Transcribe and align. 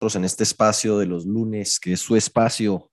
en 0.00 0.24
este 0.24 0.44
espacio 0.44 0.98
de 0.98 1.06
los 1.06 1.24
lunes, 1.24 1.80
que 1.80 1.94
es 1.94 2.00
su 2.00 2.16
espacio, 2.16 2.90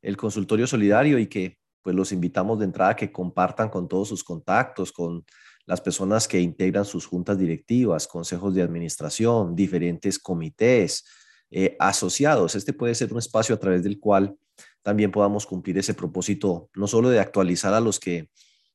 el 0.00 0.16
consultorio 0.16 0.66
solidario 0.66 1.18
y 1.18 1.26
que 1.26 1.58
pues 1.82 1.94
los 1.94 2.12
invitamos 2.12 2.58
de 2.58 2.64
entrada 2.64 2.92
a 2.92 2.96
que 2.96 3.12
compartan 3.12 3.68
con 3.68 3.88
todos 3.88 4.08
sus 4.08 4.22
contactos, 4.24 4.92
con 4.92 5.24
las 5.66 5.80
personas 5.80 6.28
que 6.28 6.40
integran 6.40 6.84
sus 6.84 7.06
juntas 7.06 7.38
directivas, 7.38 8.06
consejos 8.06 8.54
de 8.54 8.62
administración, 8.62 9.54
diferentes 9.54 10.18
comités, 10.18 11.04
eh, 11.50 11.76
asociados. 11.78 12.54
Este 12.54 12.72
puede 12.72 12.94
ser 12.94 13.12
un 13.12 13.18
espacio 13.18 13.54
a 13.54 13.58
través 13.58 13.82
del 13.82 13.98
cual 13.98 14.36
también 14.82 15.10
podamos 15.10 15.46
cumplir 15.46 15.76
ese 15.76 15.92
propósito, 15.92 16.70
no 16.74 16.86
solo 16.86 17.10
de 17.10 17.20
actualizar 17.20 17.74
a 17.74 17.80
los 17.80 17.98
que 17.98 18.30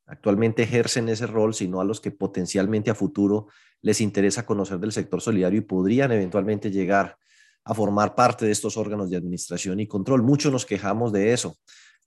actualmente 0.05 0.63
ejercen 0.63 1.07
ese 1.09 1.27
rol, 1.27 1.53
sino 1.53 1.81
a 1.81 1.85
los 1.85 2.01
que 2.01 2.11
potencialmente 2.11 2.91
a 2.91 2.95
futuro 2.95 3.47
les 3.81 4.01
interesa 4.01 4.45
conocer 4.45 4.79
del 4.79 4.91
sector 4.91 5.21
solidario 5.21 5.59
y 5.59 5.63
podrían 5.63 6.11
eventualmente 6.11 6.69
llegar 6.69 7.17
a 7.69 7.75
formar 7.75 8.15
parte 8.15 8.47
de 8.47 8.51
estos 8.51 8.77
órganos 8.77 9.11
de 9.11 9.17
administración 9.17 9.79
y 9.79 9.85
control. 9.85 10.23
Muchos 10.23 10.51
nos 10.51 10.65
quejamos 10.65 11.13
de 11.13 11.33
eso, 11.33 11.55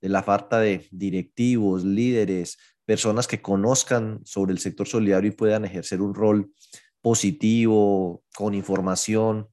de 0.00 0.08
la 0.08 0.24
falta 0.24 0.58
de 0.58 0.88
directivos, 0.90 1.84
líderes, 1.84 2.58
personas 2.84 3.28
que 3.28 3.40
conozcan 3.40 4.20
sobre 4.24 4.52
el 4.52 4.58
sector 4.58 4.88
solidario 4.88 5.30
y 5.30 5.36
puedan 5.36 5.64
ejercer 5.64 6.02
un 6.02 6.14
rol 6.14 6.50
positivo, 7.00 8.24
con 8.34 8.54
información, 8.54 9.50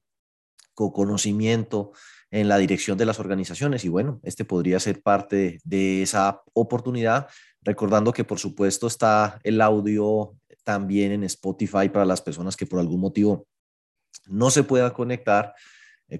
con 0.74 0.90
conocimiento 0.90 1.92
en 2.32 2.48
la 2.48 2.58
dirección 2.58 2.98
de 2.98 3.06
las 3.06 3.20
organizaciones. 3.20 3.84
Y 3.84 3.88
bueno, 3.88 4.18
este 4.24 4.44
podría 4.44 4.80
ser 4.80 5.02
parte 5.02 5.60
de 5.62 6.02
esa 6.02 6.42
oportunidad, 6.54 7.28
recordando 7.62 8.12
que 8.12 8.24
por 8.24 8.40
supuesto 8.40 8.88
está 8.88 9.38
el 9.44 9.60
audio 9.60 10.34
también 10.64 11.12
en 11.12 11.22
Spotify 11.22 11.88
para 11.88 12.04
las 12.04 12.20
personas 12.20 12.56
que 12.56 12.66
por 12.66 12.80
algún 12.80 13.00
motivo 13.00 13.46
no 14.26 14.50
se 14.50 14.64
puedan 14.64 14.90
conectar 14.90 15.54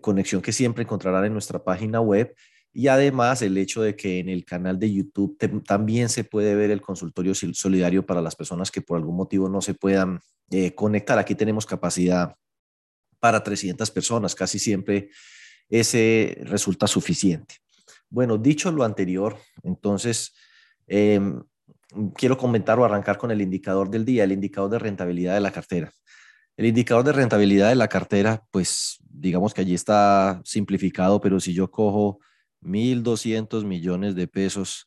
conexión 0.00 0.42
que 0.42 0.52
siempre 0.52 0.84
encontrarán 0.84 1.24
en 1.24 1.32
nuestra 1.32 1.64
página 1.64 2.00
web. 2.00 2.34
Y 2.72 2.86
además 2.86 3.42
el 3.42 3.58
hecho 3.58 3.82
de 3.82 3.96
que 3.96 4.20
en 4.20 4.28
el 4.28 4.44
canal 4.44 4.78
de 4.78 4.92
YouTube 4.92 5.36
también 5.66 6.08
se 6.08 6.22
puede 6.22 6.54
ver 6.54 6.70
el 6.70 6.80
consultorio 6.80 7.34
solidario 7.34 8.06
para 8.06 8.22
las 8.22 8.36
personas 8.36 8.70
que 8.70 8.80
por 8.80 8.96
algún 8.96 9.16
motivo 9.16 9.48
no 9.48 9.60
se 9.60 9.74
puedan 9.74 10.20
eh, 10.50 10.74
conectar. 10.74 11.18
Aquí 11.18 11.34
tenemos 11.34 11.66
capacidad 11.66 12.36
para 13.18 13.42
300 13.42 13.90
personas, 13.90 14.34
casi 14.34 14.58
siempre 14.58 15.10
ese 15.68 16.38
resulta 16.42 16.86
suficiente. 16.86 17.56
Bueno, 18.08 18.38
dicho 18.38 18.70
lo 18.72 18.82
anterior, 18.82 19.36
entonces 19.62 20.34
em, 20.86 21.40
quiero 22.14 22.36
comentar 22.36 22.78
o 22.78 22.84
arrancar 22.84 23.18
con 23.18 23.30
el 23.30 23.40
indicador 23.40 23.90
del 23.90 24.04
día, 24.04 24.24
el 24.24 24.32
indicador 24.32 24.70
de 24.70 24.78
rentabilidad 24.78 25.34
de 25.34 25.40
la 25.40 25.52
cartera. 25.52 25.92
El 26.60 26.66
indicador 26.66 27.06
de 27.06 27.12
rentabilidad 27.12 27.70
de 27.70 27.74
la 27.74 27.88
cartera, 27.88 28.44
pues 28.50 28.98
digamos 29.08 29.54
que 29.54 29.62
allí 29.62 29.72
está 29.72 30.42
simplificado, 30.44 31.18
pero 31.18 31.40
si 31.40 31.54
yo 31.54 31.70
cojo 31.70 32.18
1.200 32.60 33.64
millones 33.64 34.14
de 34.14 34.28
pesos, 34.28 34.86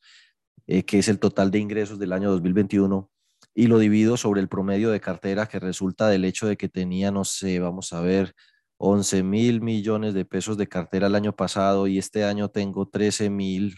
eh, 0.67 0.85
que 0.85 0.99
es 0.99 1.07
el 1.07 1.17
total 1.17 1.49
de 1.49 1.57
ingresos 1.57 1.97
del 1.97 2.13
año 2.13 2.29
2021, 2.29 3.09
y 3.55 3.65
lo 3.65 3.79
divido 3.79 4.17
sobre 4.17 4.39
el 4.39 4.49
promedio 4.49 4.91
de 4.91 5.01
cartera 5.01 5.47
que 5.47 5.57
resulta 5.57 6.07
del 6.09 6.25
hecho 6.25 6.45
de 6.45 6.57
que 6.57 6.69
tenía, 6.69 7.09
no 7.09 7.25
sé, 7.25 7.57
vamos 7.57 7.91
a 7.91 8.01
ver, 8.01 8.35
11 8.77 9.23
mil 9.23 9.61
millones 9.61 10.13
de 10.13 10.25
pesos 10.25 10.59
de 10.59 10.67
cartera 10.67 11.07
el 11.07 11.15
año 11.15 11.35
pasado 11.35 11.87
y 11.87 11.97
este 11.97 12.23
año 12.23 12.49
tengo 12.49 12.87
13 12.87 13.31
mil. 13.31 13.75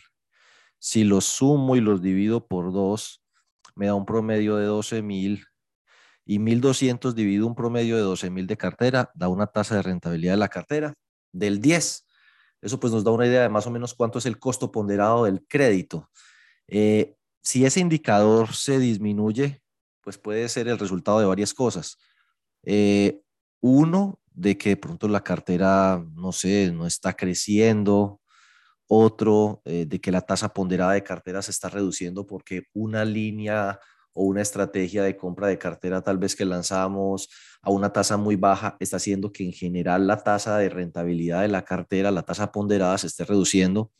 Si 0.79 1.05
los 1.05 1.23
sumo 1.23 1.77
y 1.77 1.79
los 1.79 2.01
divido 2.01 2.45
por 2.45 2.73
dos, 2.73 3.23
me 3.73 3.85
da 3.85 3.95
un 3.95 4.05
promedio 4.05 4.57
de 4.57 4.66
12 4.66 5.01
mil 5.01 5.45
y 6.26 6.40
1.200 6.40 7.14
dividido 7.14 7.48
un 7.48 7.56
promedio 7.56 7.98
de 7.98 8.04
12.000 8.04 8.48
de 8.48 8.58
cartera, 8.58 9.12
da 9.14 9.28
una 9.28 9.48
tasa 9.48 9.76
de 9.76 9.84
rentabilidad 9.84 10.34
de 10.34 10.38
la 10.38 10.50
cartera 10.50 10.94
del 11.31 11.62
10. 11.62 12.06
Eso 12.62 12.80
pues 12.80 12.92
nos 12.92 13.04
da 13.04 13.12
una 13.12 13.28
idea 13.28 13.44
de 13.44 13.50
más 13.50 13.68
o 13.68 13.72
menos 13.72 13.94
cuánto 13.94 14.18
es 14.20 14.26
el 14.26 14.40
costo 14.40 14.72
ponderado 14.72 15.26
del 15.26 15.46
crédito. 15.48 16.09
Eh, 16.68 17.16
si 17.42 17.66
ese 17.66 17.80
indicador 17.80 18.53
se 18.53 18.80
disminuye, 18.80 19.62
pues 20.02 20.18
puede 20.18 20.50
ser 20.50 20.68
el 20.68 20.80
resultado 20.80 21.19
de 21.19 21.25
varias 21.25 21.53
cosas. 21.53 21.97
Eh, 22.64 23.22
uno, 23.62 24.19
de 24.35 24.58
que 24.58 24.69
de 24.69 24.78
pronto 24.78 25.08
la 25.08 25.24
cartera, 25.24 26.03
no 26.14 26.31
sé, 26.31 26.72
no 26.72 26.85
está 26.85 27.14
creciendo. 27.14 28.22
Otro, 28.88 29.62
eh, 29.66 29.85
de 29.88 30.00
que 30.00 30.12
la 30.12 30.22
tasa 30.22 30.53
ponderada 30.53 30.91
de 30.94 31.03
cartera 31.03 31.41
se 31.41 31.52
está 31.52 31.69
reduciendo 31.69 32.28
porque 32.28 32.64
una 32.74 33.03
línea 33.03 33.80
o 34.16 34.24
una 34.24 34.42
estrategia 34.42 35.03
de 35.03 35.18
compra 35.18 35.48
de 35.48 35.59
cartera 35.59 36.02
tal 36.02 36.18
vez 36.18 36.36
que 36.36 36.46
lanzamos 36.46 37.30
a 37.62 37.70
una 37.70 37.92
tasa 37.92 38.18
muy 38.18 38.38
baja 38.38 38.78
está 38.80 38.98
haciendo 38.98 39.31
que 39.31 39.44
en 39.44 39.52
general 39.52 40.08
la 40.08 40.24
tasa 40.24 40.58
de 40.58 40.70
rentabilidad 40.70 41.42
de 41.42 41.50
la 41.50 41.64
cartera, 41.64 42.12
la 42.12 42.24
tasa 42.24 42.52
ponderada 42.52 42.98
se 42.98 43.08
esté 43.08 43.26
reduciendo 43.26 43.92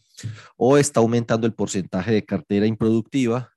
o 0.56 0.78
está 0.78 1.02
aumentando 1.02 1.46
el 1.46 1.54
porcentaje 1.54 2.14
de 2.14 2.26
cartera 2.26 2.66
improductiva, 2.66 3.52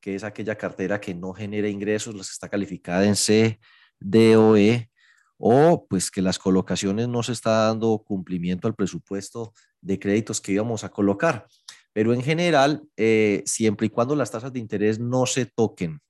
que 0.00 0.14
es 0.14 0.22
aquella 0.22 0.56
cartera 0.56 1.00
que 1.00 1.14
no 1.14 1.32
genera 1.32 1.68
ingresos, 1.68 2.14
la 2.14 2.22
que 2.22 2.30
está 2.30 2.48
calificada 2.48 3.04
en 3.04 3.16
C, 3.16 3.58
D 3.98 4.36
o 4.36 4.56
E, 4.56 4.90
o 5.36 5.86
pues 5.88 6.10
que 6.10 6.22
las 6.22 6.38
colocaciones 6.38 7.08
no 7.08 7.22
se 7.22 7.32
está 7.32 7.66
dando 7.66 7.98
cumplimiento 8.06 8.68
al 8.68 8.74
presupuesto 8.74 9.52
de 9.80 9.98
créditos 9.98 10.40
que 10.40 10.52
íbamos 10.52 10.84
a 10.84 10.90
colocar. 10.90 11.48
Pero 11.94 12.12
en 12.12 12.22
general, 12.22 12.82
eh, 12.96 13.42
siempre 13.46 13.86
y 13.86 13.90
cuando 13.90 14.16
las 14.16 14.30
tasas 14.30 14.52
de 14.52 14.58
interés 14.58 14.98
no 14.98 15.24
se 15.24 15.46
toquen 15.46 16.00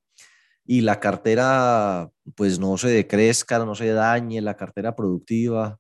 y 0.65 0.81
la 0.81 0.99
cartera 0.99 2.11
pues 2.35 2.59
no 2.59 2.77
se 2.79 2.89
decrezca, 2.89 3.59
no 3.59 3.75
se 3.75 3.93
dañe, 3.93 4.41
la 4.41 4.57
cartera 4.57 4.97
productiva, 4.97 5.79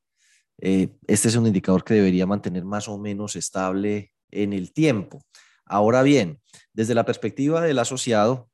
eh, 0.60 0.90
este 1.06 1.28
es 1.28 1.36
un 1.36 1.46
indicador 1.46 1.84
que 1.84 1.94
debería 1.94 2.26
mantener 2.26 2.64
más 2.64 2.86
o 2.86 2.98
menos 2.98 3.34
estable 3.34 4.12
en 4.30 4.52
el 4.52 4.72
tiempo. 4.72 5.24
Ahora 5.64 6.02
bien, 6.02 6.38
desde 6.74 6.94
la 6.94 7.06
perspectiva 7.06 7.62
del 7.62 7.78
asociado, 7.78 8.50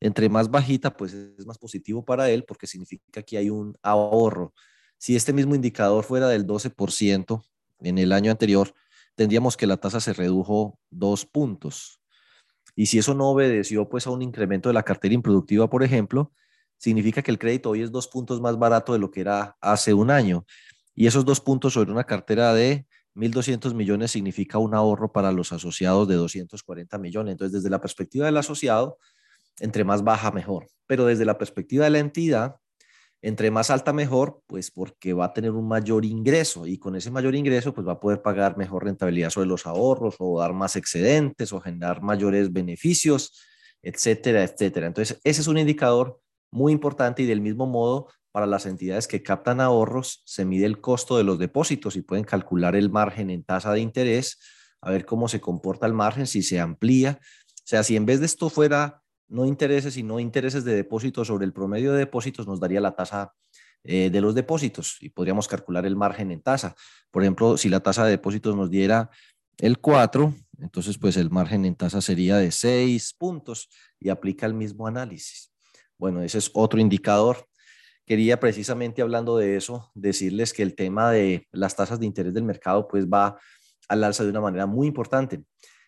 entre 0.00 0.30
más 0.30 0.50
bajita, 0.50 0.96
pues 0.96 1.12
es 1.12 1.46
más 1.46 1.58
positivo 1.58 2.02
para 2.04 2.30
él 2.30 2.44
porque 2.44 2.66
significa 2.66 3.22
que 3.22 3.36
hay 3.36 3.50
un 3.50 3.76
ahorro. 3.82 4.54
Si 4.98 5.16
este 5.16 5.34
mismo 5.34 5.54
indicador 5.54 6.02
fuera 6.04 6.28
del 6.28 6.46
12% 6.46 7.42
en 7.80 7.98
el 7.98 8.12
año 8.12 8.30
anterior, 8.30 8.72
tendríamos 9.14 9.56
que 9.56 9.66
la 9.66 9.76
tasa 9.76 10.00
se 10.00 10.12
redujo 10.12 10.78
dos 10.90 11.26
puntos. 11.26 12.00
Y 12.76 12.86
si 12.86 12.98
eso 12.98 13.14
no 13.14 13.30
obedeció 13.30 13.88
pues 13.88 14.06
a 14.06 14.10
un 14.10 14.22
incremento 14.22 14.68
de 14.68 14.74
la 14.74 14.82
cartera 14.82 15.14
improductiva, 15.14 15.70
por 15.70 15.82
ejemplo, 15.82 16.32
significa 16.76 17.22
que 17.22 17.30
el 17.30 17.38
crédito 17.38 17.70
hoy 17.70 17.82
es 17.82 17.92
dos 17.92 18.08
puntos 18.08 18.40
más 18.40 18.58
barato 18.58 18.92
de 18.92 18.98
lo 18.98 19.10
que 19.10 19.20
era 19.20 19.56
hace 19.60 19.94
un 19.94 20.10
año. 20.10 20.44
Y 20.94 21.06
esos 21.06 21.24
dos 21.24 21.40
puntos 21.40 21.74
sobre 21.74 21.92
una 21.92 22.04
cartera 22.04 22.52
de 22.52 22.86
1.200 23.14 23.74
millones 23.74 24.10
significa 24.10 24.58
un 24.58 24.74
ahorro 24.74 25.12
para 25.12 25.32
los 25.32 25.52
asociados 25.52 26.08
de 26.08 26.16
240 26.16 26.98
millones. 26.98 27.32
Entonces, 27.32 27.52
desde 27.52 27.70
la 27.70 27.80
perspectiva 27.80 28.26
del 28.26 28.36
asociado, 28.36 28.98
entre 29.60 29.84
más 29.84 30.02
baja, 30.02 30.32
mejor. 30.32 30.66
Pero 30.86 31.06
desde 31.06 31.24
la 31.24 31.38
perspectiva 31.38 31.84
de 31.84 31.90
la 31.90 31.98
entidad, 32.00 32.56
entre 33.26 33.50
más 33.50 33.70
alta, 33.70 33.94
mejor, 33.94 34.42
pues 34.46 34.70
porque 34.70 35.14
va 35.14 35.24
a 35.24 35.32
tener 35.32 35.52
un 35.52 35.66
mayor 35.66 36.04
ingreso 36.04 36.66
y 36.66 36.76
con 36.76 36.94
ese 36.94 37.10
mayor 37.10 37.34
ingreso, 37.34 37.72
pues 37.72 37.86
va 37.86 37.92
a 37.92 38.00
poder 38.00 38.20
pagar 38.20 38.58
mejor 38.58 38.84
rentabilidad 38.84 39.30
sobre 39.30 39.48
los 39.48 39.66
ahorros 39.66 40.16
o 40.18 40.40
dar 40.40 40.52
más 40.52 40.76
excedentes 40.76 41.50
o 41.54 41.60
generar 41.60 42.02
mayores 42.02 42.52
beneficios, 42.52 43.40
etcétera, 43.80 44.44
etcétera. 44.44 44.88
Entonces, 44.88 45.20
ese 45.24 45.40
es 45.40 45.46
un 45.46 45.56
indicador 45.56 46.20
muy 46.50 46.70
importante 46.70 47.22
y 47.22 47.26
del 47.26 47.40
mismo 47.40 47.66
modo, 47.66 48.08
para 48.30 48.44
las 48.44 48.66
entidades 48.66 49.08
que 49.08 49.22
captan 49.22 49.62
ahorros, 49.62 50.22
se 50.26 50.44
mide 50.44 50.66
el 50.66 50.82
costo 50.82 51.16
de 51.16 51.24
los 51.24 51.38
depósitos 51.38 51.96
y 51.96 52.02
pueden 52.02 52.24
calcular 52.24 52.76
el 52.76 52.90
margen 52.90 53.30
en 53.30 53.42
tasa 53.42 53.72
de 53.72 53.80
interés, 53.80 54.38
a 54.82 54.90
ver 54.90 55.06
cómo 55.06 55.28
se 55.28 55.40
comporta 55.40 55.86
el 55.86 55.94
margen, 55.94 56.26
si 56.26 56.42
se 56.42 56.60
amplía. 56.60 57.20
O 57.22 57.62
sea, 57.64 57.84
si 57.84 57.96
en 57.96 58.04
vez 58.04 58.20
de 58.20 58.26
esto 58.26 58.50
fuera 58.50 59.02
no 59.28 59.46
intereses, 59.46 59.94
sino 59.94 60.20
intereses 60.20 60.64
de 60.64 60.74
depósitos 60.74 61.28
sobre 61.28 61.44
el 61.44 61.52
promedio 61.52 61.92
de 61.92 61.98
depósitos, 61.98 62.46
nos 62.46 62.60
daría 62.60 62.80
la 62.80 62.94
tasa 62.94 63.32
eh, 63.82 64.08
de 64.10 64.20
los 64.20 64.34
depósitos 64.34 64.96
y 65.00 65.10
podríamos 65.10 65.48
calcular 65.48 65.84
el 65.86 65.96
margen 65.96 66.30
en 66.30 66.40
tasa. 66.40 66.74
Por 67.10 67.22
ejemplo, 67.22 67.56
si 67.56 67.68
la 67.68 67.80
tasa 67.80 68.04
de 68.04 68.12
depósitos 68.12 68.56
nos 68.56 68.70
diera 68.70 69.10
el 69.58 69.78
4, 69.78 70.34
entonces 70.58 70.98
pues 70.98 71.16
el 71.16 71.30
margen 71.30 71.64
en 71.64 71.74
tasa 71.74 72.00
sería 72.00 72.38
de 72.38 72.50
6 72.50 73.14
puntos 73.18 73.68
y 74.00 74.08
aplica 74.08 74.46
el 74.46 74.54
mismo 74.54 74.86
análisis. 74.86 75.52
Bueno, 75.98 76.22
ese 76.22 76.38
es 76.38 76.50
otro 76.54 76.80
indicador. 76.80 77.46
Quería 78.06 78.40
precisamente 78.40 79.02
hablando 79.02 79.36
de 79.36 79.56
eso, 79.56 79.90
decirles 79.94 80.52
que 80.52 80.62
el 80.62 80.74
tema 80.74 81.10
de 81.10 81.46
las 81.52 81.76
tasas 81.76 82.00
de 82.00 82.06
interés 82.06 82.34
del 82.34 82.44
mercado 82.44 82.88
pues 82.88 83.06
va 83.06 83.38
al 83.88 84.04
alza 84.04 84.24
de 84.24 84.30
una 84.30 84.40
manera 84.40 84.66
muy 84.66 84.86
importante. 84.86 85.42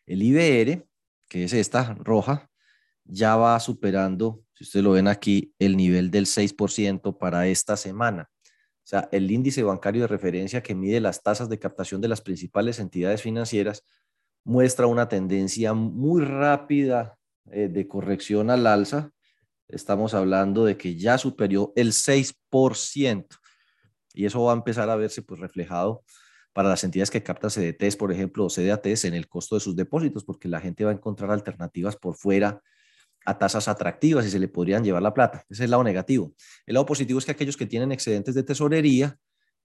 El 0.07 0.23
IBR, 0.23 0.87
que 1.29 1.45
es 1.45 1.53
esta 1.53 1.95
roja, 1.95 2.51
ya 3.09 3.37
va 3.37 3.59
superando, 3.61 4.43
si 4.55 4.65
ustedes 4.65 4.85
lo 4.85 4.93
ven 4.93 5.09
aquí, 5.09 5.55
el 5.59 5.77
nivel 5.77 6.11
del 6.11 6.27
6% 6.27 7.19
para 7.19 7.47
esta 7.47 7.77
semana. 7.77 8.31
O 8.87 8.89
sea, 8.89 9.09
el 9.13 9.31
índice 9.31 9.63
bancario 9.63 10.03
de 10.03 10.09
referencia 10.09 10.63
que 10.63 10.75
mide 10.75 11.01
las 11.01 11.23
tasas 11.23 11.49
de 11.49 11.59
captación 11.59 12.01
de 12.01 12.09
las 12.09 12.21
principales 12.21 12.79
entidades 12.79 13.23
financieras 13.23 13.85
muestra 14.45 14.87
una 14.87 15.09
tendencia 15.09 15.75
muy 15.75 16.23
rápida 16.23 17.19
eh, 17.51 17.69
de 17.69 17.89
corrección 17.89 18.51
al 18.51 18.67
alza. 18.67 19.11
Estamos 19.69 20.15
hablando 20.15 20.65
de 20.65 20.77
que 20.77 20.97
ya 20.97 21.19
superó 21.19 21.73
el 21.75 21.93
6% 21.93 23.27
y 24.15 24.25
eso 24.25 24.43
va 24.43 24.53
a 24.53 24.57
empezar 24.57 24.89
a 24.89 24.97
verse 24.97 25.21
pues 25.23 25.41
reflejado 25.41 26.05
para 26.53 26.71
las 26.71 26.85
entidades 26.85 27.11
que 27.11 27.23
captan 27.23 27.51
CDTs, 27.51 27.97
por 27.97 28.11
ejemplo, 28.11 28.47
o 28.47 28.49
CDATs 28.49 29.05
en 29.05 29.15
el 29.15 29.29
costo 29.29 29.57
de 29.57 29.61
sus 29.61 29.77
depósitos, 29.77 30.25
porque 30.25 30.49
la 30.49 30.59
gente 30.59 30.85
va 30.85 30.91
a 30.91 30.95
encontrar 30.95 31.31
alternativas 31.31 31.97
por 31.97 32.17
fuera 32.17 32.63
a 33.27 33.39
tasas 33.39 33.69
atractivas 33.69 34.25
y 34.25 34.31
se 34.31 34.39
le 34.39 34.49
podrían 34.49 34.85
llevar 34.85 35.03
la 35.03 35.13
plata. 35.13 35.45
Ese 35.51 35.63
es 35.63 35.67
el 35.67 35.73
lado 35.73 35.85
negativo. 35.85 36.33
El 36.65 36.75
lado 36.75 36.87
positivo 36.87 37.19
es 37.19 37.25
que 37.25 37.33
aquellos 37.33 37.57
que 37.57 37.67
tienen 37.67 37.93
excedentes 37.93 38.35
de 38.35 38.43
tesorería, 38.43 39.19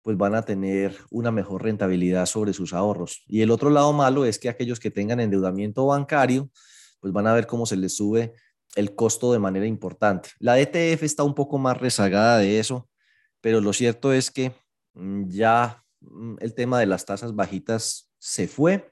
pues 0.02 0.16
van 0.16 0.34
a 0.34 0.42
tener 0.42 0.96
una 1.10 1.30
mejor 1.30 1.62
rentabilidad 1.62 2.24
sobre 2.24 2.54
sus 2.54 2.72
ahorros. 2.72 3.22
Y 3.26 3.42
el 3.42 3.50
otro 3.50 3.68
lado 3.68 3.92
malo 3.92 4.24
es 4.24 4.38
que 4.38 4.48
aquellos 4.48 4.80
que 4.80 4.90
tengan 4.90 5.20
endeudamiento 5.20 5.86
bancario, 5.86 6.50
pues 7.00 7.12
van 7.12 7.26
a 7.26 7.34
ver 7.34 7.46
cómo 7.46 7.66
se 7.66 7.76
les 7.76 7.96
sube 7.96 8.32
el 8.76 8.94
costo 8.94 9.32
de 9.32 9.38
manera 9.38 9.66
importante. 9.66 10.30
La 10.38 10.58
ETF 10.58 11.02
está 11.02 11.22
un 11.22 11.34
poco 11.34 11.58
más 11.58 11.76
rezagada 11.76 12.38
de 12.38 12.58
eso, 12.58 12.88
pero 13.40 13.60
lo 13.60 13.72
cierto 13.72 14.12
es 14.12 14.30
que 14.30 14.52
mm, 14.94 15.28
ya 15.28 15.84
mm, 16.00 16.36
el 16.40 16.54
tema 16.54 16.80
de 16.80 16.86
las 16.86 17.04
tasas 17.04 17.34
bajitas 17.34 18.10
se 18.18 18.48
fue. 18.48 18.90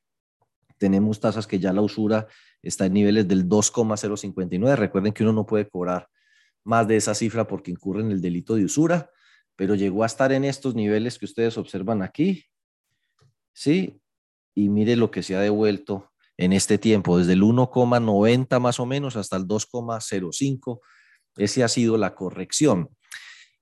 Tenemos 0.76 1.20
tasas 1.20 1.46
que 1.46 1.58
ya 1.58 1.72
la 1.72 1.80
usura 1.80 2.26
está 2.62 2.86
en 2.86 2.94
niveles 2.94 3.28
del 3.28 3.48
2,059. 3.48 4.76
Recuerden 4.76 5.12
que 5.12 5.22
uno 5.22 5.32
no 5.32 5.46
puede 5.46 5.68
cobrar 5.68 6.08
más 6.64 6.86
de 6.86 6.96
esa 6.96 7.14
cifra 7.14 7.46
porque 7.46 7.70
incurre 7.70 8.02
en 8.02 8.10
el 8.10 8.20
delito 8.20 8.54
de 8.54 8.64
usura, 8.64 9.10
pero 9.56 9.74
llegó 9.74 10.02
a 10.02 10.06
estar 10.06 10.32
en 10.32 10.44
estos 10.44 10.74
niveles 10.74 11.18
que 11.18 11.24
ustedes 11.24 11.56
observan 11.58 12.02
aquí. 12.02 12.44
¿Sí? 13.52 14.00
Y 14.54 14.68
mire 14.68 14.96
lo 14.96 15.10
que 15.10 15.22
se 15.22 15.34
ha 15.36 15.40
devuelto 15.40 16.10
en 16.36 16.52
este 16.52 16.78
tiempo, 16.78 17.18
desde 17.18 17.32
el 17.32 17.42
1,90 17.42 18.60
más 18.60 18.78
o 18.78 18.86
menos 18.86 19.16
hasta 19.16 19.36
el 19.36 19.46
2,05. 19.46 20.80
Ese 21.36 21.64
ha 21.64 21.68
sido 21.68 21.96
la 21.96 22.14
corrección. 22.14 22.88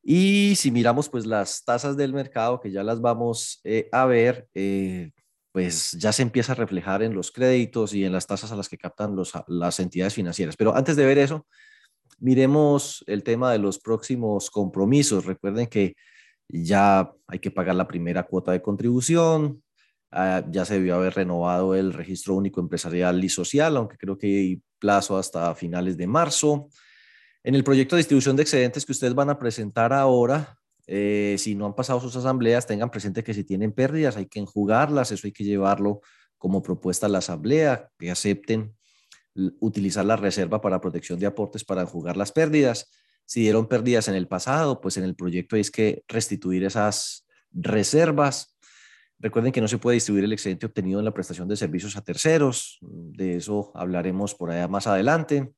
Y 0.02 0.54
si 0.56 0.70
miramos 0.70 1.08
pues 1.08 1.26
las 1.26 1.64
tasas 1.64 1.96
del 1.96 2.12
mercado, 2.12 2.60
que 2.60 2.70
ya 2.70 2.84
las 2.84 3.00
vamos 3.00 3.60
eh, 3.64 3.88
a 3.90 4.04
ver, 4.04 4.46
eh, 4.54 5.10
pues 5.56 5.92
ya 5.92 6.12
se 6.12 6.20
empieza 6.20 6.52
a 6.52 6.54
reflejar 6.54 7.02
en 7.02 7.14
los 7.14 7.32
créditos 7.32 7.94
y 7.94 8.04
en 8.04 8.12
las 8.12 8.26
tasas 8.26 8.52
a 8.52 8.56
las 8.56 8.68
que 8.68 8.76
captan 8.76 9.16
las 9.46 9.80
entidades 9.80 10.12
financieras. 10.12 10.54
Pero 10.54 10.76
antes 10.76 10.96
de 10.96 11.06
ver 11.06 11.16
eso, 11.16 11.46
miremos 12.18 13.02
el 13.06 13.22
tema 13.22 13.52
de 13.52 13.58
los 13.58 13.78
próximos 13.78 14.50
compromisos. 14.50 15.24
Recuerden 15.24 15.66
que 15.66 15.94
ya 16.46 17.10
hay 17.26 17.38
que 17.38 17.50
pagar 17.50 17.74
la 17.74 17.88
primera 17.88 18.24
cuota 18.24 18.52
de 18.52 18.60
contribución, 18.60 19.62
ah, 20.10 20.44
ya 20.50 20.66
se 20.66 20.74
debió 20.74 20.96
haber 20.96 21.14
renovado 21.14 21.74
el 21.74 21.94
registro 21.94 22.34
único 22.34 22.60
empresarial 22.60 23.24
y 23.24 23.30
social, 23.30 23.78
aunque 23.78 23.96
creo 23.96 24.18
que 24.18 24.26
hay 24.26 24.62
plazo 24.78 25.16
hasta 25.16 25.54
finales 25.54 25.96
de 25.96 26.06
marzo. 26.06 26.68
En 27.42 27.54
el 27.54 27.64
proyecto 27.64 27.96
de 27.96 28.00
distribución 28.00 28.36
de 28.36 28.42
excedentes 28.42 28.84
que 28.84 28.92
ustedes 28.92 29.14
van 29.14 29.30
a 29.30 29.38
presentar 29.38 29.94
ahora, 29.94 30.58
eh, 30.86 31.36
si 31.38 31.54
no 31.54 31.66
han 31.66 31.74
pasado 31.74 32.00
sus 32.00 32.14
asambleas, 32.16 32.66
tengan 32.66 32.90
presente 32.90 33.24
que 33.24 33.34
si 33.34 33.44
tienen 33.44 33.72
pérdidas 33.72 34.16
hay 34.16 34.26
que 34.26 34.38
enjugarlas, 34.38 35.10
eso 35.10 35.26
hay 35.26 35.32
que 35.32 35.44
llevarlo 35.44 36.00
como 36.38 36.62
propuesta 36.62 37.06
a 37.06 37.08
la 37.08 37.18
asamblea, 37.18 37.90
que 37.98 38.10
acepten 38.10 38.74
utilizar 39.60 40.04
la 40.04 40.16
reserva 40.16 40.60
para 40.60 40.80
protección 40.80 41.18
de 41.18 41.26
aportes 41.26 41.64
para 41.64 41.82
enjugar 41.82 42.16
las 42.16 42.32
pérdidas. 42.32 42.90
Si 43.24 43.40
dieron 43.40 43.66
pérdidas 43.66 44.08
en 44.08 44.14
el 44.14 44.28
pasado, 44.28 44.80
pues 44.80 44.96
en 44.96 45.04
el 45.04 45.14
proyecto 45.14 45.56
hay 45.56 45.64
que 45.64 46.04
restituir 46.08 46.64
esas 46.64 47.26
reservas. 47.50 48.56
Recuerden 49.18 49.52
que 49.52 49.60
no 49.60 49.68
se 49.68 49.78
puede 49.78 49.94
distribuir 49.94 50.24
el 50.24 50.32
excedente 50.32 50.66
obtenido 50.66 50.98
en 51.00 51.04
la 51.04 51.12
prestación 51.12 51.48
de 51.48 51.56
servicios 51.56 51.96
a 51.96 52.02
terceros, 52.02 52.78
de 52.80 53.36
eso 53.36 53.72
hablaremos 53.74 54.34
por 54.34 54.50
allá 54.50 54.68
más 54.68 54.86
adelante. 54.86 55.52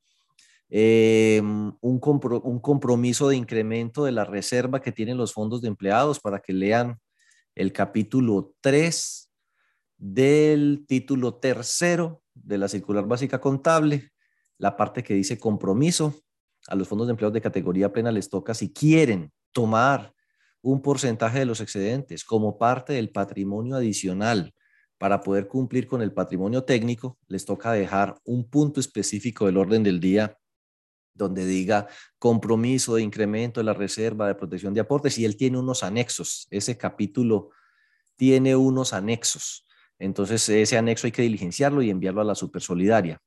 Eh, 0.71 1.41
un, 1.41 1.79
un, 1.81 2.61
compromiso 2.61 3.29
de 3.29 3.37
incremento 3.37 4.05
de 4.05 4.13
la 4.13 4.25
reserva 4.25 4.83
que 4.83 4.93
tienen 4.93 5.17
los 5.17 5.33
fondos 5.33 5.63
de 5.63 5.69
empleados 5.69 6.21
para 6.21 6.41
que 6.41 6.53
lean 6.53 6.99
el 7.55 7.73
capítulo 7.73 8.55
3 8.61 9.31
del 9.97 10.85
título 10.87 11.35
tercero 11.37 12.23
de 12.35 12.59
la 12.59 12.69
circular 12.69 13.07
básica 13.07 13.41
contable, 13.41 14.11
la 14.59 14.77
parte 14.77 15.03
que 15.03 15.15
dice 15.15 15.39
compromiso. 15.39 16.15
A 16.69 16.75
los 16.75 16.87
fondos 16.87 17.07
de 17.07 17.13
empleados 17.13 17.33
de 17.33 17.41
categoría 17.41 17.93
plena 17.93 18.13
les 18.13 18.29
toca, 18.29 18.53
si 18.53 18.73
quieren 18.73 19.33
tomar 19.53 20.13
un 20.61 20.83
porcentaje 20.83 21.39
de 21.39 21.47
los 21.47 21.61
excedentes 21.61 22.25
como 22.25 22.59
parte 22.59 22.93
del 22.93 23.11
patrimonio 23.11 23.77
adicional 23.77 24.55
para 24.99 25.21
poder 25.23 25.49
cumplir 25.49 25.87
con 25.87 26.03
el 26.03 26.13
patrimonio 26.13 26.65
técnico, 26.65 27.17
les 27.27 27.45
toca 27.45 27.73
dejar 27.73 28.17
un 28.25 28.49
punto 28.51 28.81
específico 28.81 29.47
del 29.47 29.57
orden 29.57 29.83
del 29.83 30.01
día 30.01 30.37
donde 31.19 31.45
diga 31.45 31.89
compromiso 32.19 32.95
de 32.95 33.03
incremento 33.03 33.61
de 33.61 33.65
la 33.65 33.75
reserva 33.75 34.27
de 34.27 34.35
protección 34.35 34.73
de 34.73 34.81
aportes 34.81 35.19
y 35.19 35.25
él 35.25 35.37
tiene 35.37 35.59
unos 35.59 35.83
anexos. 35.83 36.47
Ese 36.51 36.79
capítulo 36.79 37.51
tiene 38.17 38.57
unos 38.57 38.93
anexos. 38.93 39.67
Entonces, 39.99 40.49
ese 40.49 40.79
anexo 40.79 41.07
hay 41.07 41.13
que 41.13 41.23
diligenciarlo 41.23 41.83
y 41.83 41.91
enviarlo 41.91 42.21
a 42.21 42.25
la 42.25 42.35
Supersolidaria. 42.35 43.21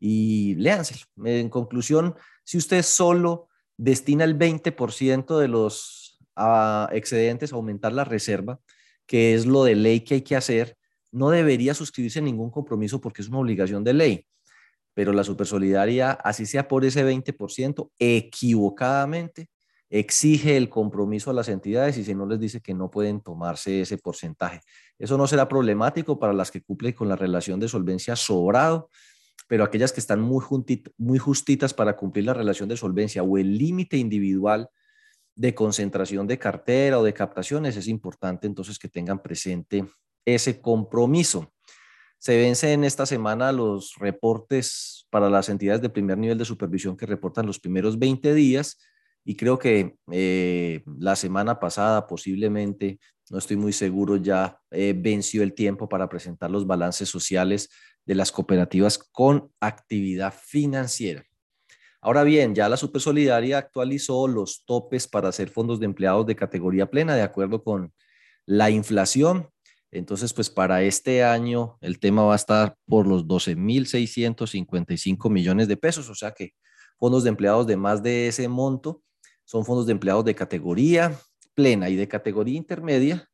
Y 0.00 0.54
léanselo. 0.56 1.02
En 1.24 1.50
conclusión, 1.50 2.16
si 2.42 2.58
usted 2.58 2.82
solo 2.82 3.48
destina 3.76 4.24
el 4.24 4.38
20% 4.38 5.38
de 5.38 5.48
los 5.48 6.18
ah, 6.34 6.88
excedentes 6.92 7.52
a 7.52 7.56
aumentar 7.56 7.92
la 7.92 8.04
reserva, 8.04 8.58
que 9.06 9.34
es 9.34 9.44
lo 9.46 9.64
de 9.64 9.74
ley 9.74 10.00
que 10.00 10.14
hay 10.14 10.22
que 10.22 10.36
hacer, 10.36 10.76
no 11.12 11.30
debería 11.30 11.74
suscribirse 11.74 12.20
ningún 12.22 12.50
compromiso 12.50 13.00
porque 13.00 13.22
es 13.22 13.28
una 13.28 13.38
obligación 13.38 13.84
de 13.84 13.92
ley 13.92 14.26
pero 14.94 15.12
la 15.12 15.24
supersolidaria, 15.24 16.12
así 16.12 16.46
sea 16.46 16.68
por 16.68 16.84
ese 16.84 17.04
20%, 17.04 17.90
equivocadamente 17.98 19.48
exige 19.90 20.56
el 20.56 20.68
compromiso 20.68 21.30
a 21.30 21.34
las 21.34 21.48
entidades 21.48 21.96
y 21.98 22.04
si 22.04 22.16
no 22.16 22.26
les 22.26 22.40
dice 22.40 22.60
que 22.60 22.74
no 22.74 22.90
pueden 22.90 23.20
tomarse 23.20 23.82
ese 23.82 23.96
porcentaje. 23.96 24.60
Eso 24.98 25.16
no 25.16 25.28
será 25.28 25.46
problemático 25.46 26.18
para 26.18 26.32
las 26.32 26.50
que 26.50 26.62
cumplen 26.62 26.94
con 26.94 27.08
la 27.08 27.14
relación 27.14 27.60
de 27.60 27.68
solvencia 27.68 28.16
sobrado, 28.16 28.90
pero 29.46 29.62
aquellas 29.62 29.92
que 29.92 30.00
están 30.00 30.20
muy, 30.20 30.44
muy 30.96 31.18
justitas 31.18 31.74
para 31.74 31.96
cumplir 31.96 32.24
la 32.24 32.34
relación 32.34 32.68
de 32.68 32.76
solvencia 32.76 33.22
o 33.22 33.38
el 33.38 33.56
límite 33.56 33.96
individual 33.96 34.68
de 35.36 35.54
concentración 35.54 36.26
de 36.26 36.38
cartera 36.38 36.98
o 36.98 37.04
de 37.04 37.14
captaciones, 37.14 37.76
es 37.76 37.86
importante 37.86 38.48
entonces 38.48 38.80
que 38.80 38.88
tengan 38.88 39.22
presente 39.22 39.84
ese 40.24 40.60
compromiso. 40.60 41.53
Se 42.24 42.38
vencen 42.38 42.84
esta 42.84 43.04
semana 43.04 43.52
los 43.52 43.96
reportes 43.98 45.06
para 45.10 45.28
las 45.28 45.50
entidades 45.50 45.82
de 45.82 45.90
primer 45.90 46.16
nivel 46.16 46.38
de 46.38 46.46
supervisión 46.46 46.96
que 46.96 47.04
reportan 47.04 47.44
los 47.44 47.60
primeros 47.60 47.98
20 47.98 48.32
días 48.32 48.78
y 49.26 49.36
creo 49.36 49.58
que 49.58 49.96
eh, 50.10 50.82
la 50.98 51.16
semana 51.16 51.60
pasada 51.60 52.06
posiblemente, 52.06 52.98
no 53.28 53.36
estoy 53.36 53.58
muy 53.58 53.74
seguro, 53.74 54.16
ya 54.16 54.58
eh, 54.70 54.94
venció 54.96 55.42
el 55.42 55.52
tiempo 55.52 55.86
para 55.86 56.08
presentar 56.08 56.50
los 56.50 56.66
balances 56.66 57.10
sociales 57.10 57.68
de 58.06 58.14
las 58.14 58.32
cooperativas 58.32 58.96
con 58.96 59.52
actividad 59.60 60.32
financiera. 60.32 61.26
Ahora 62.00 62.24
bien, 62.24 62.54
ya 62.54 62.70
la 62.70 62.78
Supersolidaria 62.78 63.58
actualizó 63.58 64.28
los 64.28 64.64
topes 64.64 65.06
para 65.06 65.28
hacer 65.28 65.50
fondos 65.50 65.78
de 65.78 65.84
empleados 65.84 66.24
de 66.24 66.36
categoría 66.36 66.90
plena 66.90 67.16
de 67.16 67.20
acuerdo 67.22 67.62
con 67.62 67.92
la 68.46 68.70
inflación 68.70 69.50
entonces, 69.94 70.34
pues 70.34 70.50
para 70.50 70.82
este 70.82 71.22
año 71.22 71.78
el 71.80 72.00
tema 72.00 72.24
va 72.24 72.32
a 72.32 72.36
estar 72.36 72.76
por 72.84 73.06
los 73.06 73.26
12.655 73.26 75.30
millones 75.30 75.68
de 75.68 75.76
pesos, 75.76 76.10
o 76.10 76.16
sea 76.16 76.32
que 76.32 76.54
fondos 76.98 77.22
de 77.22 77.30
empleados 77.30 77.68
de 77.68 77.76
más 77.76 78.02
de 78.02 78.26
ese 78.26 78.48
monto 78.48 79.04
son 79.44 79.64
fondos 79.64 79.86
de 79.86 79.92
empleados 79.92 80.24
de 80.24 80.34
categoría 80.34 81.16
plena 81.54 81.90
y 81.90 81.96
de 81.96 82.08
categoría 82.08 82.56
intermedia, 82.56 83.28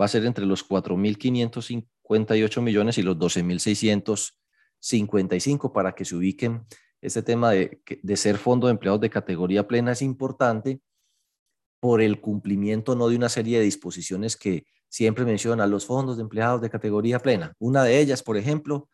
va 0.00 0.04
a 0.04 0.08
ser 0.08 0.24
entre 0.24 0.46
los 0.46 0.64
4.558 0.68 2.60
millones 2.60 2.98
y 2.98 3.02
los 3.02 3.16
12.655 3.16 5.72
para 5.72 5.92
que 5.92 6.04
se 6.04 6.14
ubiquen. 6.14 6.64
Este 7.00 7.24
tema 7.24 7.50
de, 7.50 7.80
de 8.00 8.16
ser 8.16 8.38
fondo 8.38 8.68
de 8.68 8.74
empleados 8.74 9.00
de 9.00 9.10
categoría 9.10 9.66
plena 9.66 9.90
es 9.90 10.02
importante 10.02 10.80
por 11.80 12.00
el 12.00 12.20
cumplimiento 12.20 12.94
no 12.94 13.08
de 13.08 13.16
una 13.16 13.28
serie 13.28 13.58
de 13.58 13.64
disposiciones 13.64 14.36
que 14.36 14.66
siempre 14.88 15.24
menciona 15.24 15.66
los 15.66 15.86
fondos 15.86 16.16
de 16.16 16.22
empleados 16.22 16.60
de 16.60 16.70
categoría 16.70 17.18
plena. 17.18 17.54
Una 17.58 17.84
de 17.84 18.00
ellas, 18.00 18.22
por 18.22 18.36
ejemplo, 18.36 18.88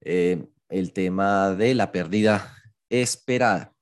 eh, 0.00 0.46
el 0.68 0.92
tema 0.92 1.54
de 1.54 1.74
la 1.74 1.92
pérdida 1.92 2.56
esperada. 2.88 3.74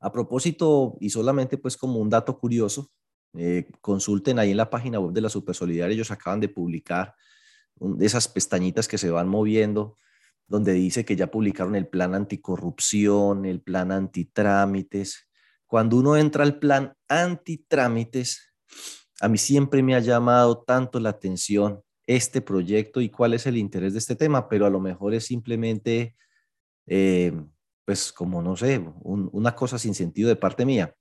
A 0.00 0.12
propósito, 0.12 0.96
y 1.00 1.10
solamente 1.10 1.58
pues 1.58 1.76
como 1.76 1.98
un 1.98 2.10
dato 2.10 2.38
curioso, 2.38 2.90
eh, 3.34 3.68
consulten 3.80 4.38
ahí 4.38 4.50
en 4.50 4.56
la 4.56 4.70
página 4.70 4.98
web 5.00 5.12
de 5.12 5.20
la 5.20 5.28
Supersolidaria, 5.28 5.94
ellos 5.94 6.10
acaban 6.10 6.40
de 6.40 6.48
publicar 6.48 7.14
de 7.78 8.06
esas 8.06 8.28
pestañitas 8.28 8.88
que 8.88 8.98
se 8.98 9.10
van 9.10 9.28
moviendo, 9.28 9.98
donde 10.46 10.72
dice 10.72 11.04
que 11.04 11.16
ya 11.16 11.30
publicaron 11.30 11.74
el 11.74 11.88
plan 11.88 12.14
anticorrupción, 12.14 13.44
el 13.44 13.60
plan 13.60 13.92
antitrámites. 13.92 15.28
Cuando 15.66 15.96
uno 15.96 16.16
entra 16.16 16.44
al 16.44 16.58
plan 16.58 16.94
antitrámites, 17.08 18.54
a 19.20 19.28
mí 19.28 19.38
siempre 19.38 19.82
me 19.82 19.94
ha 19.94 20.00
llamado 20.00 20.62
tanto 20.62 21.00
la 21.00 21.10
atención 21.10 21.82
este 22.06 22.40
proyecto 22.40 23.00
y 23.00 23.08
cuál 23.08 23.34
es 23.34 23.46
el 23.46 23.56
interés 23.56 23.92
de 23.92 23.98
este 23.98 24.16
tema, 24.16 24.48
pero 24.48 24.66
a 24.66 24.70
lo 24.70 24.80
mejor 24.80 25.14
es 25.14 25.24
simplemente, 25.24 26.14
eh, 26.86 27.32
pues 27.84 28.12
como 28.12 28.42
no 28.42 28.56
sé, 28.56 28.78
una 29.02 29.54
cosa 29.54 29.78
sin 29.78 29.94
sentido 29.94 30.28
de 30.28 30.36
parte 30.36 30.64
mía. 30.64 30.94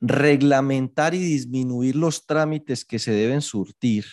reglamentar 0.00 1.14
y 1.14 1.18
disminuir 1.18 1.96
los 1.96 2.26
trámites 2.26 2.84
que 2.84 2.98
se 2.98 3.12
deben 3.12 3.40
surtir 3.40 4.04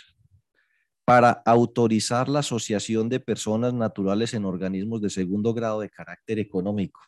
para 1.03 1.31
autorizar 1.46 2.29
la 2.29 2.39
asociación 2.39 3.10
de 3.10 3.20
personas 3.20 3.74
naturales 3.74 4.34
en 4.34 4.46
organismos 4.46 5.01
de 5.01 5.10
segundo 5.10 5.53
grado 5.53 5.81
de 5.81 5.89
carácter 5.89 6.39
económico. 6.39 7.01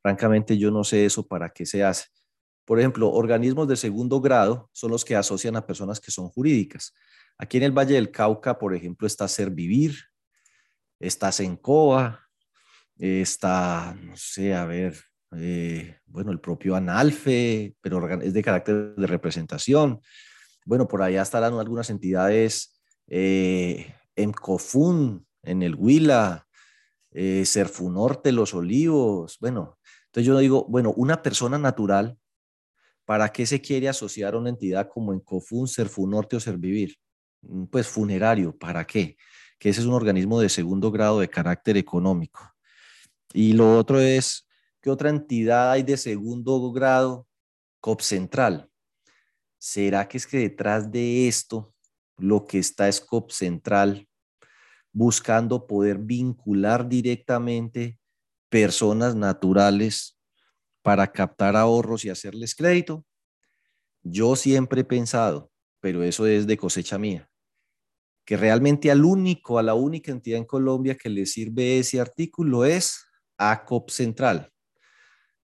Francamente, 0.00 0.56
yo 0.56 0.70
no 0.70 0.84
sé 0.84 1.04
eso 1.04 1.26
para 1.26 1.50
qué 1.50 1.66
se 1.66 1.84
hace. 1.84 2.06
Por 2.64 2.78
ejemplo, 2.78 3.10
organismos 3.10 3.68
de 3.68 3.76
segundo 3.76 4.20
grado 4.20 4.70
son 4.72 4.90
los 4.90 5.04
que 5.04 5.16
asocian 5.16 5.56
a 5.56 5.66
personas 5.66 6.00
que 6.00 6.10
son 6.10 6.28
jurídicas. 6.28 6.94
Aquí 7.38 7.56
en 7.56 7.64
el 7.64 7.72
Valle 7.72 7.94
del 7.94 8.10
Cauca, 8.10 8.58
por 8.58 8.74
ejemplo, 8.74 9.06
está 9.06 9.26
Servivir, 9.26 9.96
está 11.00 11.32
Sencoa, 11.32 12.28
está, 12.96 13.96
no 14.00 14.16
sé, 14.16 14.54
a 14.54 14.64
ver, 14.64 14.96
eh, 15.36 15.96
bueno, 16.06 16.30
el 16.30 16.40
propio 16.40 16.76
Analfe, 16.76 17.74
pero 17.80 18.20
es 18.20 18.32
de 18.32 18.42
carácter 18.42 18.94
de 18.94 19.06
representación. 19.06 20.00
Bueno, 20.64 20.86
por 20.86 21.02
allá 21.02 21.22
estarán 21.22 21.54
algunas 21.54 21.90
entidades 21.90 22.80
eh, 23.08 23.94
en 24.14 24.32
Cofun, 24.32 25.26
en 25.42 25.62
el 25.62 25.74
Huila, 25.74 26.46
eh, 27.10 27.44
Serfunorte, 27.44 28.30
Los 28.30 28.54
Olivos. 28.54 29.38
Bueno, 29.40 29.78
entonces 30.06 30.26
yo 30.26 30.38
digo, 30.38 30.66
bueno, 30.68 30.92
una 30.96 31.22
persona 31.22 31.58
natural, 31.58 32.18
¿para 33.04 33.30
qué 33.30 33.46
se 33.46 33.60
quiere 33.60 33.88
asociar 33.88 34.34
a 34.34 34.38
una 34.38 34.50
entidad 34.50 34.88
como 34.88 35.12
en 35.12 35.20
Cofun, 35.20 35.68
Serfunorte 35.68 36.36
o 36.36 36.40
Servivir? 36.40 36.96
Mm, 37.42 37.64
pues 37.64 37.86
funerario, 37.86 38.56
¿para 38.56 38.86
qué? 38.86 39.16
Que 39.58 39.70
ese 39.70 39.80
es 39.80 39.86
un 39.86 39.94
organismo 39.94 40.40
de 40.40 40.48
segundo 40.48 40.90
grado 40.90 41.20
de 41.20 41.28
carácter 41.28 41.76
económico. 41.76 42.40
Y 43.32 43.52
lo 43.52 43.78
otro 43.78 44.00
es, 44.00 44.46
¿qué 44.80 44.90
otra 44.90 45.10
entidad 45.10 45.70
hay 45.72 45.82
de 45.82 45.96
segundo 45.96 46.72
grado? 46.72 47.26
COP 47.80 48.00
Central. 48.00 48.70
¿Será 49.58 50.06
que 50.06 50.18
es 50.18 50.26
que 50.26 50.38
detrás 50.38 50.90
de 50.90 51.28
esto 51.28 51.74
lo 52.16 52.44
que 52.44 52.58
está 52.58 52.88
es 52.88 53.00
COP 53.00 53.30
Central 53.30 54.08
buscando 54.92 55.66
poder 55.66 55.98
vincular 55.98 56.88
directamente 56.88 57.98
personas 58.48 59.14
naturales 59.14 60.18
para 60.82 61.10
captar 61.12 61.56
ahorros 61.56 62.04
y 62.04 62.10
hacerles 62.10 62.54
crédito? 62.54 63.04
Yo 64.02 64.36
siempre 64.36 64.80
he 64.80 64.84
pensado, 64.84 65.50
pero 65.80 66.02
eso 66.02 66.26
es 66.26 66.46
de 66.46 66.56
cosecha 66.56 66.98
mía, 66.98 67.30
que 68.24 68.36
realmente 68.36 68.90
al 68.90 69.04
único, 69.04 69.58
a 69.58 69.62
la 69.62 69.74
única 69.74 70.10
entidad 70.10 70.38
en 70.38 70.44
Colombia 70.44 70.96
que 70.96 71.08
le 71.08 71.26
sirve 71.26 71.78
ese 71.78 72.00
artículo 72.00 72.64
es 72.64 73.06
a 73.38 73.64
COP 73.64 73.90
Central. 73.90 74.52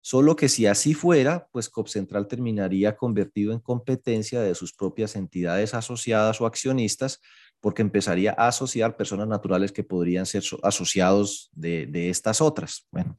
Solo 0.01 0.37
que 0.37 0.51
si 0.51 0.67
así 0.67 0.93
fuera, 0.93 1.49
pues 1.51 1.71
COP 1.71 1.89
Central 1.89 2.29
terminaría 2.29 2.95
convertido 2.95 3.53
en 3.53 3.61
competencia 3.61 4.41
de 4.43 4.55
sus 4.55 4.75
propias 4.75 5.17
entidades 5.17 5.73
asociadas 5.73 6.41
o 6.41 6.47
accionistas, 6.47 7.21
porque 7.59 7.81
empezaría 7.81 8.35
a 8.37 8.49
asociar 8.49 8.97
personas 8.99 9.27
naturales 9.27 9.73
que 9.73 9.83
podrían 9.83 10.27
ser 10.27 10.43
asociados 10.63 11.49
de, 11.53 11.87
de 11.87 12.11
estas 12.11 12.43
otras. 12.43 12.87
Bueno, 12.91 13.17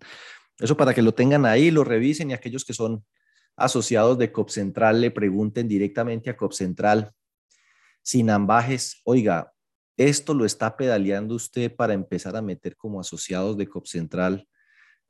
eso 0.60 0.78
para 0.78 0.94
que 0.94 1.02
lo 1.02 1.14
tengan 1.14 1.46
ahí, 1.46 1.72
lo 1.72 1.84
revisen 1.84 2.32
y 2.32 2.34
aquellos 2.34 2.66
que 2.66 2.74
son 2.74 3.06
asociados 3.56 4.18
de 4.18 4.32
COP 4.32 4.50
Central 4.50 5.02
le 5.02 5.12
pregunten 5.12 5.68
directamente 5.68 6.30
a 6.30 6.38
COP 6.38 6.54
Central 6.54 7.12
sin 8.02 8.30
ambajes, 8.30 9.02
oiga, 9.04 9.54
esto 9.98 10.34
lo 10.34 10.46
está 10.46 10.76
pedaleando 10.78 11.36
usted 11.36 11.74
para 11.74 11.94
empezar 11.94 12.36
a 12.36 12.42
meter 12.42 12.76
como 12.76 13.00
asociados 13.00 13.58
de 13.58 13.68
COP 13.68 13.88
Central 13.88 14.48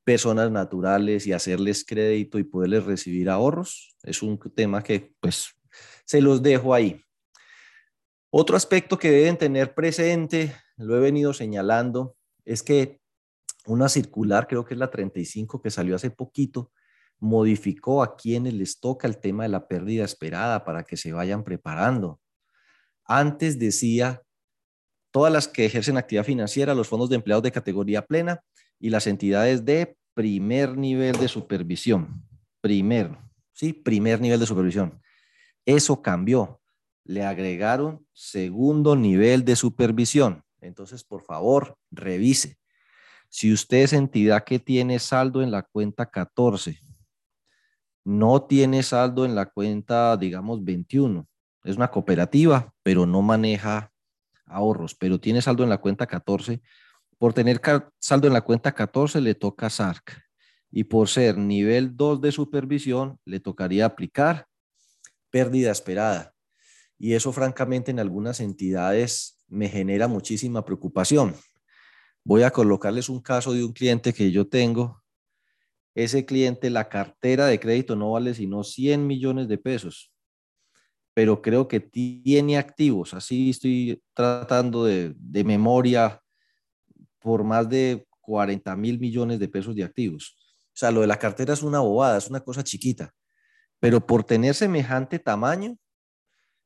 personas 0.05 0.51
naturales 0.51 1.25
y 1.25 1.33
hacerles 1.33 1.83
crédito 1.83 2.37
y 2.37 2.43
poderles 2.43 2.85
recibir 2.85 3.29
ahorros. 3.29 3.97
Es 4.03 4.21
un 4.21 4.39
tema 4.55 4.81
que 4.83 5.13
pues 5.19 5.49
se 6.05 6.21
los 6.21 6.41
dejo 6.41 6.73
ahí. 6.73 7.01
Otro 8.29 8.55
aspecto 8.55 8.99
que 8.99 9.09
deben 9.09 9.37
tener 9.37 9.73
presente, 9.73 10.55
lo 10.77 10.95
he 10.95 10.99
venido 10.99 11.33
señalando, 11.33 12.15
es 12.45 12.61
que 12.61 12.99
una 13.67 13.89
circular, 13.89 14.47
creo 14.47 14.65
que 14.65 14.73
es 14.73 14.79
la 14.79 14.91
35 14.91 15.61
que 15.61 15.71
salió 15.71 15.95
hace 15.95 16.11
poquito, 16.11 16.71
modificó 17.19 18.03
a 18.03 18.15
quienes 18.15 18.53
les 18.53 18.79
toca 18.79 19.07
el 19.07 19.17
tema 19.19 19.43
de 19.43 19.49
la 19.49 19.67
pérdida 19.67 20.03
esperada 20.03 20.63
para 20.65 20.83
que 20.83 20.97
se 20.97 21.13
vayan 21.13 21.43
preparando. 21.43 22.19
Antes 23.05 23.57
decía, 23.59 24.21
todas 25.11 25.31
las 25.31 25.47
que 25.47 25.65
ejercen 25.65 25.97
actividad 25.97 26.25
financiera, 26.25 26.75
los 26.75 26.87
fondos 26.87 27.09
de 27.09 27.15
empleados 27.15 27.43
de 27.43 27.51
categoría 27.51 28.05
plena, 28.05 28.41
y 28.79 28.89
las 28.89 29.07
entidades 29.07 29.63
de 29.65 29.97
primer 30.13 30.77
nivel 30.77 31.17
de 31.17 31.27
supervisión. 31.27 32.23
Primer, 32.61 33.17
¿sí? 33.53 33.73
Primer 33.73 34.19
nivel 34.19 34.39
de 34.39 34.45
supervisión. 34.45 35.01
Eso 35.65 36.01
cambió. 36.01 36.61
Le 37.03 37.23
agregaron 37.23 38.05
segundo 38.13 38.95
nivel 38.95 39.45
de 39.45 39.55
supervisión. 39.55 40.43
Entonces, 40.61 41.03
por 41.03 41.23
favor, 41.23 41.77
revise. 41.91 42.57
Si 43.29 43.51
usted 43.51 43.83
es 43.83 43.93
entidad 43.93 44.43
que 44.43 44.59
tiene 44.59 44.99
saldo 44.99 45.41
en 45.41 45.51
la 45.51 45.63
cuenta 45.63 46.05
14, 46.09 46.79
no 48.03 48.43
tiene 48.43 48.83
saldo 48.83 49.25
en 49.25 49.35
la 49.35 49.47
cuenta, 49.47 50.15
digamos, 50.15 50.63
21, 50.63 51.27
es 51.63 51.75
una 51.75 51.89
cooperativa, 51.89 52.73
pero 52.83 53.05
no 53.05 53.21
maneja 53.21 53.91
ahorros, 54.45 54.95
pero 54.95 55.19
tiene 55.19 55.41
saldo 55.41 55.63
en 55.63 55.69
la 55.69 55.79
cuenta 55.79 56.05
14, 56.05 56.61
por 57.17 57.33
tener 57.33 57.61
saldo 57.99 58.27
en 58.27 58.33
la 58.33 58.41
cuenta 58.41 58.73
14 58.73 59.21
le 59.21 59.35
toca 59.35 59.69
SARC 59.69 60.21
y 60.69 60.83
por 60.83 61.07
ser 61.07 61.37
nivel 61.37 61.95
2 61.95 62.21
de 62.21 62.31
supervisión 62.31 63.19
le 63.25 63.39
tocaría 63.39 63.85
aplicar 63.85 64.47
pérdida 65.29 65.71
esperada. 65.71 66.33
Y 66.97 67.13
eso 67.13 67.31
francamente 67.31 67.91
en 67.91 67.99
algunas 67.99 68.39
entidades 68.39 69.43
me 69.47 69.69
genera 69.69 70.07
muchísima 70.07 70.63
preocupación. 70.63 71.35
Voy 72.27 72.41
a 72.41 72.49
colocarles 72.49 73.07
un 73.07 73.21
caso 73.21 73.53
de 73.53 73.63
un 73.63 73.71
cliente 73.71 74.11
que 74.11 74.31
yo 74.31 74.47
tengo. 74.47 75.03
Ese 75.93 76.25
cliente, 76.25 76.71
la 76.71 76.89
cartera 76.89 77.45
de 77.45 77.59
crédito 77.59 77.95
no 77.95 78.11
vale 78.11 78.33
sino 78.33 78.63
100 78.63 79.05
millones 79.05 79.47
de 79.47 79.59
pesos, 79.59 80.11
pero 81.13 81.43
creo 81.43 81.67
que 81.67 81.79
tiene 81.79 82.57
activos. 82.57 83.13
Así 83.13 83.51
estoy 83.51 84.01
tratando 84.15 84.85
de, 84.85 85.13
de 85.15 85.43
memoria 85.43 86.19
por 87.19 87.43
más 87.43 87.69
de 87.69 88.07
40 88.21 88.75
mil 88.75 88.99
millones 88.99 89.37
de 89.39 89.47
pesos 89.47 89.75
de 89.75 89.83
activos. 89.83 90.35
O 90.73 90.77
sea, 90.77 90.89
lo 90.89 91.01
de 91.01 91.07
la 91.07 91.19
cartera 91.19 91.53
es 91.53 91.61
una 91.61 91.79
bobada, 91.79 92.17
es 92.17 92.27
una 92.27 92.39
cosa 92.39 92.63
chiquita, 92.63 93.13
pero 93.79 94.03
por 94.05 94.23
tener 94.23 94.55
semejante 94.55 95.19
tamaño, 95.19 95.77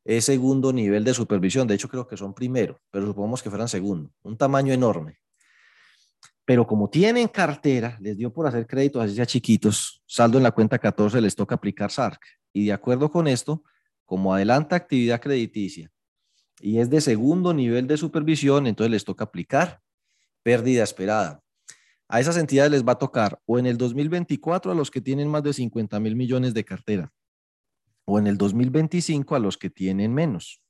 es 0.05 0.23
segundo 0.23 0.71
nivel 0.71 1.03
de 1.03 1.13
supervisión. 1.13 1.67
De 1.67 1.75
hecho, 1.75 1.89
creo 1.89 2.07
que 2.07 2.17
son 2.17 2.33
primero, 2.33 2.79
pero 2.91 3.05
supongamos 3.05 3.43
que 3.43 3.49
fueran 3.49 3.67
segundo. 3.67 4.11
Un 4.23 4.37
tamaño 4.37 4.73
enorme. 4.73 5.19
Pero 6.49 6.65
como 6.65 6.89
tienen 6.89 7.27
cartera, 7.27 7.95
les 8.01 8.17
dio 8.17 8.33
por 8.33 8.47
hacer 8.47 8.65
créditos 8.65 9.03
así 9.03 9.13
ya 9.13 9.23
chiquitos, 9.23 10.01
saldo 10.07 10.39
en 10.39 10.43
la 10.43 10.49
cuenta 10.49 10.79
14, 10.79 11.21
les 11.21 11.35
toca 11.35 11.53
aplicar 11.53 11.91
SARC. 11.91 12.19
Y 12.51 12.65
de 12.65 12.73
acuerdo 12.73 13.11
con 13.11 13.27
esto, 13.27 13.63
como 14.03 14.33
adelanta 14.33 14.75
actividad 14.75 15.21
crediticia 15.21 15.91
y 16.59 16.79
es 16.79 16.89
de 16.89 17.01
segundo 17.01 17.53
nivel 17.53 17.85
de 17.85 17.97
supervisión, 17.97 18.65
entonces 18.65 18.89
les 18.89 19.05
toca 19.05 19.25
aplicar 19.25 19.83
pérdida 20.41 20.81
esperada. 20.81 21.43
A 22.07 22.19
esas 22.19 22.35
entidades 22.35 22.71
les 22.71 22.83
va 22.83 22.93
a 22.93 22.97
tocar 22.97 23.39
o 23.45 23.59
en 23.59 23.67
el 23.67 23.77
2024 23.77 24.71
a 24.71 24.75
los 24.75 24.89
que 24.89 25.01
tienen 25.01 25.27
más 25.27 25.43
de 25.43 25.53
50 25.53 25.99
mil 25.99 26.15
millones 26.15 26.55
de 26.55 26.65
cartera 26.65 27.13
o 28.05 28.17
en 28.17 28.25
el 28.25 28.39
2025 28.39 29.35
a 29.35 29.39
los 29.39 29.55
que 29.55 29.69
tienen 29.69 30.15
menos. 30.15 30.63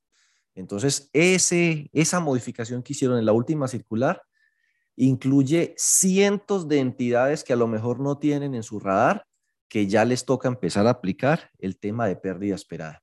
Entonces, 0.55 1.09
ese, 1.13 1.89
esa 1.93 2.19
modificación 2.19 2.83
que 2.83 2.91
hicieron 2.91 3.17
en 3.17 3.25
la 3.25 3.31
última 3.31 3.69
circular 3.69 4.23
incluye 5.01 5.73
cientos 5.77 6.67
de 6.67 6.79
entidades 6.79 7.45
que 7.45 7.53
a 7.53 7.55
lo 7.55 7.67
mejor 7.67 8.01
no 8.01 8.17
tienen 8.17 8.53
en 8.53 8.63
su 8.63 8.81
radar, 8.81 9.25
que 9.69 9.87
ya 9.87 10.03
les 10.03 10.25
toca 10.25 10.49
empezar 10.49 10.87
a 10.87 10.89
aplicar 10.89 11.51
el 11.57 11.79
tema 11.79 12.05
de 12.05 12.17
pérdida 12.17 12.55
esperada. 12.55 13.01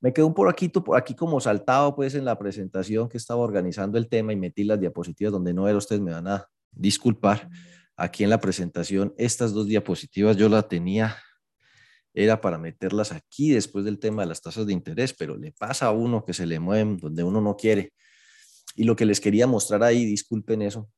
Me 0.00 0.12
quedó 0.12 0.26
un 0.26 0.34
por 0.34 0.50
aquí, 0.50 0.68
por 0.68 0.98
aquí 0.98 1.14
como 1.14 1.40
saltado 1.40 1.96
pues 1.96 2.14
en 2.14 2.26
la 2.26 2.38
presentación 2.38 3.08
que 3.08 3.16
estaba 3.16 3.40
organizando 3.40 3.96
el 3.96 4.06
tema 4.06 4.34
y 4.34 4.36
metí 4.36 4.64
las 4.64 4.78
diapositivas 4.78 5.32
donde 5.32 5.54
no 5.54 5.66
era, 5.66 5.78
ustedes 5.78 6.02
me 6.02 6.12
van 6.12 6.28
a 6.28 6.46
disculpar. 6.72 7.48
Aquí 7.96 8.22
en 8.22 8.30
la 8.30 8.38
presentación, 8.38 9.14
estas 9.16 9.54
dos 9.54 9.66
diapositivas 9.66 10.36
yo 10.36 10.50
la 10.50 10.68
tenía, 10.68 11.16
era 12.12 12.38
para 12.40 12.58
meterlas 12.58 13.12
aquí 13.12 13.50
después 13.50 13.86
del 13.86 13.98
tema 13.98 14.22
de 14.22 14.28
las 14.28 14.42
tasas 14.42 14.66
de 14.66 14.74
interés, 14.74 15.14
pero 15.14 15.38
le 15.38 15.52
pasa 15.52 15.86
a 15.86 15.92
uno 15.92 16.22
que 16.22 16.34
se 16.34 16.44
le 16.44 16.60
mueven 16.60 16.98
donde 16.98 17.24
uno 17.24 17.40
no 17.40 17.56
quiere. 17.56 17.94
Y 18.76 18.84
lo 18.84 18.94
que 18.94 19.06
les 19.06 19.20
quería 19.20 19.46
mostrar 19.46 19.82
ahí, 19.82 20.04
disculpen 20.04 20.62
eso, 20.62 20.90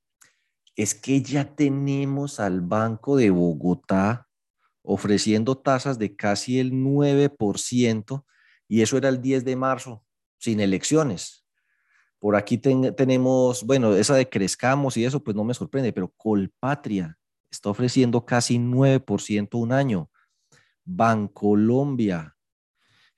es 0.83 0.95
que 0.95 1.21
ya 1.21 1.45
tenemos 1.45 2.41
al 2.41 2.63
Banco 2.63 3.17
de 3.17 3.29
Bogotá 3.29 4.29
ofreciendo 4.83 5.59
tasas 5.59 5.99
de 5.99 6.17
casi 6.17 6.59
el 6.59 6.73
9% 6.73 8.25
y 8.67 8.81
eso 8.81 8.97
era 8.97 9.11
el 9.11 9.21
10 9.21 9.45
de 9.45 9.57
marzo, 9.57 10.03
sin 10.39 10.59
elecciones. 10.59 11.45
Por 12.19 12.35
aquí 12.35 12.57
tenemos, 12.57 13.63
bueno, 13.65 13.95
esa 13.95 14.15
de 14.15 14.29
crezcamos 14.29 14.97
y 14.97 15.05
eso, 15.05 15.23
pues 15.23 15.37
no 15.37 15.45
me 15.45 15.53
sorprende, 15.53 15.93
pero 15.93 16.13
Colpatria 16.17 17.19
está 17.51 17.69
ofreciendo 17.69 18.25
casi 18.25 18.59
9% 18.59 19.59
un 19.59 19.73
año. 19.73 20.11
Bancolombia 20.85 22.37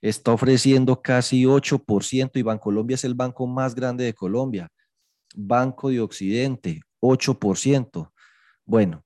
está 0.01 0.33
ofreciendo 0.33 1.01
casi 1.01 1.45
8% 1.45 2.31
y 2.33 2.41
Bancolombia 2.41 2.95
es 2.95 3.05
el 3.05 3.13
banco 3.13 3.47
más 3.47 3.73
grande 3.73 4.03
de 4.03 4.13
Colombia. 4.13 4.69
Banco 5.33 5.89
de 5.89 6.01
Occidente, 6.01 6.81
8%. 7.03 8.11
Bueno, 8.65 9.03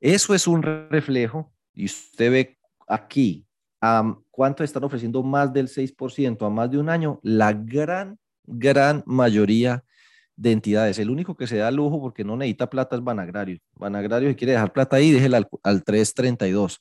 eso 0.00 0.34
es 0.34 0.46
un 0.46 0.62
reflejo 0.62 1.52
y 1.72 1.86
usted 1.86 2.30
ve 2.30 2.58
aquí 2.86 3.46
a 3.80 4.16
cuánto 4.30 4.62
están 4.62 4.84
ofreciendo 4.84 5.22
más 5.22 5.52
del 5.52 5.68
6% 5.68 6.46
a 6.46 6.50
más 6.50 6.70
de 6.70 6.78
un 6.78 6.88
año. 6.88 7.18
La 7.22 7.52
gran, 7.52 8.18
gran 8.44 9.02
mayoría 9.06 9.84
de 10.36 10.52
entidades. 10.52 10.98
El 10.98 11.10
único 11.10 11.36
que 11.36 11.46
se 11.46 11.56
da 11.56 11.70
lujo 11.70 12.00
porque 12.00 12.24
no 12.24 12.36
necesita 12.36 12.70
plata 12.70 12.96
es 12.96 13.02
Banagrario. 13.02 13.58
Banagrario, 13.74 14.28
si 14.28 14.36
quiere 14.36 14.52
dejar 14.52 14.72
plata 14.72 14.96
ahí, 14.96 15.10
déjela 15.10 15.38
al, 15.38 15.48
al 15.62 15.84
332. 15.84 16.80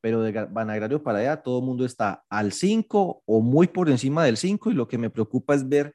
Pero 0.00 0.22
de 0.22 0.46
Banagrario 0.46 1.02
para 1.02 1.18
allá, 1.18 1.42
todo 1.42 1.58
el 1.58 1.64
mundo 1.64 1.84
está 1.84 2.24
al 2.28 2.52
5 2.52 3.22
o 3.26 3.40
muy 3.40 3.66
por 3.66 3.90
encima 3.90 4.24
del 4.24 4.36
5 4.36 4.70
y 4.70 4.74
lo 4.74 4.86
que 4.86 4.96
me 4.96 5.10
preocupa 5.10 5.54
es 5.54 5.68
ver 5.68 5.92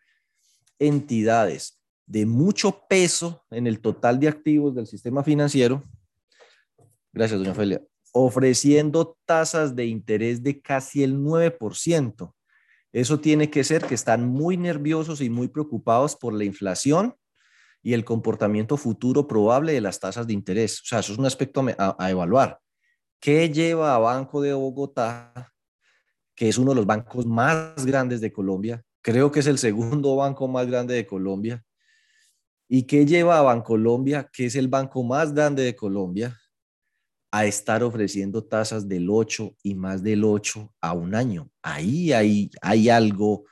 entidades 0.78 1.83
de 2.06 2.26
mucho 2.26 2.86
peso 2.88 3.46
en 3.50 3.68
el 3.68 3.80
total 3.80 4.20
de 4.20 4.28
activos 4.28 4.76
del 4.76 4.88
sistema 4.88 5.24
financiero. 5.24 5.84
Gracias, 7.12 7.40
doña 7.40 7.54
Felia. 7.54 7.82
Ofreciendo 8.12 9.18
tasas 9.26 9.76
de 9.76 9.86
interés 9.86 10.44
de 10.44 10.62
casi 10.62 11.04
el 11.04 11.18
9%. 11.18 12.34
Eso 12.92 13.20
tiene 13.20 13.50
que 13.50 13.64
ser 13.64 13.84
que 13.86 13.96
están 13.96 14.30
muy 14.30 14.56
nerviosos 14.56 15.20
y 15.22 15.30
muy 15.30 15.48
preocupados 15.48 16.16
por 16.16 16.34
la 16.34 16.44
inflación 16.44 17.16
y 17.82 17.94
el 17.94 18.06
comportamiento 18.06 18.78
futuro 18.78 19.28
probable 19.28 19.74
de 19.74 19.82
las 19.82 20.00
tasas 20.00 20.28
de 20.28 20.34
interés. 20.34 20.80
O 20.82 20.86
sea, 20.86 21.00
eso 21.00 21.14
es 21.14 21.20
un 21.20 21.26
aspecto 21.26 21.66
a, 21.78 22.10
evaluar. 22.10 22.60
¿Qué 23.20 23.50
lleva 23.50 23.96
a 23.96 23.98
Banco 23.98 24.42
de 24.42 24.54
Bogotá, 24.54 25.52
que 26.36 26.50
es 26.50 26.58
uno 26.58 26.72
de 26.72 26.76
los 26.76 26.86
bancos 26.86 27.26
más 27.26 27.86
grandes 27.86 28.22
de 28.22 28.32
Colombia? 28.32 28.84
Creo 29.02 29.32
que 29.32 29.40
es 29.40 29.48
el 29.48 29.58
segundo 29.58 30.16
banco 30.16 30.48
más 30.48 30.68
grande 30.68 30.94
de 30.94 31.06
Colombia. 31.06 31.64
¿Y 32.76 32.88
qué 32.88 33.06
lleva 33.06 33.38
a 33.38 33.44
Bancolombia, 33.44 34.28
que 34.34 34.48
es 34.48 34.56
el 34.56 34.68
banco 34.68 35.04
más 35.04 35.32
grande 35.32 35.62
de 35.62 35.76
Colombia, 35.76 36.42
a 37.32 37.46
estar 37.46 37.84
ofreciendo 37.84 38.44
tasas 38.46 38.90
del 38.90 39.12
8 39.12 39.58
y 39.62 39.76
más 39.76 40.02
del 40.02 40.24
8 40.24 40.74
a 40.82 40.94
un 40.94 41.14
año. 41.14 41.52
Ahí 41.62 42.12
hay, 42.14 42.50
hay 42.64 42.90
algo 42.90 43.46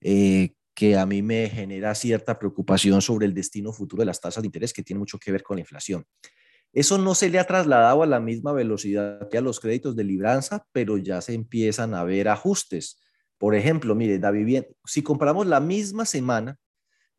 eh, 0.00 0.54
que 0.76 0.96
a 0.96 1.04
mí 1.06 1.22
me 1.22 1.50
genera 1.50 1.92
cierta 1.96 2.38
preocupación 2.38 3.02
sobre 3.02 3.26
el 3.26 3.34
destino 3.34 3.72
futuro 3.72 4.02
de 4.02 4.06
las 4.06 4.20
tasas 4.20 4.44
de 4.44 4.46
interés 4.46 4.72
que 4.72 4.84
tiene 4.84 5.00
mucho 5.00 5.18
que 5.18 5.32
ver 5.32 5.42
con 5.42 5.56
la 5.56 5.62
inflación. 5.62 6.04
Eso 6.72 6.98
no 6.98 7.16
se 7.16 7.30
le 7.30 7.40
ha 7.40 7.46
trasladado 7.48 8.04
a 8.04 8.06
la 8.06 8.20
misma 8.20 8.52
velocidad 8.52 9.28
que 9.28 9.38
a 9.38 9.40
los 9.40 9.58
créditos 9.58 9.96
de 9.96 10.04
libranza, 10.04 10.64
pero 10.70 10.98
ya 10.98 11.20
se 11.20 11.34
empiezan 11.34 11.94
a 11.94 12.04
ver 12.04 12.28
ajustes. 12.28 13.00
Por 13.38 13.56
ejemplo, 13.56 13.96
mire, 13.96 14.20
David, 14.20 14.66
si 14.84 15.02
comparamos 15.02 15.48
la 15.48 15.58
misma 15.58 16.04
semana 16.04 16.60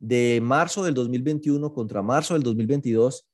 de 0.03 0.41
marzo 0.41 0.83
del 0.83 0.93
2021 0.93 1.71
contra 1.73 2.01
marzo 2.01 2.33
del 2.33 2.43
2022, 2.43 3.25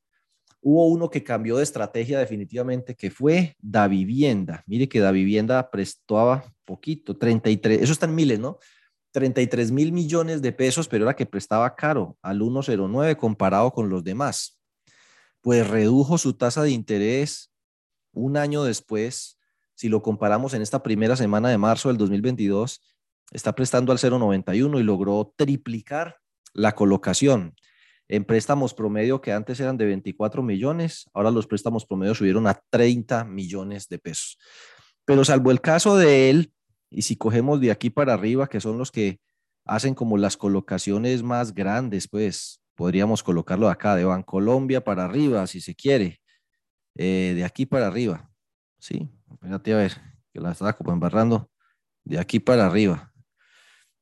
Hubo 0.61 0.87
uno 0.87 1.09
que 1.09 1.23
cambió 1.23 1.55
de 1.55 1.63
estrategia 1.63 2.19
definitivamente, 2.19 2.95
que 2.95 3.09
fue 3.09 3.55
Da 3.59 3.87
Vivienda. 3.87 4.63
Mire 4.67 4.89
que 4.89 4.99
Da 4.99 5.11
Vivienda 5.11 5.71
prestaba 5.71 6.43
poquito, 6.65 7.17
33, 7.17 7.81
eso 7.81 7.93
está 7.93 8.05
en 8.07 8.15
miles, 8.15 8.39
¿no? 8.39 8.59
33 9.11 9.71
mil 9.71 9.91
millones 9.91 10.41
de 10.41 10.51
pesos, 10.51 10.87
pero 10.87 11.05
era 11.05 11.15
que 11.15 11.25
prestaba 11.25 11.73
caro 11.75 12.17
al 12.21 12.39
109 12.39 13.15
comparado 13.15 13.71
con 13.71 13.89
los 13.89 14.03
demás. 14.03 14.59
Pues 15.41 15.65
redujo 15.67 16.17
su 16.17 16.33
tasa 16.33 16.61
de 16.61 16.71
interés 16.71 17.51
un 18.11 18.35
año 18.35 18.63
después. 18.63 19.39
Si 19.75 19.87
lo 19.87 20.01
comparamos 20.01 20.53
en 20.53 20.61
esta 20.61 20.83
primera 20.83 21.15
semana 21.15 21.49
de 21.49 21.57
marzo 21.57 21.87
del 21.87 21.97
2022, 21.97 22.81
está 23.31 23.55
prestando 23.55 23.93
al 23.93 23.97
0,91 23.97 24.77
y 24.77 24.83
logró 24.83 25.33
triplicar 25.37 26.17
la 26.53 26.73
colocación. 26.73 27.55
En 28.07 28.25
préstamos 28.25 28.73
promedio 28.73 29.21
que 29.21 29.31
antes 29.31 29.59
eran 29.59 29.77
de 29.77 29.85
24 29.85 30.41
millones, 30.41 31.09
ahora 31.13 31.29
los 31.29 31.45
préstamos 31.45 31.85
promedio 31.85 32.15
subieron 32.15 32.47
a 32.47 32.59
30 32.71 33.23
millones 33.25 33.87
de 33.87 33.99
pesos. 33.99 34.37
Pero 35.05 35.23
salvo 35.23 35.51
el 35.51 35.61
caso 35.61 35.95
de 35.95 36.29
él, 36.29 36.51
y 36.89 37.03
si 37.03 37.15
cogemos 37.15 37.61
de 37.61 37.71
aquí 37.71 37.89
para 37.89 38.13
arriba, 38.13 38.47
que 38.49 38.59
son 38.59 38.77
los 38.77 38.91
que 38.91 39.19
hacen 39.65 39.93
como 39.93 40.17
las 40.17 40.37
colocaciones 40.37 41.21
más 41.21 41.53
grandes, 41.53 42.07
pues 42.07 42.61
podríamos 42.73 43.21
colocarlo 43.21 43.69
acá, 43.69 43.95
de 43.95 44.05
Bancolombia 44.05 44.83
para 44.83 45.05
arriba, 45.05 45.45
si 45.45 45.61
se 45.61 45.75
quiere, 45.75 46.19
eh, 46.95 47.33
de 47.35 47.43
aquí 47.43 47.65
para 47.65 47.87
arriba. 47.87 48.31
Sí, 48.79 49.07
espérate 49.31 49.73
a 49.73 49.77
ver, 49.77 49.93
que 50.33 50.39
la 50.39 50.51
estaba 50.51 50.73
como 50.73 50.93
embarrando, 50.93 51.51
de 52.03 52.17
aquí 52.17 52.39
para 52.39 52.65
arriba, 52.65 53.08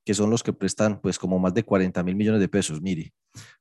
que 0.07 0.13
son 0.13 0.29
los 0.29 0.41
que 0.41 0.53
prestan 0.53 1.01
pues 1.01 1.19
como 1.19 1.37
más 1.37 1.53
de 1.53 1.63
40 1.63 2.01
mil 2.01 2.15
millones 2.15 2.39
de 2.39 2.47
pesos. 2.47 2.81
Mire, 2.81 3.11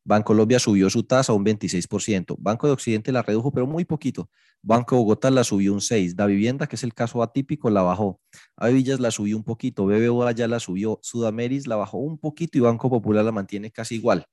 Bancolombia 0.05 0.61
subió 0.61 0.89
su 0.89 1.03
tasa 1.03 1.33
un 1.33 1.45
26%. 1.45 2.37
Banco 2.39 2.69
de 2.69 2.73
Occidente 2.73 3.11
la 3.11 3.23
redujo, 3.23 3.51
pero 3.51 3.67
muy 3.67 3.85
poquito. 3.85 4.31
Banco 4.63 4.95
de 4.95 5.01
Bogotá 5.01 5.29
la 5.33 5.43
subió 5.43 5.73
un 5.73 5.81
6%. 5.81 6.15
Da 6.15 6.27
Vivienda, 6.27 6.69
que 6.69 6.77
es 6.77 6.85
el 6.85 6.95
caso 6.95 7.21
atípico, 7.21 7.69
la 7.69 7.83
bajó. 7.83 8.21
Avillas 8.55 9.01
la 9.01 9.11
subió 9.11 9.37
un 9.37 9.43
poquito. 9.43 9.87
BBVA 9.87 10.31
ya 10.31 10.47
la 10.47 10.61
subió. 10.61 11.01
Sudameris 11.03 11.67
la 11.67 11.75
bajó 11.75 11.99
un 11.99 12.17
poquito 12.17 12.59
y 12.59 12.61
Banco 12.61 12.89
Popular 12.89 13.25
la 13.25 13.33
mantiene 13.33 13.73
casi 13.73 13.97
igual. 13.97 14.25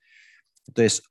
Entonces, 0.67 1.01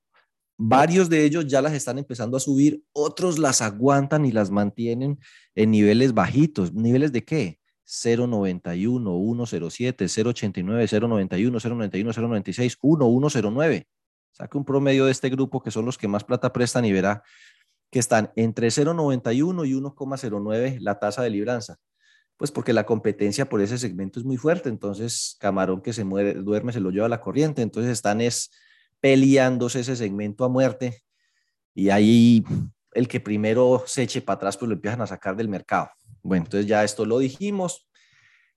varios 0.56 1.08
de 1.08 1.24
ellos 1.24 1.48
ya 1.48 1.60
las 1.62 1.72
están 1.72 1.98
empezando 1.98 2.36
a 2.36 2.40
subir, 2.40 2.84
otros 2.92 3.40
las 3.40 3.60
aguantan 3.60 4.24
y 4.24 4.30
las 4.30 4.52
mantienen 4.52 5.18
en 5.56 5.72
niveles 5.72 6.14
bajitos. 6.14 6.72
¿Niveles 6.72 7.10
de 7.10 7.24
qué? 7.24 7.58
091, 7.92 9.46
107, 9.46 10.06
089, 10.08 10.86
091, 10.86 11.58
091, 11.60 12.12
096, 12.12 12.78
1109. 12.82 13.86
Saque 14.32 14.56
un 14.56 14.64
promedio 14.64 15.04
de 15.04 15.12
este 15.12 15.28
grupo 15.28 15.62
que 15.62 15.70
son 15.70 15.84
los 15.84 15.98
que 15.98 16.08
más 16.08 16.24
plata 16.24 16.52
prestan 16.52 16.86
y 16.86 16.92
verá 16.92 17.22
que 17.90 17.98
están 17.98 18.32
entre 18.36 18.68
0,91 18.68 19.68
y 19.68 19.74
1,09 19.74 20.78
la 20.80 20.98
tasa 20.98 21.22
de 21.22 21.28
libranza. 21.28 21.76
Pues 22.38 22.50
porque 22.50 22.72
la 22.72 22.86
competencia 22.86 23.48
por 23.48 23.60
ese 23.60 23.76
segmento 23.76 24.18
es 24.18 24.24
muy 24.24 24.38
fuerte, 24.38 24.70
entonces 24.70 25.36
camarón 25.38 25.82
que 25.82 25.92
se 25.92 26.02
muere, 26.02 26.32
duerme 26.34 26.72
se 26.72 26.80
lo 26.80 26.90
lleva 26.90 27.06
a 27.06 27.10
la 27.10 27.20
corriente, 27.20 27.60
entonces 27.60 27.92
están 27.92 28.22
es 28.22 28.50
peleándose 29.00 29.80
ese 29.80 29.94
segmento 29.94 30.46
a 30.46 30.48
muerte 30.48 31.02
y 31.74 31.90
ahí 31.90 32.42
el 32.92 33.08
que 33.08 33.20
primero 33.20 33.84
se 33.86 34.02
eche 34.04 34.22
para 34.22 34.36
atrás 34.36 34.56
pues 34.56 34.68
lo 34.68 34.74
empiezan 34.74 35.02
a 35.02 35.06
sacar 35.06 35.36
del 35.36 35.48
mercado. 35.48 35.90
Bueno, 36.22 36.44
entonces 36.44 36.66
ya 36.66 36.84
esto 36.84 37.04
lo 37.04 37.18
dijimos 37.18 37.88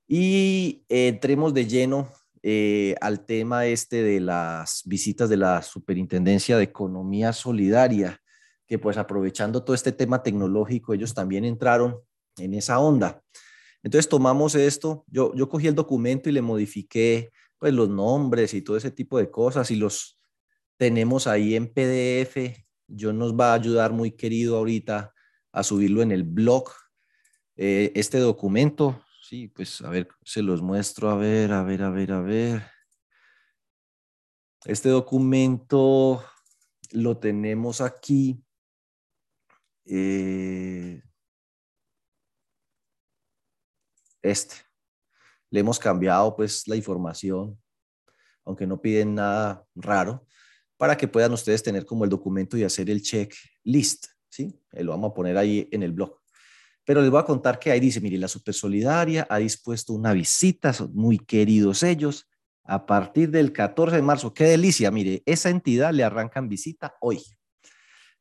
y 0.07 0.85
entremos 0.87 1.53
de 1.53 1.65
lleno 1.65 2.09
eh, 2.43 2.95
al 3.01 3.25
tema 3.25 3.65
este 3.65 4.03
de 4.03 4.19
las 4.19 4.83
visitas 4.85 5.29
de 5.29 5.37
la 5.37 5.63
Superintendencia 5.63 6.57
de 6.57 6.63
Economía 6.65 7.33
Solidaria, 7.33 8.21
que 8.67 8.77
pues 8.77 8.97
aprovechando 8.97 9.63
todo 9.63 9.73
este 9.75 9.91
tema 9.91 10.21
tecnológico, 10.21 10.93
ellos 10.93 11.13
también 11.13 11.43
entraron 11.43 11.97
en 12.37 12.53
esa 12.53 12.79
onda. 12.79 13.21
Entonces 13.81 14.09
tomamos 14.09 14.55
esto, 14.55 15.05
yo, 15.07 15.33
yo 15.35 15.49
cogí 15.49 15.67
el 15.67 15.75
documento 15.75 16.29
y 16.29 16.33
le 16.33 16.41
modifiqué 16.41 17.31
pues 17.57 17.73
los 17.73 17.89
nombres 17.89 18.53
y 18.53 18.61
todo 18.61 18.77
ese 18.77 18.91
tipo 18.91 19.17
de 19.17 19.31
cosas 19.31 19.71
y 19.71 19.75
los 19.75 20.19
tenemos 20.77 21.27
ahí 21.27 21.55
en 21.55 21.67
PDF. 21.67 22.37
Yo 22.87 23.13
nos 23.13 23.33
va 23.33 23.51
a 23.51 23.55
ayudar 23.55 23.91
muy 23.91 24.11
querido 24.11 24.57
ahorita 24.57 25.13
a 25.51 25.63
subirlo 25.63 26.01
en 26.01 26.11
el 26.11 26.23
blog. 26.23 26.69
Eh, 27.57 27.91
este 27.95 28.19
documento 28.19 29.01
Sí, 29.27 29.47
pues 29.47 29.81
a 29.81 29.89
ver, 29.89 30.07
se 30.23 30.43
los 30.43 30.61
muestro, 30.61 31.09
a 31.09 31.15
ver, 31.15 31.51
a 31.51 31.63
ver, 31.63 31.81
a 31.81 31.89
ver, 31.89 32.11
a 32.11 32.21
ver. 32.21 32.61
Este 34.65 34.89
documento 34.89 36.23
lo 36.91 37.17
tenemos 37.17 37.81
aquí. 37.81 38.39
Eh, 39.85 41.01
este. 44.21 44.57
Le 45.49 45.61
hemos 45.61 45.79
cambiado 45.79 46.35
pues 46.35 46.67
la 46.67 46.75
información, 46.75 47.59
aunque 48.43 48.67
no 48.67 48.79
piden 48.79 49.15
nada 49.15 49.65
raro, 49.73 50.27
para 50.77 50.95
que 50.95 51.07
puedan 51.07 51.33
ustedes 51.33 51.63
tener 51.63 51.83
como 51.83 52.03
el 52.03 52.11
documento 52.11 52.57
y 52.57 52.63
hacer 52.63 52.91
el 52.91 53.01
check 53.01 53.33
list, 53.63 54.05
¿sí? 54.29 54.55
Lo 54.71 54.91
vamos 54.91 55.09
a 55.09 55.13
poner 55.15 55.35
ahí 55.35 55.67
en 55.71 55.81
el 55.81 55.93
blog. 55.93 56.24
Pero 56.85 57.01
les 57.01 57.09
voy 57.09 57.19
a 57.19 57.25
contar 57.25 57.57
que 57.57 57.71
ahí 57.71 57.79
dice, 57.79 57.99
mire, 57.99 58.17
la 58.19 58.27
Super 58.27 58.53
Solidaria 58.53 59.25
ha 59.27 59.39
dispuesto 59.39 59.93
una 59.93 60.13
visita, 60.13 60.71
son 60.71 60.93
muy 60.93 61.17
queridos 61.17 61.81
ellos, 61.81 62.29
a 62.63 62.85
partir 62.85 63.31
del 63.31 63.51
14 63.51 63.95
de 63.95 64.01
marzo. 64.03 64.33
Qué 64.33 64.45
delicia, 64.45 64.91
mire, 64.91 65.23
esa 65.25 65.49
entidad 65.49 65.93
le 65.93 66.03
arrancan 66.03 66.47
visita 66.47 66.95
hoy. 67.01 67.23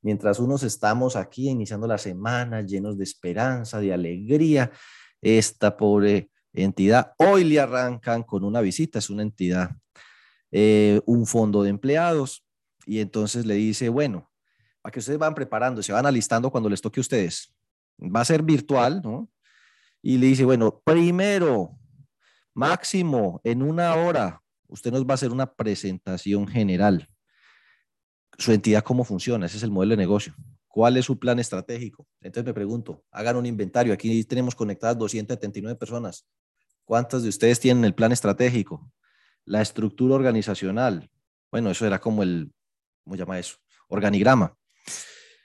Mientras 0.01 0.39
unos 0.39 0.63
estamos 0.63 1.15
aquí 1.15 1.51
iniciando 1.51 1.87
la 1.87 1.99
semana 1.99 2.63
llenos 2.63 2.97
de 2.97 3.05
esperanza, 3.05 3.81
de 3.81 3.93
alegría, 3.93 4.73
esta 5.21 5.77
pobre 5.77 6.31
entidad 6.55 7.13
hoy 7.19 7.45
le 7.45 7.61
arrancan 7.61 8.23
con 8.23 8.45
una 8.45 8.63
visita, 8.63 8.99
es 8.99 9.11
una 9.11 9.23
entidad, 9.23 9.77
eh, 10.51 11.01
un 11.05 11.27
fondo 11.27 11.63
de 11.63 11.71
empleados, 11.71 12.47
y 12.87 13.01
entonces 13.01 13.45
le 13.45 13.55
dice, 13.55 13.89
bueno, 13.91 14.31
para 14.81 14.93
que 14.93 15.01
ustedes 15.01 15.19
van 15.19 15.35
preparando, 15.35 15.83
se 15.83 15.93
van 15.93 16.07
alistando 16.07 16.51
cuando 16.51 16.69
les 16.69 16.81
toque 16.81 17.01
a 17.01 17.03
ustedes 17.03 17.55
va 17.99 18.21
a 18.21 18.25
ser 18.25 18.43
virtual, 18.43 19.01
¿no? 19.03 19.31
y 20.05 20.19
le 20.19 20.27
dice, 20.27 20.45
bueno, 20.45 20.83
primero, 20.85 21.79
máximo, 22.53 23.41
en 23.43 23.63
una 23.63 23.95
hora, 23.95 24.43
usted 24.69 24.93
nos 24.93 25.07
va 25.07 25.13
a 25.13 25.15
hacer 25.15 25.33
una 25.33 25.55
presentación 25.55 26.47
general. 26.47 27.09
Su 28.37 28.53
entidad, 28.53 28.85
cómo 28.85 29.05
funciona, 29.05 29.47
ese 29.47 29.57
es 29.57 29.63
el 29.63 29.71
modelo 29.71 29.93
de 29.93 29.97
negocio. 29.97 30.35
¿Cuál 30.69 30.99
es 30.99 31.07
su 31.07 31.19
plan 31.19 31.39
estratégico? 31.39 32.07
Entonces 32.21 32.45
me 32.45 32.53
pregunto, 32.53 33.03
hagan 33.11 33.37
un 33.37 33.47
inventario. 33.47 33.95
Aquí 33.95 34.23
tenemos 34.25 34.55
conectadas 34.55 34.99
279 34.99 35.79
personas. 35.79 36.27
¿Cuántas 36.85 37.23
de 37.23 37.31
ustedes 37.31 37.59
tienen 37.59 37.87
el 37.87 37.95
plan 37.95 38.13
estratégico? 38.13 38.93
La 39.47 39.63
estructura 39.63 40.17
organizacional. 40.17 41.09
Bueno, 41.51 41.71
eso 41.71 41.87
era 41.87 41.99
como 41.99 42.23
el, 42.23 42.53
¿cómo 43.05 43.17
llama 43.17 43.39
eso? 43.39 43.57
Organigrama. 43.89 44.55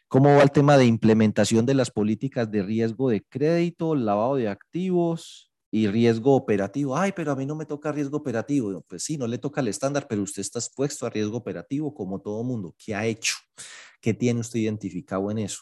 ¿Cómo 0.10 0.36
va 0.36 0.42
el 0.42 0.50
tema 0.50 0.76
de 0.76 0.86
implementación 0.86 1.68
de 1.68 1.76
las 1.76 1.92
políticas 1.92 2.50
de 2.50 2.64
riesgo 2.64 3.12
de 3.12 3.22
crédito, 3.22 3.94
lavado 3.94 4.38
de 4.38 4.48
activos 4.48 5.52
y 5.70 5.88
riesgo 5.88 6.36
operativo? 6.36 6.98
Ay, 6.98 7.12
pero 7.16 7.32
a 7.32 7.36
mí 7.36 7.46
no 7.46 7.56
me 7.56 7.68
toca 7.68 7.92
riesgo 7.92 8.18
operativo. 8.18 8.84
Pues 8.88 9.04
sí, 9.04 9.20
no 9.20 9.28
le 9.28 9.38
toca 9.38 9.62
el 9.62 9.68
estándar, 9.68 10.08
pero 10.10 10.24
usted 10.24 10.42
está 10.42 10.58
expuesto 10.58 11.06
a 11.06 11.12
riesgo 11.12 11.38
operativo 11.38 11.94
como 11.94 12.20
todo 12.20 12.44
mundo. 12.44 12.74
¿Qué 12.84 12.96
ha 12.96 13.06
hecho? 13.06 13.36
¿Qué 14.02 14.16
tiene 14.16 14.40
usted 14.40 14.58
identificado 14.58 15.30
en 15.30 15.38
eso? 15.38 15.62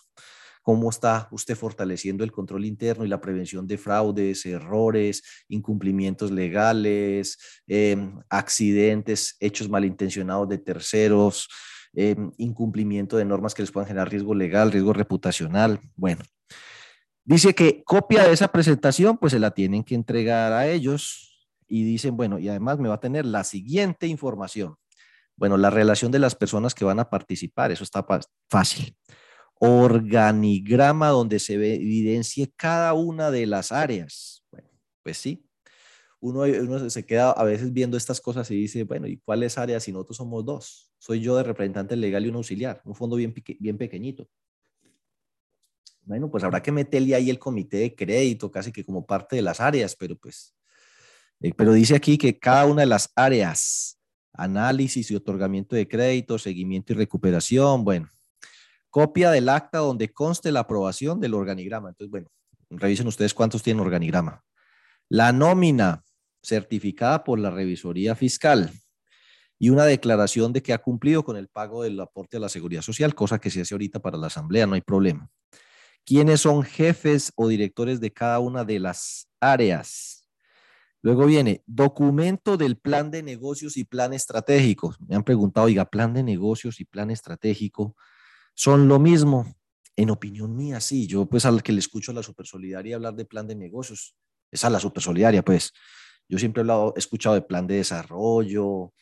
¿Cómo 0.63 0.89
está 0.89 1.27
usted 1.31 1.57
fortaleciendo 1.57 2.23
el 2.23 2.31
control 2.31 2.63
interno 2.63 3.03
y 3.03 3.09
la 3.09 3.19
prevención 3.19 3.67
de 3.67 3.77
fraudes, 3.77 4.45
errores, 4.45 5.23
incumplimientos 5.49 6.31
legales, 6.31 7.37
em, 7.67 8.17
accidentes, 8.29 9.35
hechos 9.41 9.67
malintencionados 9.67 10.47
de 10.47 10.57
terceros, 10.57 11.49
em, 11.97 12.31
incumplimiento 12.37 13.17
de 13.17 13.25
normas 13.25 13.55
que 13.55 13.63
les 13.63 13.71
puedan 13.71 13.87
generar 13.87 14.11
riesgo 14.11 14.35
legal, 14.35 14.71
riesgo 14.71 14.93
reputacional? 14.93 15.79
Bueno, 15.95 16.23
dice 17.25 17.55
que 17.55 17.83
copia 17.83 18.23
de 18.23 18.33
esa 18.33 18.49
presentación, 18.49 19.17
pues 19.17 19.33
se 19.33 19.39
la 19.39 19.49
tienen 19.51 19.83
que 19.83 19.95
entregar 19.95 20.53
a 20.53 20.67
ellos 20.67 21.49
y 21.67 21.83
dicen, 21.83 22.15
bueno, 22.15 22.37
y 22.37 22.49
además 22.49 22.77
me 22.77 22.87
va 22.87 22.95
a 22.95 22.99
tener 22.99 23.25
la 23.25 23.43
siguiente 23.43 24.05
información. 24.05 24.75
Bueno, 25.35 25.57
la 25.57 25.71
relación 25.71 26.11
de 26.11 26.19
las 26.19 26.35
personas 26.35 26.75
que 26.75 26.85
van 26.85 26.99
a 26.99 27.09
participar, 27.09 27.71
eso 27.71 27.83
está 27.83 28.05
fácil. 28.47 28.95
Organigrama 29.55 31.09
donde 31.09 31.39
se 31.39 31.55
evidencie 31.55 32.53
cada 32.55 32.93
una 32.93 33.31
de 33.31 33.47
las 33.47 33.71
áreas. 33.71 34.43
Bueno, 34.51 34.69
pues 35.01 35.17
sí. 35.17 35.43
Uno, 36.19 36.41
uno 36.41 36.89
se 36.91 37.05
queda 37.07 37.31
a 37.31 37.43
veces 37.43 37.73
viendo 37.73 37.97
estas 37.97 38.21
cosas 38.21 38.49
y 38.51 38.55
dice, 38.55 38.83
bueno, 38.83 39.07
¿y 39.07 39.17
cuáles 39.17 39.57
áreas 39.57 39.83
si 39.83 39.91
nosotros 39.91 40.17
somos 40.17 40.45
dos? 40.45 40.86
Soy 41.07 41.21
yo 41.21 41.37
de 41.37 41.43
representante 41.43 41.95
legal 41.95 42.25
y 42.25 42.27
un 42.27 42.35
auxiliar, 42.35 42.81
un 42.83 42.93
fondo 42.93 43.15
bien, 43.15 43.33
bien 43.59 43.77
pequeñito. 43.77 44.27
Bueno, 46.01 46.29
pues 46.29 46.43
habrá 46.43 46.61
que 46.61 46.69
meterle 46.69 47.15
ahí 47.15 47.29
el 47.29 47.39
comité 47.39 47.77
de 47.77 47.95
crédito 47.95 48.51
casi 48.51 48.73
que 48.73 48.83
como 48.83 49.05
parte 49.05 49.37
de 49.37 49.41
las 49.41 49.61
áreas, 49.61 49.95
pero 49.95 50.17
pues, 50.17 50.53
eh, 51.39 51.53
pero 51.55 51.71
dice 51.71 51.95
aquí 51.95 52.17
que 52.17 52.37
cada 52.37 52.65
una 52.65 52.81
de 52.81 52.87
las 52.87 53.09
áreas 53.15 53.97
análisis 54.33 55.09
y 55.09 55.15
otorgamiento 55.15 55.77
de 55.77 55.87
crédito, 55.87 56.37
seguimiento 56.37 56.91
y 56.91 56.97
recuperación, 56.97 57.85
bueno, 57.85 58.09
copia 58.89 59.31
del 59.31 59.47
acta 59.47 59.77
donde 59.77 60.11
conste 60.11 60.51
la 60.51 60.59
aprobación 60.59 61.21
del 61.21 61.35
organigrama. 61.35 61.87
Entonces, 61.87 62.11
bueno, 62.11 62.27
revisen 62.69 63.07
ustedes 63.07 63.33
cuántos 63.33 63.63
tienen 63.63 63.79
organigrama. 63.79 64.43
La 65.07 65.31
nómina 65.31 66.03
certificada 66.41 67.23
por 67.23 67.39
la 67.39 67.49
revisoría 67.49 68.13
fiscal 68.13 68.73
y 69.59 69.69
una 69.69 69.85
declaración 69.85 70.53
de 70.53 70.61
que 70.61 70.73
ha 70.73 70.77
cumplido 70.77 71.23
con 71.23 71.37
el 71.37 71.47
pago 71.47 71.83
del 71.83 71.99
aporte 71.99 72.37
a 72.37 72.39
la 72.39 72.49
seguridad 72.49 72.81
social, 72.81 73.15
cosa 73.15 73.39
que 73.39 73.49
se 73.49 73.61
hace 73.61 73.73
ahorita 73.73 73.99
para 73.99 74.17
la 74.17 74.27
asamblea, 74.27 74.67
no 74.67 74.75
hay 74.75 74.81
problema. 74.81 75.29
¿Quiénes 76.05 76.41
son 76.41 76.63
jefes 76.63 77.33
o 77.35 77.47
directores 77.47 77.99
de 77.99 78.13
cada 78.13 78.39
una 78.39 78.63
de 78.63 78.79
las 78.79 79.27
áreas? 79.41 80.27
Luego 81.01 81.25
viene 81.25 81.63
documento 81.65 82.57
del 82.57 82.77
plan 82.77 83.11
de 83.11 83.23
negocios 83.23 83.77
y 83.77 83.83
plan 83.83 84.13
estratégico. 84.13 84.95
Me 85.07 85.15
han 85.15 85.23
preguntado, 85.23 85.67
oiga, 85.67 85.85
plan 85.85 86.13
de 86.13 86.23
negocios 86.23 86.79
y 86.79 86.85
plan 86.85 87.11
estratégico 87.11 87.95
son 88.55 88.87
lo 88.87 88.99
mismo. 88.99 89.53
En 89.95 90.09
opinión 90.09 90.55
mía, 90.55 90.79
sí. 90.79 91.07
Yo 91.07 91.25
pues 91.25 91.45
al 91.45 91.63
que 91.63 91.71
le 91.71 91.79
escucho 91.79 92.11
a 92.11 92.15
la 92.15 92.23
Supersolidaria 92.23 92.95
hablar 92.95 93.15
de 93.15 93.25
plan 93.25 93.47
de 93.47 93.55
negocios, 93.55 94.15
es 94.51 94.63
a 94.63 94.69
la 94.69 94.79
Supersolidaria, 94.79 95.43
pues. 95.43 95.73
Yo 96.29 96.37
siempre 96.37 96.63
he, 96.63 96.65
he 96.65 96.99
escuchado 96.99 97.35
de 97.35 97.41
plan 97.41 97.65
de 97.67 97.75
desarrollo, 97.75 98.93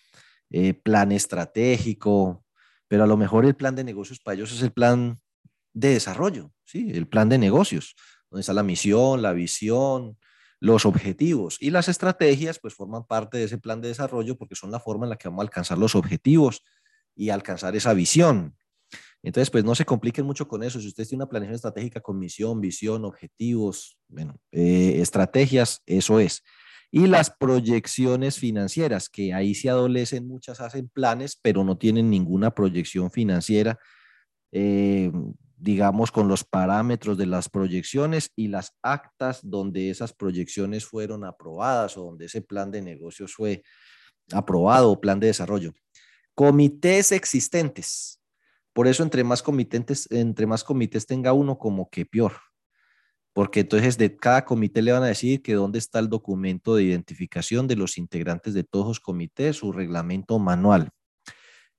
eh, 0.49 0.73
plan 0.73 1.11
estratégico, 1.11 2.43
pero 2.87 3.03
a 3.03 3.07
lo 3.07 3.17
mejor 3.17 3.45
el 3.45 3.55
plan 3.55 3.75
de 3.75 3.83
negocios 3.83 4.19
para 4.19 4.35
ellos 4.35 4.51
es 4.51 4.61
el 4.61 4.71
plan 4.71 5.19
de 5.73 5.89
desarrollo, 5.89 6.51
¿sí? 6.63 6.91
El 6.93 7.07
plan 7.07 7.29
de 7.29 7.37
negocios, 7.37 7.95
donde 8.29 8.41
está 8.41 8.53
la 8.53 8.63
misión, 8.63 9.21
la 9.21 9.33
visión, 9.33 10.17
los 10.59 10.85
objetivos 10.85 11.57
y 11.59 11.69
las 11.69 11.89
estrategias 11.89 12.59
pues 12.59 12.73
forman 12.73 13.05
parte 13.05 13.37
de 13.37 13.43
ese 13.43 13.57
plan 13.57 13.81
de 13.81 13.89
desarrollo 13.89 14.37
porque 14.37 14.55
son 14.55 14.71
la 14.71 14.79
forma 14.79 15.05
en 15.05 15.11
la 15.11 15.17
que 15.17 15.27
vamos 15.27 15.43
a 15.43 15.47
alcanzar 15.47 15.77
los 15.77 15.95
objetivos 15.95 16.63
y 17.15 17.29
alcanzar 17.29 17.75
esa 17.75 17.93
visión. 17.93 18.55
Entonces, 19.21 19.49
pues 19.49 19.63
no 19.63 19.73
se 19.73 19.85
compliquen 19.85 20.25
mucho 20.25 20.47
con 20.47 20.61
eso. 20.61 20.79
Si 20.79 20.87
usted 20.87 21.07
tiene 21.07 21.23
una 21.23 21.29
planeación 21.29 21.55
estratégica 21.55 21.99
con 21.99 22.19
misión, 22.19 22.61
visión, 22.61 23.05
objetivos, 23.05 23.97
bueno, 24.07 24.39
eh, 24.51 24.97
estrategias, 25.01 25.81
eso 25.87 26.19
es. 26.19 26.43
Y 26.95 27.07
las 27.07 27.29
proyecciones 27.29 28.39
financieras, 28.39 29.09
que 29.09 29.33
ahí 29.33 29.53
se 29.53 29.69
adolecen, 29.69 30.29
muchas 30.29 30.61
hacen 30.61 30.87
planes, 30.87 31.37
pero 31.41 31.65
no 31.65 31.77
tienen 31.77 32.09
ninguna 32.09 32.51
proyección 32.51 33.11
financiera. 33.11 33.77
Eh, 34.53 35.11
digamos, 35.57 36.09
con 36.09 36.29
los 36.29 36.45
parámetros 36.45 37.17
de 37.17 37.25
las 37.25 37.49
proyecciones 37.49 38.31
y 38.37 38.47
las 38.47 38.77
actas 38.81 39.41
donde 39.43 39.89
esas 39.89 40.13
proyecciones 40.13 40.85
fueron 40.85 41.25
aprobadas 41.25 41.97
o 41.97 42.05
donde 42.05 42.27
ese 42.27 42.41
plan 42.41 42.71
de 42.71 42.81
negocios 42.81 43.33
fue 43.33 43.61
aprobado 44.31 44.89
o 44.89 45.01
plan 45.01 45.19
de 45.19 45.27
desarrollo. 45.27 45.73
Comités 46.33 47.11
existentes. 47.11 48.21
Por 48.71 48.87
eso, 48.87 49.03
entre 49.03 49.25
más 49.25 49.43
comités, 49.43 50.07
entre 50.11 50.45
más 50.45 50.63
comités 50.63 51.05
tenga 51.05 51.33
uno, 51.33 51.57
como 51.57 51.89
que 51.89 52.05
peor. 52.05 52.31
Porque 53.35 53.59
entonces 53.59 53.99
de 53.99 54.15
cada 54.15 54.45
comité 54.45 54.81
le 54.81 54.93
van 54.93 55.03
a 55.03 55.07
decir 55.07 55.43
que 55.43 55.53
dónde 55.53 55.77
está 55.77 55.99
el 55.99 56.09
documento 56.09 56.75
de 56.75 56.85
identificación 56.85 57.67
de 57.67 57.75
los 57.75 57.99
integrantes 57.99 58.55
de 58.55 58.63
todos 58.63 58.87
los 58.87 58.99
comités, 58.99 59.57
su 59.57 59.71
reglamento 59.71 60.39
manual. 60.39 60.89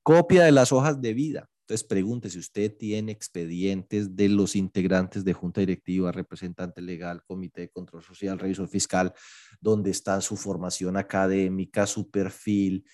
Copia 0.05 0.45
de 0.45 0.53
las 0.53 0.71
hojas 0.71 1.01
de 1.01 1.15
vida 1.15 1.49
entonces, 1.67 1.85
pregunte 1.85 2.31
si 2.31 2.39
usted 2.39 2.77
tiene 2.77 3.11
expedientes 3.11 4.15
de 4.15 4.29
los 4.29 4.55
integrantes 4.55 5.25
de 5.25 5.33
junta 5.33 5.63
directiva, 5.63 6.13
representante 6.13 6.81
legal, 6.81 7.25
comité 7.25 7.63
de 7.63 7.71
control 7.71 8.05
social, 8.05 8.39
revisor 8.39 8.69
fiscal, 8.69 9.13
donde 9.61 9.91
está 9.91 10.21
su 10.21 10.37
formación 10.37 10.97
académica, 10.97 11.89
su 11.89 12.09
perfil 12.09 12.85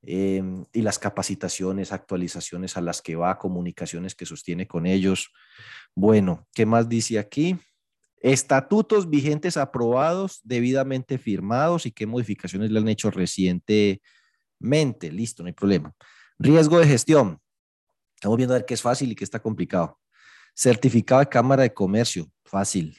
em, 0.00 0.64
y 0.72 0.80
las 0.80 0.98
capacitaciones, 0.98 1.92
actualizaciones 1.92 2.78
a 2.78 2.80
las 2.80 3.02
que 3.02 3.16
va, 3.16 3.36
comunicaciones 3.36 4.14
que 4.14 4.24
sostiene 4.24 4.66
con 4.66 4.86
ellos. 4.86 5.30
Bueno, 5.94 6.48
¿qué 6.54 6.64
más 6.64 6.88
dice 6.88 7.18
aquí? 7.18 7.58
Estatutos 8.22 9.10
vigentes 9.10 9.56
aprobados, 9.56 10.40
debidamente 10.44 11.18
firmados 11.18 11.86
y 11.86 11.90
qué 11.90 12.06
modificaciones 12.06 12.70
le 12.70 12.78
han 12.78 12.88
hecho 12.88 13.10
recientemente. 13.10 14.00
Listo, 15.10 15.42
no 15.42 15.48
hay 15.48 15.52
problema. 15.52 15.92
Riesgo 16.38 16.78
de 16.78 16.86
gestión. 16.86 17.40
Estamos 18.14 18.36
viendo 18.36 18.54
a 18.54 18.58
ver 18.58 18.64
qué 18.64 18.74
es 18.74 18.82
fácil 18.82 19.10
y 19.10 19.16
qué 19.16 19.24
está 19.24 19.40
complicado. 19.40 19.98
Certificado 20.54 21.20
de 21.20 21.28
Cámara 21.28 21.64
de 21.64 21.74
Comercio, 21.74 22.30
fácil. 22.44 22.96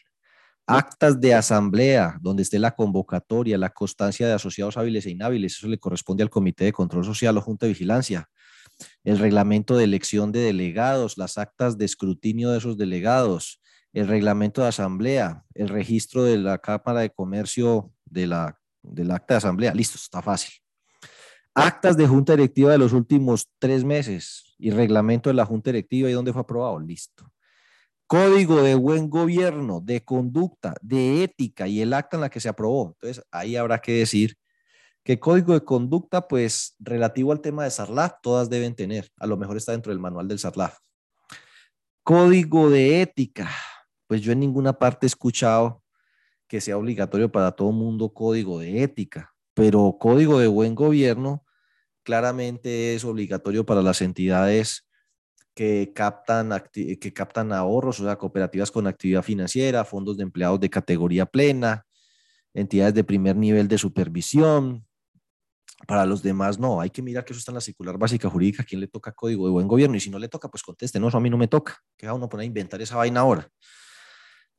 Actas 0.68 1.20
de 1.22 1.34
asamblea, 1.34 2.18
donde 2.22 2.44
esté 2.44 2.60
la 2.60 2.76
convocatoria, 2.76 3.58
la 3.58 3.70
constancia 3.70 4.28
de 4.28 4.34
asociados 4.34 4.76
hábiles 4.76 5.06
e 5.06 5.12
inhábiles, 5.12 5.56
eso 5.58 5.70
le 5.70 5.78
corresponde 5.78 6.24
al 6.24 6.30
Comité 6.30 6.66
de 6.66 6.74
Control 6.74 7.06
Social 7.06 7.38
o 7.38 7.42
Junta 7.42 7.66
de 7.66 7.72
Vigilancia. 7.72 8.30
El 9.06 9.20
reglamento 9.20 9.78
de 9.78 9.86
elección 9.86 10.34
de 10.34 10.40
delegados, 10.42 11.18
las 11.18 11.38
actas 11.38 11.78
de 11.78 11.86
escrutinio 11.86 12.50
de 12.50 12.58
esos 12.58 12.78
delegados, 12.78 13.62
el 13.94 14.08
reglamento 14.08 14.62
de 14.62 14.68
asamblea, 14.70 15.46
el 15.54 15.70
registro 15.70 16.24
de 16.24 16.38
la 16.38 16.58
Cámara 16.58 17.02
de 17.02 17.12
Comercio 17.12 17.92
de 18.06 18.28
la, 18.28 18.60
del 18.82 19.12
acta 19.12 19.36
de 19.36 19.38
asamblea. 19.38 19.74
Listo, 19.74 19.98
está 19.98 20.22
fácil. 20.22 20.54
Actas 21.54 21.96
de 21.96 22.08
junta 22.08 22.34
directiva 22.34 22.72
de 22.72 22.80
los 22.80 22.94
últimos 22.94 23.48
tres 23.60 23.84
meses 23.84 24.56
y 24.58 24.72
reglamento 24.72 25.30
de 25.30 25.36
la 25.36 25.46
junta 25.46 25.70
directiva 25.70 26.10
y 26.10 26.14
dónde 26.14 26.34
fue 26.34 26.42
aprobado. 26.42 26.80
Listo. 26.80 27.32
Código 28.08 28.62
de 28.64 28.74
buen 28.76 29.10
gobierno, 29.10 29.80
de 29.80 30.04
conducta, 30.04 30.74
de 30.82 31.24
ética 31.24 31.68
y 31.68 31.82
el 31.82 31.94
acta 31.94 32.18
en 32.18 32.22
la 32.22 32.30
que 32.30 32.40
se 32.40 32.50
aprobó. 32.50 32.96
Entonces, 32.96 33.24
ahí 33.32 33.56
habrá 33.56 33.80
que 33.80 33.94
decir 33.94 34.36
que 35.04 35.20
código 35.20 35.54
de 35.54 35.64
conducta, 35.64 36.28
pues 36.28 36.76
relativo 36.80 37.32
al 37.32 37.42
tema 37.42 37.64
de 37.64 37.72
SARLAF, 37.72 38.14
todas 38.24 38.50
deben 38.50 38.76
tener. 38.76 39.10
A 39.18 39.28
lo 39.28 39.38
mejor 39.38 39.58
está 39.58 39.74
dentro 39.74 39.92
del 39.92 40.00
manual 40.00 40.28
del 40.28 40.40
SARLAF. 40.40 40.78
Código 42.04 42.70
de 42.70 43.02
ética, 43.02 43.50
pues 44.14 44.22
yo 44.22 44.32
en 44.32 44.42
ninguna 44.42 44.74
parte 44.74 45.08
he 45.08 45.08
escuchado 45.08 45.82
que 46.48 46.62
sea 46.62 46.78
obligatorio 46.78 47.32
para 47.32 47.52
todo 47.52 47.72
mundo 47.72 48.14
código 48.14 48.60
de 48.60 48.84
ética 48.84 49.34
pero 49.56 49.98
código 50.00 50.38
de 50.38 50.46
buen 50.46 50.76
gobierno 50.76 51.44
claramente 52.04 52.94
es 52.94 53.04
obligatorio 53.06 53.66
para 53.66 53.82
las 53.82 54.04
entidades 54.04 54.86
que 55.56 55.94
captan, 55.96 56.52
que 56.72 57.12
captan 57.12 57.54
ahorros, 57.54 58.00
o 58.02 58.04
sea, 58.04 58.18
cooperativas 58.18 58.70
con 58.70 58.86
actividad 58.86 59.24
financiera, 59.24 59.84
fondos 59.84 60.16
de 60.18 60.24
empleados 60.24 60.60
de 60.60 60.70
categoría 60.70 61.26
plena, 61.26 61.88
entidades 62.54 62.94
de 62.94 63.04
primer 63.04 63.36
nivel 63.36 63.68
de 63.68 63.80
supervisión. 63.80 64.86
Para 65.88 66.06
los 66.06 66.22
demás, 66.22 66.60
no, 66.60 66.80
hay 66.80 66.92
que 66.92 67.02
mirar 67.02 67.26
que 67.26 67.34
eso 67.34 67.40
está 67.40 67.52
en 67.52 67.56
la 67.56 67.62
circular 67.62 67.98
básica 67.98 68.30
jurídica, 68.30 68.62
a 68.62 68.66
quién 68.66 68.80
le 68.80 68.88
toca 68.88 69.12
código 69.12 69.48
de 69.48 69.52
buen 69.52 69.68
gobierno, 69.68 69.98
y 69.98 70.00
si 70.00 70.12
no 70.12 70.20
le 70.20 70.30
toca, 70.30 70.50
pues 70.50 70.62
conteste, 70.62 71.00
no, 71.00 71.08
eso 71.08 71.18
a 71.18 71.20
mí 71.22 71.32
no 71.32 71.38
me 71.38 71.48
toca, 71.48 71.80
que 71.98 72.06
va 72.06 72.14
uno 72.14 72.30
poner 72.30 72.44
a 72.44 72.48
inventar 72.48 72.80
esa 72.80 72.96
vaina 72.96 73.22
ahora. 73.22 73.50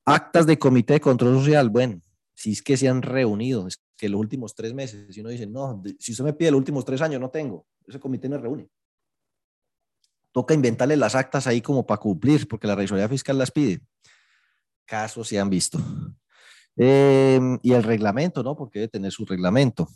Actas 0.04 0.46
de 0.46 0.58
comité 0.58 0.94
de 0.94 1.00
control 1.00 1.34
social, 1.38 1.70
bueno, 1.70 2.00
si 2.34 2.52
es 2.52 2.62
que 2.62 2.76
se 2.76 2.88
han 2.88 3.02
reunido, 3.02 3.66
es 3.66 3.82
que 3.96 4.08
los 4.08 4.20
últimos 4.20 4.54
tres 4.54 4.74
meses, 4.74 5.14
si 5.14 5.20
uno 5.20 5.30
dice, 5.30 5.46
no, 5.46 5.82
si 5.98 6.12
usted 6.12 6.24
me 6.24 6.32
pide 6.32 6.50
los 6.50 6.58
últimos 6.58 6.84
tres 6.84 7.00
años, 7.00 7.20
no 7.20 7.30
tengo, 7.30 7.66
ese 7.86 8.00
comité 8.00 8.28
no 8.28 8.38
reúne 8.38 8.68
toca 10.34 10.52
inventarle 10.52 10.96
las 10.96 11.14
actas 11.14 11.46
ahí 11.46 11.62
como 11.62 11.86
para 11.86 12.00
cumplir, 12.00 12.48
porque 12.48 12.66
la 12.66 12.74
responsabilidad 12.74 13.08
fiscal 13.08 13.38
las 13.38 13.52
pide. 13.52 13.80
Casos 14.84 15.28
se 15.28 15.38
han 15.38 15.48
visto. 15.48 15.78
Em, 16.76 17.56
y 17.62 17.72
el 17.72 17.84
reglamento, 17.84 18.42
¿no? 18.42 18.56
Porque 18.56 18.80
debe 18.80 18.90
tener 18.90 19.12
su 19.12 19.24
reglamento. 19.24 19.88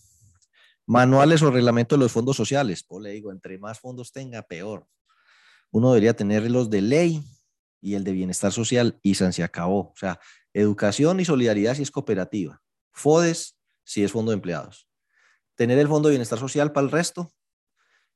Manuales 0.86 1.42
o 1.42 1.50
reglamentos 1.50 1.98
de 1.98 2.04
los 2.04 2.12
fondos 2.12 2.36
sociales. 2.36 2.84
Pues 2.84 3.02
le 3.02 3.10
digo, 3.10 3.32
entre 3.32 3.58
más 3.58 3.80
fondos 3.80 4.12
tenga, 4.12 4.42
peor. 4.42 4.86
Uno 5.72 5.90
debería 5.90 6.14
tener 6.14 6.48
los 6.48 6.70
de 6.70 6.82
ley 6.82 7.20
y 7.80 7.94
el 7.94 8.04
de 8.04 8.12
bienestar 8.12 8.52
social 8.52 8.98
y 9.02 9.14
se 9.14 9.42
acabó. 9.42 9.90
O 9.92 9.96
sea, 9.96 10.20
educación 10.52 11.20
y 11.20 11.24
solidaridad 11.24 11.74
si 11.74 11.82
es 11.82 11.90
cooperativa. 11.90 12.60
FODES 12.92 13.56
si 13.84 14.04
es 14.04 14.12
fondo 14.12 14.30
de 14.30 14.36
empleados. 14.36 14.88
Tener 15.54 15.78
el 15.78 15.88
fondo 15.88 16.08
de 16.08 16.12
bienestar 16.12 16.38
social 16.38 16.72
para 16.72 16.84
el 16.84 16.90
resto 16.90 17.32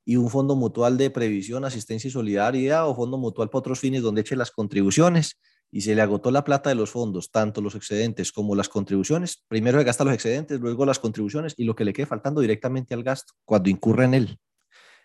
y 0.05 0.17
un 0.17 0.29
fondo 0.29 0.55
mutual 0.55 0.97
de 0.97 1.09
previsión, 1.09 1.65
asistencia 1.65 2.07
y 2.07 2.11
solidaridad 2.11 2.87
o 2.87 2.95
fondo 2.95 3.17
mutual 3.17 3.49
para 3.49 3.59
otros 3.59 3.79
fines 3.79 4.01
donde 4.01 4.21
eche 4.21 4.35
las 4.35 4.51
contribuciones 4.51 5.39
y 5.71 5.81
se 5.81 5.95
le 5.95 6.01
agotó 6.01 6.29
la 6.29 6.43
plata 6.43 6.69
de 6.69 6.75
los 6.75 6.91
fondos, 6.91 7.31
tanto 7.31 7.59
los 7.59 7.73
excedentes 7.73 8.31
como 8.31 8.55
las 8.55 8.69
contribuciones. 8.69 9.43
Primero 9.47 9.79
se 9.79 9.85
gasta 9.85 10.03
los 10.03 10.13
excedentes, 10.13 10.59
luego 10.59 10.85
las 10.85 10.99
contribuciones 10.99 11.55
y 11.57 11.63
lo 11.63 11.75
que 11.75 11.83
le 11.83 11.93
quede 11.93 12.05
faltando 12.05 12.41
directamente 12.41 12.93
al 12.93 13.03
gasto 13.03 13.33
cuando 13.43 13.69
incurre 13.69 14.05
en 14.05 14.13
él. 14.13 14.39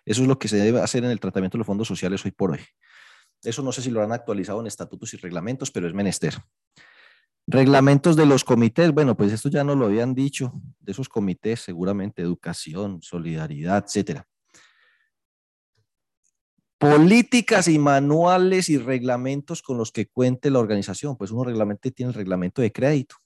Eso 0.04 0.22
es 0.22 0.28
lo 0.28 0.38
que 0.38 0.48
se 0.48 0.56
debe 0.56 0.80
hacer 0.80 1.04
en 1.04 1.10
el 1.10 1.20
tratamiento 1.20 1.56
de 1.56 1.60
los 1.60 1.66
fondos 1.66 1.88
sociales 1.88 2.22
hoy 2.24 2.32
por 2.32 2.50
hoy. 2.50 2.60
Eso 3.42 3.62
no 3.62 3.72
sé 3.72 3.83
si 3.83 3.90
lo 3.90 4.03
han 4.03 4.12
actualizado 4.12 4.61
en 4.61 4.66
estatutos 4.66 5.14
y 5.14 5.16
reglamentos, 5.16 5.70
pero 5.70 5.87
es 5.87 5.94
menester. 5.94 6.35
Reglamentos 7.46 8.16
de 8.16 8.27
los 8.27 8.44
comités, 8.44 8.92
bueno, 8.92 9.16
pues 9.16 9.33
esto 9.33 9.48
ya 9.48 9.64
no 9.64 9.74
lo 9.74 9.87
habían 9.87 10.14
dicho, 10.14 10.53
de 10.81 10.92
esos 10.92 11.09
comités, 11.09 11.61
seguramente 11.61 12.20
educación, 12.22 13.01
solidaridad, 13.01 13.85
etcétera 13.85 14.27
políticas 16.79 17.66
y 17.68 17.79
manuales 17.79 18.68
y 18.68 18.79
reglamentos 18.79 19.62
con 19.62 19.77
los 19.79 19.90
que 19.92 20.07
cuente 20.07 20.51
la 20.51 20.61
organización. 20.61 21.16
Pues 21.16 21.33
uno 21.33 21.44
reglamento 21.44 21.90
tiene 21.90 22.11
el 22.11 22.14
reglamento 22.14 22.62
de 22.62 22.72
crédito, 22.72 23.16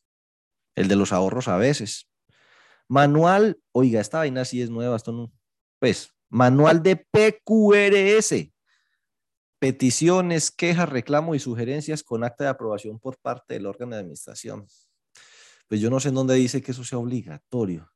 el 0.74 0.88
de 0.88 0.96
los 0.96 1.12
ahorros 1.12 1.48
a 1.48 1.58
veces. 1.58 2.08
Manual, 2.88 3.60
oiga, 3.72 4.00
esta 4.00 4.18
vaina 4.18 4.44
sí 4.44 4.60
es 4.62 4.70
nueva, 4.70 4.96
esto 4.96 5.12
no, 5.12 5.32
pues, 5.78 6.10
manual 6.28 6.82
de 6.82 6.96
PQRS, 6.96 8.51
peticiones, 9.62 10.50
quejas, 10.50 10.88
reclamos 10.88 11.36
y 11.36 11.38
sugerencias 11.38 12.02
con 12.02 12.24
acta 12.24 12.42
de 12.42 12.50
aprobación 12.50 12.98
por 12.98 13.16
parte 13.18 13.54
del 13.54 13.66
órgano 13.66 13.94
de 13.94 14.00
administración. 14.00 14.66
Pues 15.68 15.80
yo 15.80 15.88
no 15.88 16.00
sé 16.00 16.08
en 16.08 16.16
dónde 16.16 16.34
dice 16.34 16.60
que 16.60 16.72
eso 16.72 16.82
sea 16.82 16.98
obligatorio, 16.98 17.88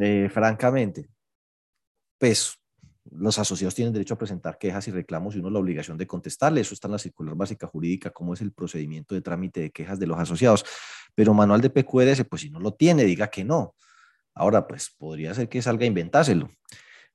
eh, 0.00 0.30
francamente. 0.32 1.10
Pues 2.16 2.54
los 3.10 3.38
asociados 3.38 3.74
tienen 3.74 3.92
derecho 3.92 4.14
a 4.14 4.16
presentar 4.16 4.56
quejas 4.56 4.88
y 4.88 4.90
reclamos 4.90 5.36
y 5.36 5.40
uno 5.40 5.50
la 5.50 5.58
obligación 5.58 5.98
de 5.98 6.06
contestarle. 6.06 6.62
Eso 6.62 6.72
está 6.72 6.88
en 6.88 6.92
la 6.92 6.98
circular 6.98 7.34
básica 7.34 7.66
jurídica, 7.66 8.08
cómo 8.08 8.32
es 8.32 8.40
el 8.40 8.52
procedimiento 8.52 9.14
de 9.14 9.20
trámite 9.20 9.60
de 9.60 9.70
quejas 9.70 9.98
de 9.98 10.06
los 10.06 10.18
asociados. 10.18 10.64
Pero 11.14 11.34
manual 11.34 11.60
de 11.60 11.68
PQRS, 11.68 12.24
pues 12.24 12.40
si 12.40 12.48
no 12.48 12.58
lo 12.58 12.72
tiene, 12.72 13.04
diga 13.04 13.28
que 13.28 13.44
no. 13.44 13.74
Ahora, 14.34 14.66
pues 14.66 14.88
podría 14.96 15.34
ser 15.34 15.50
que 15.50 15.60
salga 15.60 15.84
a 15.84 15.88
inventárselo. 15.88 16.48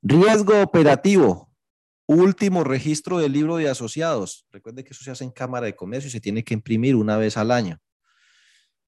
Riesgo 0.04 0.62
operativo. 0.62 1.49
Último 2.12 2.63
registro 2.63 3.19
del 3.19 3.34
libro 3.34 3.58
de 3.58 3.69
asociados. 3.69 4.43
Recuerde 4.50 4.84
que 4.84 4.93
eso 4.93 5.04
se 5.04 5.12
hace 5.12 5.24
en 5.24 5.30
Cámara 5.30 5.67
de 5.67 5.76
Comercio 5.76 6.08
y 6.08 6.12
se 6.12 6.19
tiene 6.19 6.43
que 6.43 6.56
imprimir 6.56 6.95
una 6.95 7.17
vez 7.17 7.38
al 7.38 7.52
año. 7.52 7.78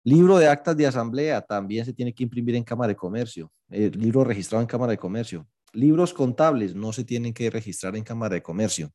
Libro 0.03 0.39
de 0.39 0.47
actas 0.47 0.75
de 0.75 0.87
asamblea 0.87 1.39
también 1.41 1.85
se 1.85 1.93
tiene 1.93 2.15
que 2.15 2.23
imprimir 2.23 2.55
en 2.55 2.63
Cámara 2.63 2.87
de 2.87 2.95
Comercio. 2.95 3.51
El 3.69 3.91
libro 3.91 4.23
registrado 4.23 4.63
en 4.63 4.67
Cámara 4.67 4.89
de 4.93 4.97
Comercio. 4.97 5.47
Libros 5.71 6.15
contables 6.15 6.73
no 6.73 6.91
se 6.93 7.03
tienen 7.03 7.31
que 7.31 7.51
registrar 7.51 7.95
en 7.95 8.03
Cámara 8.03 8.33
de 8.33 8.41
Comercio. 8.41 8.91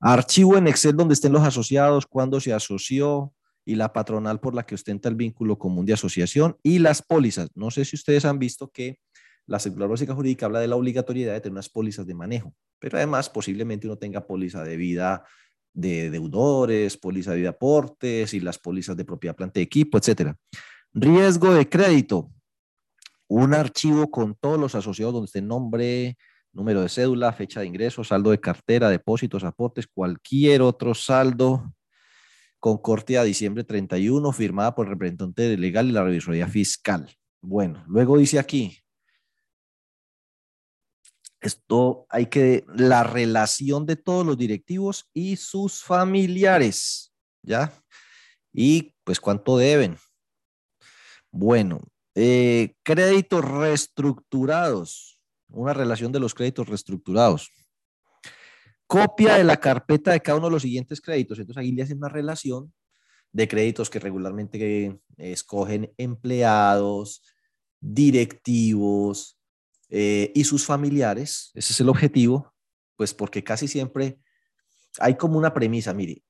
Archivo 0.00 0.56
en 0.56 0.66
Excel 0.66 0.96
donde 0.96 1.12
estén 1.12 1.32
los 1.32 1.42
asociados, 1.42 2.06
cuándo 2.06 2.40
se 2.40 2.54
asoció 2.54 3.34
y 3.62 3.74
la 3.74 3.92
patronal 3.92 4.40
por 4.40 4.54
la 4.54 4.64
que 4.64 4.74
ostenta 4.74 5.10
el 5.10 5.16
vínculo 5.16 5.58
común 5.58 5.84
de 5.84 5.92
asociación 5.92 6.56
y 6.62 6.78
las 6.78 7.02
pólizas. 7.02 7.50
No 7.54 7.70
sé 7.70 7.84
si 7.84 7.94
ustedes 7.94 8.24
han 8.24 8.38
visto 8.38 8.70
que 8.70 9.00
la 9.48 9.58
circular 9.58 9.88
básica 9.88 10.14
jurídica 10.14 10.46
habla 10.46 10.60
de 10.60 10.68
la 10.68 10.76
obligatoriedad 10.76 11.32
de 11.32 11.40
tener 11.40 11.52
unas 11.52 11.68
pólizas 11.68 12.06
de 12.06 12.14
manejo, 12.14 12.54
pero 12.78 12.98
además 12.98 13.28
posiblemente 13.30 13.86
uno 13.86 13.96
tenga 13.96 14.26
póliza 14.26 14.62
de 14.62 14.76
vida 14.76 15.24
de 15.72 16.10
deudores, 16.10 16.96
póliza 16.96 17.32
de 17.32 17.48
aportes 17.48 18.34
y 18.34 18.40
las 18.40 18.58
pólizas 18.58 18.96
de 18.96 19.04
propiedad, 19.04 19.34
planta 19.34 19.58
de 19.58 19.64
equipo, 19.64 19.98
etcétera. 19.98 20.36
Riesgo 20.92 21.54
de 21.54 21.68
crédito 21.68 22.30
un 23.28 23.54
archivo 23.54 24.10
con 24.10 24.34
todos 24.34 24.58
los 24.58 24.74
asociados 24.74 25.14
donde 25.14 25.26
esté 25.26 25.42
nombre, 25.42 26.16
número 26.52 26.82
de 26.82 26.88
cédula, 26.88 27.32
fecha 27.32 27.60
de 27.60 27.66
ingreso, 27.66 28.02
saldo 28.02 28.30
de 28.30 28.40
cartera, 28.40 28.88
depósitos, 28.88 29.44
aportes, 29.44 29.86
cualquier 29.86 30.62
otro 30.62 30.94
saldo 30.94 31.74
con 32.58 32.78
corte 32.78 33.16
a 33.16 33.22
diciembre 33.22 33.64
31, 33.64 34.32
firmada 34.32 34.74
por 34.74 34.86
el 34.86 34.92
representante 34.92 35.56
legal 35.56 35.88
y 35.88 35.92
la 35.92 36.02
revisoría 36.02 36.48
fiscal. 36.48 37.08
Bueno, 37.40 37.84
luego 37.86 38.18
dice 38.18 38.38
aquí, 38.38 38.78
esto 41.40 42.06
hay 42.10 42.26
que, 42.26 42.64
la 42.74 43.04
relación 43.04 43.86
de 43.86 43.96
todos 43.96 44.26
los 44.26 44.36
directivos 44.36 45.08
y 45.14 45.36
sus 45.36 45.82
familiares, 45.82 47.12
¿ya? 47.42 47.72
Y 48.52 48.94
pues 49.04 49.20
cuánto 49.20 49.56
deben. 49.56 49.96
Bueno, 51.30 51.80
eh, 52.14 52.74
créditos 52.82 53.44
reestructurados, 53.44 55.20
una 55.48 55.74
relación 55.74 56.10
de 56.10 56.20
los 56.20 56.34
créditos 56.34 56.68
reestructurados. 56.68 57.52
Copia 58.86 59.36
de 59.36 59.44
la 59.44 59.58
carpeta 59.58 60.12
de 60.12 60.20
cada 60.20 60.38
uno 60.38 60.48
de 60.48 60.52
los 60.52 60.62
siguientes 60.62 61.00
créditos. 61.00 61.38
Entonces 61.38 61.60
ahí 61.60 61.72
le 61.72 61.82
hacen 61.82 61.98
una 61.98 62.08
relación 62.08 62.72
de 63.30 63.46
créditos 63.46 63.90
que 63.90 63.98
regularmente 64.00 64.98
escogen 65.18 65.92
empleados, 65.98 67.22
directivos 67.80 69.37
eh, 69.88 70.32
y 70.34 70.44
sus 70.44 70.66
familiares. 70.66 71.50
Ese 71.54 71.72
es 71.72 71.80
el 71.80 71.88
objetivo, 71.88 72.54
pues 72.96 73.14
porque 73.14 73.42
casi 73.42 73.68
siempre 73.68 74.20
hay 74.98 75.16
como 75.16 75.38
una 75.38 75.54
premisa, 75.54 75.94
mire, 75.94 76.22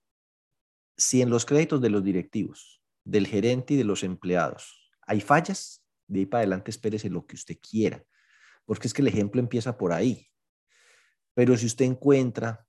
si 0.97 1.23
en 1.23 1.31
los 1.31 1.45
créditos 1.45 1.81
de 1.81 1.91
los 1.91 2.03
directivos, 2.05 2.83
del 3.05 3.27
gerente 3.27 3.75
y 3.75 3.77
de 3.77 3.85
los 3.85 4.03
empleados 4.03 4.91
hay 5.07 5.21
fallas, 5.21 5.83
de 6.07 6.21
ahí 6.21 6.27
para 6.27 6.41
adelante 6.41 6.71
espérese 6.71 7.09
lo 7.09 7.27
que 7.27 7.37
usted 7.37 7.57
quiera, 7.59 8.05
porque 8.67 8.87
es 8.87 8.95
que 8.95 9.03
el 9.03 9.09
ejemplo 9.09 9.41
empieza 9.41 9.79
por 9.79 9.93
ahí. 9.93 10.29
Pero 11.35 11.57
si 11.57 11.67
usted 11.67 11.87
encuentra 11.87 12.67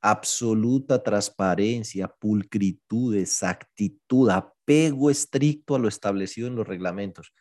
absoluta 0.00 1.02
transparencia, 1.02 2.08
pulcritud, 2.08 3.16
exactitud, 3.16 4.30
apego 4.30 5.10
estricto 5.10 5.74
a 5.74 5.78
lo 5.78 5.88
establecido 5.88 6.46
en 6.46 6.54
los 6.54 6.66
reglamentos 6.66 7.32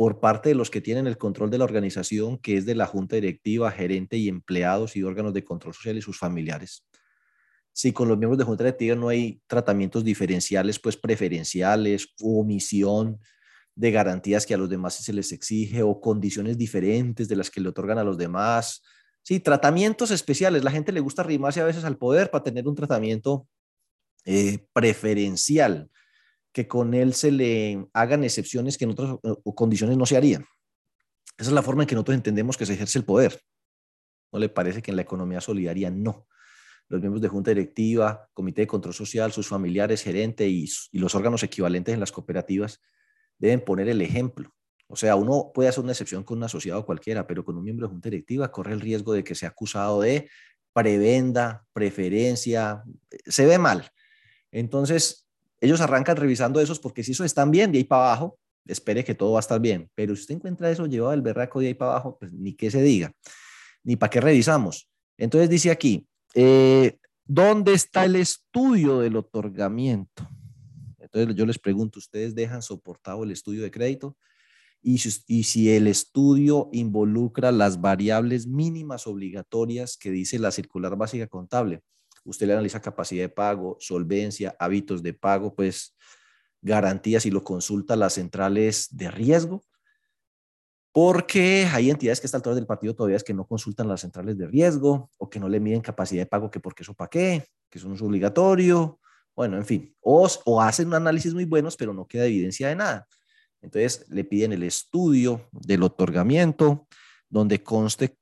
por 0.00 0.18
parte 0.18 0.48
de 0.48 0.54
los 0.54 0.70
que 0.70 0.80
tienen 0.80 1.06
el 1.06 1.18
control 1.18 1.50
de 1.50 1.58
la 1.58 1.64
organización, 1.64 2.38
que 2.38 2.56
es 2.56 2.64
de 2.64 2.74
la 2.74 2.86
junta 2.86 3.16
directiva, 3.16 3.70
gerente 3.70 4.16
y 4.16 4.30
empleados 4.30 4.96
y 4.96 5.02
órganos 5.02 5.34
de 5.34 5.44
control 5.44 5.74
social 5.74 5.98
y 5.98 6.00
sus 6.00 6.18
familiares. 6.18 6.86
Si 7.70 7.92
con 7.92 8.08
los 8.08 8.16
miembros 8.16 8.38
de 8.38 8.44
junta 8.44 8.64
directiva 8.64 8.96
no 8.96 9.10
hay 9.10 9.42
tratamientos 9.46 10.02
diferenciales, 10.02 10.78
pues 10.78 10.96
preferenciales, 10.96 12.14
omisión, 12.22 13.20
de 13.74 13.90
garantías 13.90 14.46
que 14.46 14.54
a 14.54 14.56
los 14.56 14.70
demás 14.70 14.94
se 14.94 15.12
les 15.12 15.32
exige 15.32 15.82
o 15.82 16.00
condiciones 16.00 16.56
diferentes 16.56 17.28
de 17.28 17.36
las 17.36 17.50
que 17.50 17.60
le 17.60 17.68
otorgan 17.68 17.98
a 17.98 18.04
los 18.04 18.16
demás. 18.16 18.82
Sí, 19.20 19.38
tratamientos 19.38 20.10
especiales. 20.10 20.64
La 20.64 20.70
gente 20.70 20.92
le 20.92 21.00
gusta 21.00 21.20
arrimarse 21.20 21.60
a 21.60 21.64
veces 21.64 21.84
al 21.84 21.98
poder 21.98 22.30
para 22.30 22.44
tener 22.44 22.66
un 22.66 22.74
tratamiento 22.74 23.46
eh, 24.24 24.66
preferencial, 24.72 25.90
que 26.52 26.66
con 26.66 26.94
él 26.94 27.14
se 27.14 27.30
le 27.30 27.86
hagan 27.92 28.24
excepciones 28.24 28.76
que 28.76 28.84
en 28.84 28.90
otras 28.90 29.16
condiciones 29.54 29.96
no 29.96 30.06
se 30.06 30.16
harían. 30.16 30.44
Esa 31.38 31.50
es 31.50 31.54
la 31.54 31.62
forma 31.62 31.84
en 31.84 31.86
que 31.86 31.94
nosotros 31.94 32.16
entendemos 32.16 32.56
que 32.56 32.66
se 32.66 32.74
ejerce 32.74 32.98
el 32.98 33.04
poder. 33.04 33.40
¿No 34.32 34.38
le 34.38 34.48
parece 34.48 34.82
que 34.82 34.90
en 34.90 34.96
la 34.96 35.02
economía 35.02 35.40
solidaria 35.40 35.90
no? 35.90 36.26
Los 36.88 37.00
miembros 37.00 37.22
de 37.22 37.28
junta 37.28 37.52
directiva, 37.52 38.28
comité 38.34 38.62
de 38.62 38.66
control 38.66 38.94
social, 38.94 39.32
sus 39.32 39.46
familiares, 39.46 40.02
gerente 40.02 40.48
y 40.48 40.68
los 40.92 41.14
órganos 41.14 41.42
equivalentes 41.42 41.94
en 41.94 42.00
las 42.00 42.10
cooperativas 42.10 42.80
deben 43.38 43.64
poner 43.64 43.88
el 43.88 44.02
ejemplo. 44.02 44.52
O 44.88 44.96
sea, 44.96 45.14
uno 45.14 45.52
puede 45.54 45.68
hacer 45.68 45.84
una 45.84 45.92
excepción 45.92 46.24
con 46.24 46.38
un 46.38 46.44
asociado 46.44 46.84
cualquiera, 46.84 47.28
pero 47.28 47.44
con 47.44 47.56
un 47.56 47.62
miembro 47.62 47.86
de 47.86 47.92
junta 47.92 48.10
directiva 48.10 48.50
corre 48.50 48.72
el 48.72 48.80
riesgo 48.80 49.12
de 49.12 49.22
que 49.22 49.36
sea 49.36 49.50
acusado 49.50 50.00
de 50.00 50.28
prebenda, 50.72 51.64
preferencia, 51.72 52.82
se 53.24 53.46
ve 53.46 53.58
mal. 53.58 53.88
Entonces, 54.50 55.29
ellos 55.60 55.80
arrancan 55.80 56.16
revisando 56.16 56.60
esos 56.60 56.78
porque 56.78 57.04
si 57.04 57.12
eso 57.12 57.24
están 57.24 57.50
bien 57.50 57.72
de 57.72 57.78
ahí 57.78 57.84
para 57.84 58.06
abajo, 58.06 58.38
espere 58.66 59.04
que 59.04 59.14
todo 59.14 59.32
va 59.32 59.38
a 59.38 59.40
estar 59.40 59.60
bien. 59.60 59.90
Pero 59.94 60.14
si 60.14 60.22
usted 60.22 60.36
encuentra 60.36 60.70
eso 60.70 60.86
llevado 60.86 61.12
el 61.12 61.22
berraco 61.22 61.60
de 61.60 61.68
ahí 61.68 61.74
para 61.74 61.92
abajo, 61.92 62.16
pues 62.18 62.32
ni 62.32 62.54
qué 62.54 62.70
se 62.70 62.82
diga, 62.82 63.12
ni 63.82 63.96
para 63.96 64.10
qué 64.10 64.20
revisamos. 64.20 64.88
Entonces 65.18 65.50
dice 65.50 65.70
aquí, 65.70 66.06
eh, 66.34 66.96
¿dónde 67.24 67.74
está 67.74 68.04
el 68.04 68.16
estudio 68.16 69.00
del 69.00 69.16
otorgamiento? 69.16 70.28
Entonces 70.98 71.34
yo 71.34 71.44
les 71.44 71.58
pregunto, 71.58 71.98
¿ustedes 71.98 72.34
dejan 72.34 72.62
soportado 72.62 73.24
el 73.24 73.32
estudio 73.32 73.62
de 73.62 73.70
crédito? 73.70 74.16
Y 74.82 74.98
si, 74.98 75.70
el 75.70 75.86
estudio 75.86 76.70
involucra 76.72 77.52
las 77.52 77.80
variables 77.80 78.46
mínimas 78.46 79.06
obligatorias 79.06 79.98
que 79.98 80.10
dice 80.10 80.38
la 80.38 80.50
circular 80.50 80.96
básica 80.96 81.26
contable, 81.26 81.82
usted 82.24 82.46
le 82.46 82.52
analiza 82.54 82.80
capacidad 82.80 83.24
de 83.24 83.28
pago, 83.28 83.76
solvencia, 83.80 84.54
hábitos 84.58 85.02
de 85.02 85.14
pago, 85.14 85.54
pues 85.54 85.96
garantías 86.62 87.26
y 87.26 87.30
lo 87.30 87.42
consulta 87.42 87.96
las 87.96 88.14
centrales 88.14 88.88
de 88.90 89.10
riesgo, 89.10 89.62
porque 90.92 91.68
hay 91.72 91.90
entidades 91.90 92.20
que 92.20 92.26
están 92.26 92.40
altura 92.40 92.56
del 92.56 92.66
partido 92.66 92.94
todavía 92.94 93.16
es 93.16 93.24
que 93.24 93.34
no 93.34 93.46
consultan 93.46 93.88
las 93.88 94.00
centrales 94.00 94.36
de 94.36 94.46
riesgo 94.46 95.10
o 95.18 95.30
que 95.30 95.38
no 95.38 95.48
le 95.48 95.60
miden 95.60 95.80
capacidad 95.80 96.22
de 96.22 96.26
pago, 96.26 96.50
que 96.50 96.60
porque 96.60 96.82
eso 96.82 96.94
para 96.94 97.08
qué, 97.08 97.46
que 97.70 97.78
eso 97.78 97.88
no 97.88 97.94
es 97.94 98.02
obligatorio, 98.02 98.98
bueno, 99.34 99.56
en 99.56 99.64
fin, 99.64 99.94
o, 100.00 100.28
o 100.44 100.60
hacen 100.60 100.88
un 100.88 100.94
análisis 100.94 101.32
muy 101.32 101.44
buenos, 101.44 101.76
pero 101.76 101.94
no 101.94 102.06
queda 102.06 102.26
evidencia 102.26 102.68
de 102.68 102.76
nada. 102.76 103.06
Entonces 103.62 104.06
le 104.08 104.24
piden 104.24 104.52
el 104.52 104.62
estudio 104.62 105.48
del 105.52 105.82
otorgamiento, 105.82 106.88
donde 107.28 107.62
conste 107.62 108.18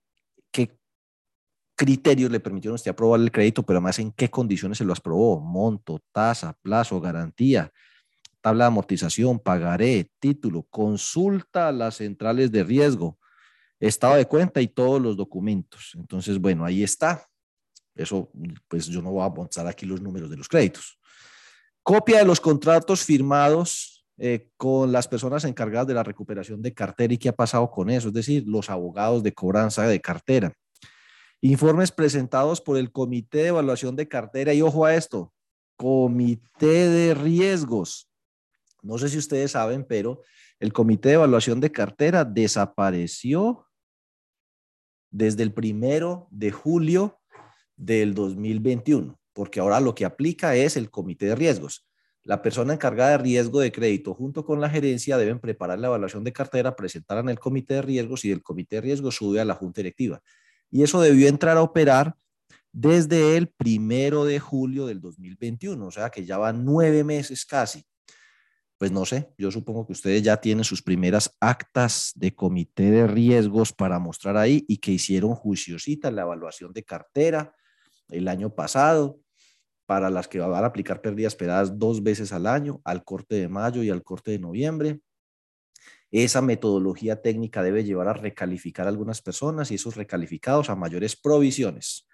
criterios 1.79 2.31
le 2.33 2.41
permitieron 2.41 2.75
usted 2.75 2.91
aprobar 2.91 3.21
el 3.21 3.31
crédito, 3.31 3.63
pero 3.63 3.79
además 3.79 4.01
en 4.01 4.11
qué 4.11 4.29
condiciones 4.29 4.79
se 4.79 4.85
lo 4.85 4.93
aprobó, 4.93 5.41
monto, 5.41 6.03
tasa, 6.13 6.53
plazo, 6.61 7.01
garantía, 7.01 7.73
tabla 8.41 8.65
de 8.65 8.69
amortización, 8.69 9.39
pagaré, 9.39 10.11
título, 10.19 10.67
consulta 10.69 11.69
a 11.69 11.73
las 11.73 11.99
centrales 11.99 12.51
de 12.51 12.65
riesgo, 12.65 13.17
estado 13.79 14.17
de 14.17 14.27
cuenta 14.27 14.61
y 14.61 14.67
todos 14.67 15.01
los 15.01 15.17
documentos. 15.17 15.93
Entonces, 15.95 16.41
bueno, 16.41 16.65
ahí 16.65 16.83
está. 16.83 17.25
Eso, 17.95 18.29
pues 18.67 18.87
yo 18.87 19.01
no 19.01 19.13
voy 19.13 19.23
a 19.23 19.27
avanzar 19.27 19.69
aquí 19.69 19.87
los 19.87 20.01
números 20.01 20.29
de 20.29 20.37
los 20.37 20.49
créditos. 20.49 20.99
Copia 21.85 22.19
de 22.19 22.25
los 22.25 22.41
contratos 22.41 23.05
firmados 23.05 24.05
eh, 24.19 24.51
con 24.57 24.91
las 24.91 25.07
personas 25.07 25.45
encargadas 25.45 25.87
de 25.87 25.95
la 25.95 26.03
recuperación 26.03 26.61
de 26.61 26.75
cartera 26.75 27.15
y 27.15 27.19
qué 27.19 27.29
ha 27.29 27.37
pasado 27.37 27.71
con 27.71 27.89
eso, 27.89 28.09
es 28.09 28.15
decir, 28.15 28.43
los 28.49 28.69
abogados 28.69 29.23
de 29.23 29.33
cobranza 29.33 29.87
de 29.87 30.01
cartera. 30.01 30.53
Informes 31.41 31.93
presentados 31.93 32.61
por 32.61 32.77
el 32.77 32.91
Comité 32.91 33.39
de 33.39 33.49
Evaluación 33.49 33.95
de 33.95 34.09
Cartera 34.09 34.53
y 34.55 34.63
ojo 34.63 34.85
a 34.85 34.97
esto, 34.97 35.33
Comité 35.77 36.89
de 36.89 37.15
Riesgos. 37.15 38.11
No 38.83 38.99
sé 38.99 39.09
si 39.09 39.19
ustedes 39.19 39.53
saben, 39.53 39.85
pero 39.85 40.23
el 40.59 40.73
Comité 40.73 41.11
de 41.11 41.15
Evaluación 41.15 41.61
de 41.61 41.71
Cartera 41.71 42.25
desapareció 42.25 43.67
desde 45.11 45.45
el 45.45 45.53
primero 45.53 46.27
de 46.33 46.51
julio 46.51 47.21
del 47.77 48.15
2021, 48.15 49.17
porque 49.33 49.61
ahora 49.61 49.79
lo 49.79 49.95
que 49.95 50.05
aplica 50.05 50.57
es 50.57 50.77
el 50.77 50.91
Comité 50.91 51.27
de 51.27 51.37
Riesgos. 51.37 51.89
La 52.25 52.43
persona 52.43 52.75
encargada 52.75 53.13
de 53.13 53.19
riesgo 53.19 53.61
de 53.61 53.73
crédito 53.73 54.13
junto 54.13 54.45
con 54.45 54.61
la 54.61 54.69
gerencia 54.69 55.17
deben 55.17 55.39
preparar 55.39 55.79
la 55.79 55.87
evaluación 55.87 56.25
de 56.25 56.33
cartera, 56.33 56.77
presentarla 56.77 57.23
en 57.23 57.29
el 57.31 57.39
comité 57.39 57.75
de 57.75 57.83
riesgos 57.83 58.25
y 58.25 58.31
el 58.33 58.43
comité 58.43 58.77
de 58.77 58.83
riesgos 58.83 59.15
sube 59.17 59.41
a 59.41 59.47
la 59.47 59.55
junta 59.55 59.79
directiva. 59.79 60.21
Y 60.71 60.83
eso 60.83 61.01
debió 61.01 61.29
entrar 61.29 61.57
a 61.57 61.63
operar 61.63 62.15
desde 62.73 63.37
el 63.37 63.49
primero 63.49 64.25
de 64.25 64.39
julio 64.39 64.87
del 64.87 65.01
2021, 65.01 65.87
o 65.87 65.91
sea 65.91 66.11
que 66.11 66.25
ya 66.25 66.39
van 66.39 66.65
nueve 66.65 67.03
meses 67.05 67.45
casi. 67.45 67.85
Pues 68.79 68.93
no 68.93 69.05
sé, 69.05 69.35
yo 69.37 69.51
supongo 69.51 69.85
que 69.87 69.93
ustedes 69.93 70.23
ya 70.23 70.37
tienen 70.37 70.63
sus 70.63 70.83
primeras 70.83 71.37
actas 71.41 72.13
de 72.15 72.35
comité 72.35 72.93
de 72.93 73.09
riesgos 73.09 73.73
para 73.73 73.99
mostrar 73.99 74.37
ahí 74.37 74.65
y 74.69 74.77
que 74.79 74.93
hicieron 74.93 75.35
juiciosita 75.35 76.13
la 76.13 76.23
evaluación 76.23 76.73
de 76.73 76.85
cartera 76.85 77.53
el 78.09 78.29
año 78.29 78.55
pasado 78.55 79.19
para 79.85 80.11
las 80.11 80.29
que 80.29 80.39
van 80.39 80.63
a 80.63 80.69
aplicar 80.69 81.01
pérdidas 81.01 81.33
esperadas 81.33 81.77
dos 81.79 82.03
veces 82.03 82.33
al 82.33 82.47
año, 82.47 82.81
al 82.85 83.05
corte 83.05 83.35
de 83.35 83.49
mayo 83.49 83.83
y 83.83 83.91
al 83.91 84.05
corte 84.05 84.31
de 84.31 84.39
noviembre. 84.39 85.01
Esa 86.11 86.41
metodología 86.43 87.21
técnica 87.21 87.63
debe 87.63 87.85
llevar 87.85 88.09
a 88.09 88.15
recalificar 88.15 88.87
a 88.87 88.91
algunas 88.91 89.21
personas 89.21 89.71
y 89.71 89.75
esos 89.75 89.97
recalificados 89.97 90.71
a 90.71 90.77
mayores 90.77 91.17
provisiones. 91.17 92.07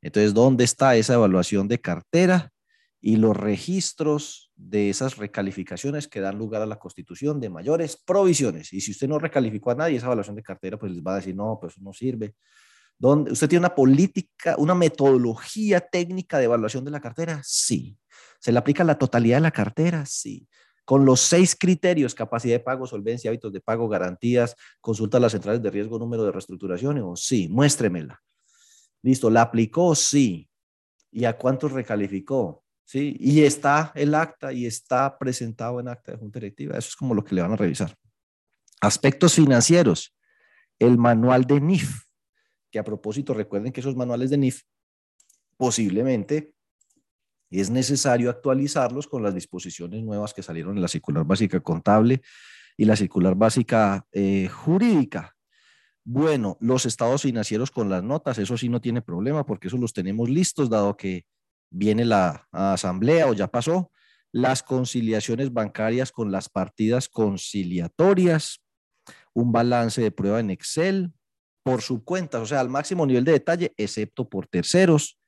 Entonces, 0.00 0.34
¿dónde 0.34 0.64
está 0.64 0.96
esa 0.96 1.14
evaluación 1.14 1.68
de 1.68 1.80
cartera 1.80 2.50
y 3.00 3.16
los 3.16 3.36
registros 3.36 4.50
de 4.56 4.90
esas 4.90 5.16
recalificaciones 5.16 6.08
que 6.08 6.20
dan 6.20 6.38
lugar 6.38 6.62
a 6.62 6.66
la 6.66 6.78
constitución 6.78 7.40
de 7.40 7.50
mayores 7.50 7.96
provisiones? 7.96 8.72
Y 8.72 8.80
si 8.80 8.92
usted 8.92 9.08
no 9.08 9.18
recalificó 9.18 9.70
a 9.70 9.74
nadie, 9.74 9.96
esa 9.96 10.06
evaluación 10.06 10.36
de 10.36 10.42
cartera, 10.42 10.78
pues 10.78 10.92
les 10.92 11.02
va 11.02 11.12
a 11.12 11.16
decir, 11.16 11.36
no, 11.36 11.58
pues 11.60 11.78
no 11.78 11.92
sirve 11.92 12.34
donde 13.02 13.32
¿Usted 13.32 13.48
tiene 13.48 13.66
una 13.66 13.74
política, 13.74 14.54
una 14.58 14.76
metodología 14.76 15.80
técnica 15.80 16.38
de 16.38 16.44
evaluación 16.44 16.84
de 16.84 16.92
la 16.92 17.00
cartera? 17.00 17.40
Sí. 17.44 17.98
¿Se 18.38 18.52
le 18.52 18.58
aplica 18.58 18.84
la 18.84 18.96
totalidad 18.96 19.38
de 19.38 19.42
la 19.42 19.50
cartera? 19.50 20.06
Sí. 20.06 20.46
Con 20.84 21.04
los 21.04 21.20
seis 21.20 21.56
criterios, 21.58 22.14
capacidad 22.14 22.56
de 22.56 22.60
pago, 22.60 22.86
solvencia, 22.86 23.30
hábitos 23.30 23.52
de 23.52 23.60
pago, 23.60 23.88
garantías, 23.88 24.56
consulta 24.80 25.18
a 25.18 25.20
las 25.20 25.32
centrales 25.32 25.62
de 25.62 25.70
riesgo, 25.70 25.98
número 25.98 26.24
de 26.24 26.32
reestructuración, 26.32 26.98
o 26.98 27.16
sí, 27.16 27.48
muéstremela. 27.48 28.20
Listo, 29.02 29.30
¿la 29.30 29.42
aplicó? 29.42 29.94
Sí. 29.94 30.48
¿Y 31.10 31.24
a 31.24 31.36
cuántos 31.36 31.72
recalificó? 31.72 32.64
Sí. 32.84 33.16
Y 33.20 33.42
está 33.42 33.92
el 33.94 34.14
acta 34.14 34.52
y 34.52 34.66
está 34.66 35.18
presentado 35.18 35.80
en 35.80 35.88
acta 35.88 36.12
de 36.12 36.18
junta 36.18 36.40
directiva. 36.40 36.76
Eso 36.76 36.88
es 36.88 36.96
como 36.96 37.14
lo 37.14 37.22
que 37.22 37.34
le 37.34 37.42
van 37.42 37.52
a 37.52 37.56
revisar. 37.56 37.94
Aspectos 38.80 39.34
financieros. 39.34 40.16
El 40.78 40.98
manual 40.98 41.44
de 41.44 41.60
NIF 41.60 42.02
que 42.72 42.78
a 42.78 42.84
propósito 42.84 43.34
recuerden 43.34 43.70
que 43.70 43.80
esos 43.80 43.94
manuales 43.94 44.30
de 44.30 44.38
NIF 44.38 44.62
posiblemente 45.56 46.54
es 47.60 47.70
necesario 47.70 48.30
actualizarlos 48.30 49.06
con 49.06 49.22
las 49.22 49.34
disposiciones 49.34 50.02
nuevas 50.02 50.32
que 50.32 50.42
salieron 50.42 50.76
en 50.76 50.82
la 50.82 50.88
circular 50.88 51.24
básica 51.24 51.60
contable 51.60 52.22
y 52.76 52.84
la 52.84 52.96
circular 52.96 53.34
básica 53.34 54.06
eh, 54.12 54.48
jurídica. 54.48 55.36
Bueno, 56.04 56.56
los 56.60 56.86
estados 56.86 57.22
financieros 57.22 57.70
con 57.70 57.88
las 57.88 58.02
notas, 58.02 58.38
eso 58.38 58.56
sí 58.56 58.68
no 58.68 58.80
tiene 58.80 59.02
problema 59.02 59.46
porque 59.46 59.68
eso 59.68 59.76
los 59.76 59.92
tenemos 59.92 60.28
listos 60.28 60.68
dado 60.68 60.96
que 60.96 61.26
viene 61.70 62.04
la 62.04 62.48
asamblea 62.50 63.26
o 63.28 63.34
ya 63.34 63.48
pasó. 63.48 63.90
Las 64.32 64.62
conciliaciones 64.62 65.52
bancarias 65.52 66.10
con 66.10 66.32
las 66.32 66.48
partidas 66.48 67.08
conciliatorias, 67.08 68.62
un 69.34 69.52
balance 69.52 70.00
de 70.00 70.10
prueba 70.10 70.40
en 70.40 70.50
Excel, 70.50 71.12
por 71.62 71.82
su 71.82 72.02
cuenta, 72.02 72.40
o 72.40 72.46
sea, 72.46 72.60
al 72.60 72.68
máximo 72.68 73.06
nivel 73.06 73.24
de 73.24 73.32
detalle, 73.32 73.72
excepto 73.76 74.28
por 74.28 74.46
terceros. 74.46 75.18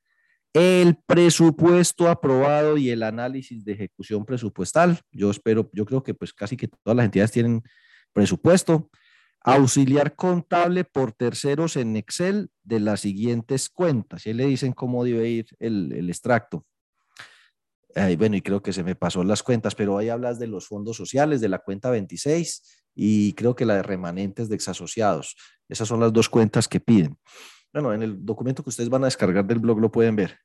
El 0.54 0.96
presupuesto 1.04 2.08
aprobado 2.08 2.76
y 2.76 2.90
el 2.90 3.02
análisis 3.02 3.64
de 3.64 3.72
ejecución 3.72 4.24
presupuestal. 4.24 5.00
Yo 5.10 5.30
espero, 5.32 5.68
yo 5.72 5.84
creo 5.84 6.04
que 6.04 6.14
pues 6.14 6.32
casi 6.32 6.56
que 6.56 6.68
todas 6.68 6.96
las 6.96 7.06
entidades 7.06 7.32
tienen 7.32 7.62
presupuesto. 8.12 8.88
Auxiliar 9.40 10.14
contable 10.14 10.84
por 10.84 11.10
terceros 11.10 11.76
en 11.76 11.96
Excel 11.96 12.50
de 12.62 12.78
las 12.78 13.00
siguientes 13.00 13.68
cuentas. 13.68 14.26
Y 14.26 14.32
le 14.32 14.46
dicen 14.46 14.72
cómo 14.72 15.04
debe 15.04 15.28
ir 15.28 15.46
el, 15.58 15.92
el 15.92 16.08
extracto. 16.08 16.64
bueno, 18.16 18.36
y 18.36 18.40
creo 18.40 18.62
que 18.62 18.72
se 18.72 18.84
me 18.84 18.94
pasó 18.94 19.24
las 19.24 19.42
cuentas, 19.42 19.74
pero 19.74 19.98
ahí 19.98 20.08
hablas 20.08 20.38
de 20.38 20.46
los 20.46 20.68
fondos 20.68 20.96
sociales, 20.96 21.40
de 21.40 21.48
la 21.48 21.58
cuenta 21.58 21.90
26 21.90 22.84
y 22.94 23.32
creo 23.32 23.56
que 23.56 23.66
la 23.66 23.74
de 23.74 23.82
remanentes 23.82 24.48
de 24.48 24.54
exasociados. 24.54 25.36
Esas 25.68 25.88
son 25.88 25.98
las 25.98 26.12
dos 26.12 26.28
cuentas 26.28 26.68
que 26.68 26.78
piden. 26.78 27.18
Bueno, 27.74 27.92
en 27.92 28.04
el 28.04 28.24
documento 28.24 28.62
que 28.62 28.70
ustedes 28.70 28.88
van 28.88 29.02
a 29.02 29.08
descargar 29.08 29.44
del 29.44 29.58
blog 29.58 29.80
lo 29.80 29.90
pueden 29.90 30.14
ver. 30.14 30.38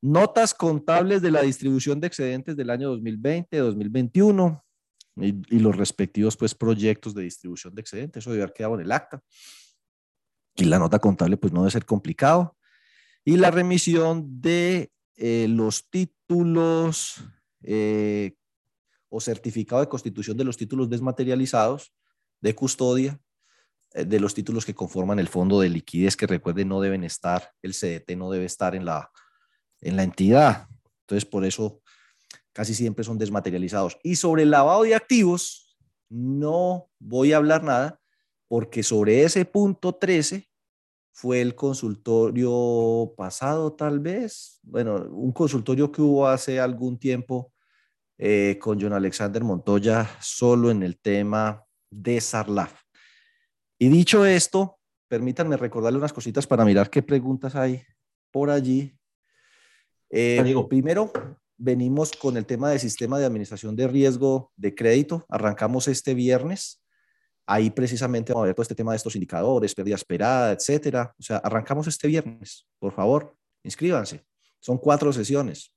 Notas 0.00 0.54
contables 0.54 1.20
de 1.20 1.32
la 1.32 1.42
distribución 1.42 2.00
de 2.00 2.06
excedentes 2.06 2.56
del 2.56 2.70
año 2.70 2.88
2020, 2.90 3.56
2021 3.58 4.64
y, 5.16 5.58
los 5.58 5.76
respectivos 5.76 6.36
pues, 6.36 6.54
proyectos 6.54 7.14
de 7.14 7.24
distribución 7.24 7.74
de 7.74 7.80
excedentes. 7.80 8.22
Eso 8.22 8.30
debe 8.30 8.44
haber 8.44 8.54
quedado 8.54 8.76
en 8.76 8.82
el 8.82 8.92
acta. 8.92 9.20
Y 10.54 10.66
la 10.66 10.78
nota 10.78 11.00
contable 11.00 11.36
pues 11.36 11.52
no 11.52 11.62
debe 11.62 11.72
ser 11.72 11.84
complicado. 11.84 12.56
Y 13.24 13.36
la 13.38 13.50
remisión 13.50 14.40
de 14.40 14.92
eh, 15.16 15.48
los 15.48 15.90
títulos 15.90 17.24
eh, 17.62 18.36
o 19.08 19.20
certificado 19.20 19.80
de 19.80 19.88
constitución 19.88 20.36
de 20.36 20.44
los 20.44 20.56
títulos 20.56 20.88
desmaterializados 20.88 21.92
de 22.40 22.54
custodia 22.54 23.20
de 24.04 24.20
los 24.20 24.34
títulos 24.34 24.66
que 24.66 24.74
conforman 24.74 25.18
el 25.18 25.28
fondo 25.28 25.60
de 25.60 25.68
liquidez, 25.68 26.16
que 26.16 26.26
recuerden 26.26 26.68
no 26.68 26.80
deben 26.80 27.04
estar, 27.04 27.52
el 27.62 27.72
CDT 27.72 28.16
no 28.16 28.30
debe 28.30 28.44
estar 28.44 28.74
en 28.74 28.84
la, 28.84 29.10
en 29.80 29.96
la 29.96 30.02
entidad. 30.02 30.68
Entonces, 31.02 31.24
por 31.24 31.44
eso 31.44 31.80
casi 32.52 32.74
siempre 32.74 33.04
son 33.04 33.18
desmaterializados. 33.18 33.98
Y 34.02 34.16
sobre 34.16 34.42
el 34.42 34.50
lavado 34.50 34.82
de 34.82 34.94
activos, 34.94 35.76
no 36.08 36.88
voy 36.98 37.32
a 37.32 37.38
hablar 37.38 37.62
nada, 37.62 38.00
porque 38.48 38.82
sobre 38.82 39.22
ese 39.22 39.44
punto 39.44 39.94
13 39.94 40.48
fue 41.12 41.40
el 41.40 41.54
consultorio 41.54 43.14
pasado, 43.16 43.72
tal 43.72 44.00
vez. 44.00 44.58
Bueno, 44.62 45.06
un 45.10 45.32
consultorio 45.32 45.90
que 45.90 46.02
hubo 46.02 46.28
hace 46.28 46.60
algún 46.60 46.98
tiempo 46.98 47.52
eh, 48.18 48.58
con 48.60 48.80
John 48.80 48.92
Alexander 48.92 49.42
Montoya 49.42 50.08
solo 50.20 50.70
en 50.70 50.82
el 50.82 50.98
tema 50.98 51.64
de 51.90 52.20
Sarlaf. 52.20 52.85
Y 53.78 53.88
dicho 53.88 54.24
esto, 54.24 54.78
permítanme 55.08 55.56
recordarle 55.56 55.98
unas 55.98 56.12
cositas 56.12 56.46
para 56.46 56.64
mirar 56.64 56.88
qué 56.88 57.02
preguntas 57.02 57.54
hay 57.54 57.82
por 58.30 58.50
allí. 58.50 58.96
Eh, 60.10 60.54
primero, 60.68 61.12
venimos 61.58 62.12
con 62.12 62.36
el 62.36 62.46
tema 62.46 62.70
del 62.70 62.80
sistema 62.80 63.18
de 63.18 63.26
administración 63.26 63.76
de 63.76 63.88
riesgo 63.88 64.52
de 64.56 64.74
crédito. 64.74 65.26
Arrancamos 65.28 65.88
este 65.88 66.14
viernes. 66.14 66.82
Ahí 67.46 67.70
precisamente 67.70 68.32
vamos 68.32 68.44
a 68.44 68.46
ver 68.46 68.54
todo 68.54 68.62
este 68.62 68.74
tema 68.74 68.92
de 68.92 68.96
estos 68.96 69.14
indicadores, 69.14 69.74
pérdida 69.74 69.94
esperada, 69.94 70.52
etcétera. 70.52 71.14
O 71.18 71.22
sea, 71.22 71.36
arrancamos 71.38 71.86
este 71.86 72.08
viernes. 72.08 72.66
Por 72.78 72.92
favor, 72.92 73.36
inscríbanse. 73.62 74.24
Son 74.58 74.78
cuatro 74.78 75.12
sesiones. 75.12 75.72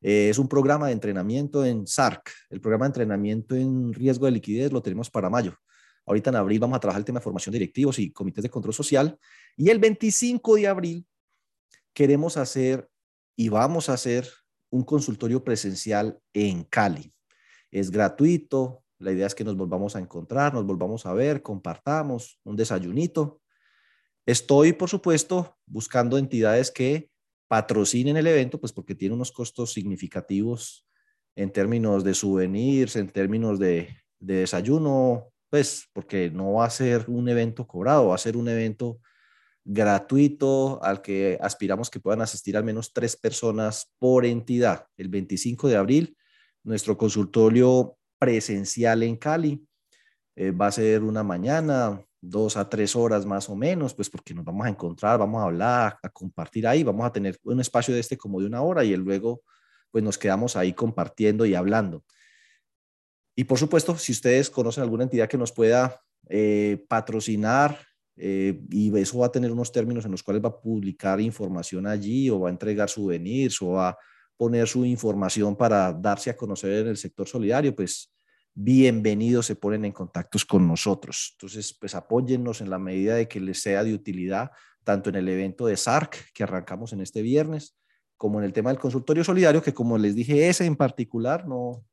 Eh, 0.00 0.30
es 0.30 0.38
un 0.38 0.48
programa 0.48 0.86
de 0.86 0.92
entrenamiento 0.92 1.64
en 1.64 1.86
SARC. 1.86 2.32
El 2.50 2.60
programa 2.60 2.86
de 2.86 2.88
entrenamiento 2.88 3.54
en 3.54 3.92
riesgo 3.92 4.26
de 4.26 4.32
liquidez 4.32 4.72
lo 4.72 4.82
tenemos 4.82 5.10
para 5.10 5.30
mayo. 5.30 5.54
Ahorita 6.08 6.30
en 6.30 6.36
abril 6.36 6.58
vamos 6.58 6.76
a 6.76 6.80
trabajar 6.80 7.00
el 7.00 7.04
tema 7.04 7.20
de 7.20 7.24
formación 7.24 7.52
de 7.52 7.58
directivos 7.58 7.98
y 7.98 8.10
comités 8.10 8.42
de 8.42 8.48
control 8.48 8.72
social. 8.72 9.18
Y 9.56 9.68
el 9.68 9.78
25 9.78 10.56
de 10.56 10.66
abril 10.66 11.06
queremos 11.92 12.38
hacer 12.38 12.88
y 13.36 13.50
vamos 13.50 13.90
a 13.90 13.92
hacer 13.92 14.26
un 14.70 14.84
consultorio 14.84 15.44
presencial 15.44 16.18
en 16.32 16.64
Cali. 16.64 17.12
Es 17.70 17.90
gratuito, 17.90 18.82
la 18.98 19.12
idea 19.12 19.26
es 19.26 19.34
que 19.34 19.44
nos 19.44 19.56
volvamos 19.56 19.96
a 19.96 19.98
encontrar, 19.98 20.54
nos 20.54 20.64
volvamos 20.64 21.04
a 21.04 21.12
ver, 21.12 21.42
compartamos 21.42 22.40
un 22.42 22.56
desayunito. 22.56 23.42
Estoy, 24.24 24.72
por 24.72 24.88
supuesto, 24.88 25.58
buscando 25.66 26.16
entidades 26.16 26.70
que 26.70 27.10
patrocinen 27.48 28.16
el 28.16 28.26
evento, 28.26 28.58
pues 28.58 28.72
porque 28.72 28.94
tiene 28.94 29.14
unos 29.14 29.30
costos 29.30 29.72
significativos 29.72 30.86
en 31.36 31.52
términos 31.52 32.02
de 32.02 32.14
souvenirs, 32.14 32.96
en 32.96 33.08
términos 33.08 33.58
de, 33.58 33.88
desayuno, 34.20 35.32
pues 35.50 35.88
porque 35.92 36.30
no 36.30 36.54
va 36.54 36.66
a 36.66 36.70
ser 36.70 37.04
un 37.08 37.28
evento 37.28 37.66
cobrado, 37.66 38.08
va 38.08 38.14
a 38.14 38.18
ser 38.18 38.36
un 38.36 38.48
evento 38.48 39.00
gratuito 39.64 40.82
al 40.82 41.02
que 41.02 41.38
aspiramos 41.40 41.90
que 41.90 42.00
puedan 42.00 42.22
asistir 42.22 42.56
al 42.56 42.64
menos 42.64 42.92
tres 42.92 43.16
personas 43.16 43.92
por 43.98 44.24
entidad. 44.24 44.86
El 44.96 45.08
25 45.08 45.68
de 45.68 45.76
abril, 45.76 46.16
nuestro 46.62 46.96
consultorio 46.96 47.98
presencial 48.18 49.02
en 49.02 49.16
Cali. 49.16 49.64
Eh, 50.36 50.52
va 50.52 50.68
a 50.68 50.72
ser 50.72 51.02
una 51.02 51.22
mañana, 51.22 52.00
dos 52.20 52.56
a 52.56 52.68
tres 52.68 52.96
horas 52.96 53.26
más 53.26 53.48
o 53.48 53.56
menos, 53.56 53.94
pues 53.94 54.08
porque 54.10 54.34
nos 54.34 54.44
vamos 54.44 54.66
a 54.66 54.70
encontrar, 54.70 55.18
vamos 55.18 55.40
a 55.40 55.44
hablar, 55.44 55.98
a 56.02 56.08
compartir 56.08 56.66
ahí, 56.66 56.82
vamos 56.82 57.06
a 57.06 57.12
tener 57.12 57.38
un 57.44 57.60
espacio 57.60 57.94
de 57.94 58.00
este 58.00 58.16
como 58.16 58.40
de 58.40 58.46
una 58.46 58.62
hora 58.62 58.84
y 58.84 58.96
luego 58.96 59.42
pues 59.90 60.04
nos 60.04 60.18
quedamos 60.18 60.56
ahí 60.56 60.72
compartiendo 60.72 61.46
y 61.46 61.54
hablando. 61.54 62.04
Y 63.38 63.44
por 63.44 63.56
supuesto, 63.56 63.96
si 63.96 64.10
ustedes 64.10 64.50
conocen 64.50 64.82
alguna 64.82 65.04
entidad 65.04 65.28
que 65.28 65.38
nos 65.38 65.52
pueda 65.52 66.02
eh, 66.28 66.84
patrocinar 66.88 67.78
eh, 68.16 68.60
y 68.68 68.98
eso 68.98 69.20
va 69.20 69.26
a 69.26 69.30
tener 69.30 69.52
unos 69.52 69.70
términos 69.70 70.04
en 70.04 70.10
los 70.10 70.24
cuales 70.24 70.42
va 70.44 70.48
a 70.48 70.60
publicar 70.60 71.20
información 71.20 71.86
allí 71.86 72.28
o 72.30 72.40
va 72.40 72.48
a 72.48 72.50
entregar 72.50 72.90
souvenirs 72.90 73.62
o 73.62 73.70
va 73.70 73.90
a 73.90 73.98
poner 74.36 74.66
su 74.66 74.84
información 74.84 75.54
para 75.54 75.92
darse 75.92 76.30
a 76.30 76.36
conocer 76.36 76.80
en 76.80 76.88
el 76.88 76.96
sector 76.96 77.28
solidario, 77.28 77.76
pues 77.76 78.12
bienvenidos 78.54 79.46
se 79.46 79.54
ponen 79.54 79.84
en 79.84 79.92
contactos 79.92 80.44
con 80.44 80.66
nosotros. 80.66 81.34
Entonces, 81.34 81.72
pues 81.78 81.94
apóyennos 81.94 82.60
en 82.60 82.70
la 82.70 82.80
medida 82.80 83.14
de 83.14 83.28
que 83.28 83.38
les 83.38 83.62
sea 83.62 83.84
de 83.84 83.94
utilidad, 83.94 84.50
tanto 84.82 85.10
en 85.10 85.14
el 85.14 85.28
evento 85.28 85.66
de 85.66 85.76
SARC 85.76 86.32
que 86.34 86.42
arrancamos 86.42 86.92
en 86.92 87.02
este 87.02 87.22
viernes, 87.22 87.76
como 88.16 88.40
en 88.40 88.46
el 88.46 88.52
tema 88.52 88.70
del 88.70 88.80
consultorio 88.80 89.22
solidario, 89.22 89.62
que 89.62 89.72
como 89.72 89.96
les 89.96 90.16
dije, 90.16 90.48
ese 90.48 90.66
en 90.66 90.74
particular 90.74 91.46
no, 91.46 91.84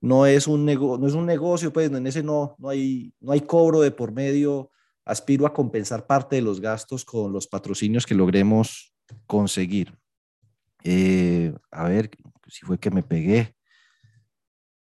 no, 0.00 0.26
es, 0.26 0.46
un 0.46 0.64
no 0.64 1.06
es 1.06 1.14
un 1.14 1.26
negocio, 1.26 1.72
pues 1.72 1.90
en 1.90 2.06
ese 2.06 2.22
no, 2.22 2.54
no, 2.58 2.68
hay, 2.68 3.12
no 3.20 3.32
hay 3.32 3.40
cobro 3.40 3.80
de 3.80 3.90
por 3.90 4.12
medio. 4.12 4.70
Aspiro 5.04 5.46
a 5.46 5.54
compensar 5.54 6.06
parte 6.06 6.36
de 6.36 6.42
los 6.42 6.60
gastos 6.60 7.04
con 7.04 7.32
los 7.32 7.46
patrocinios 7.46 8.04
que 8.04 8.14
logremos 8.14 8.94
conseguir. 9.26 9.96
Eh, 10.84 11.54
a 11.70 11.88
ver, 11.88 12.10
si 12.46 12.64
fue 12.66 12.78
que 12.78 12.90
me 12.90 13.02
pegué. 13.02 13.54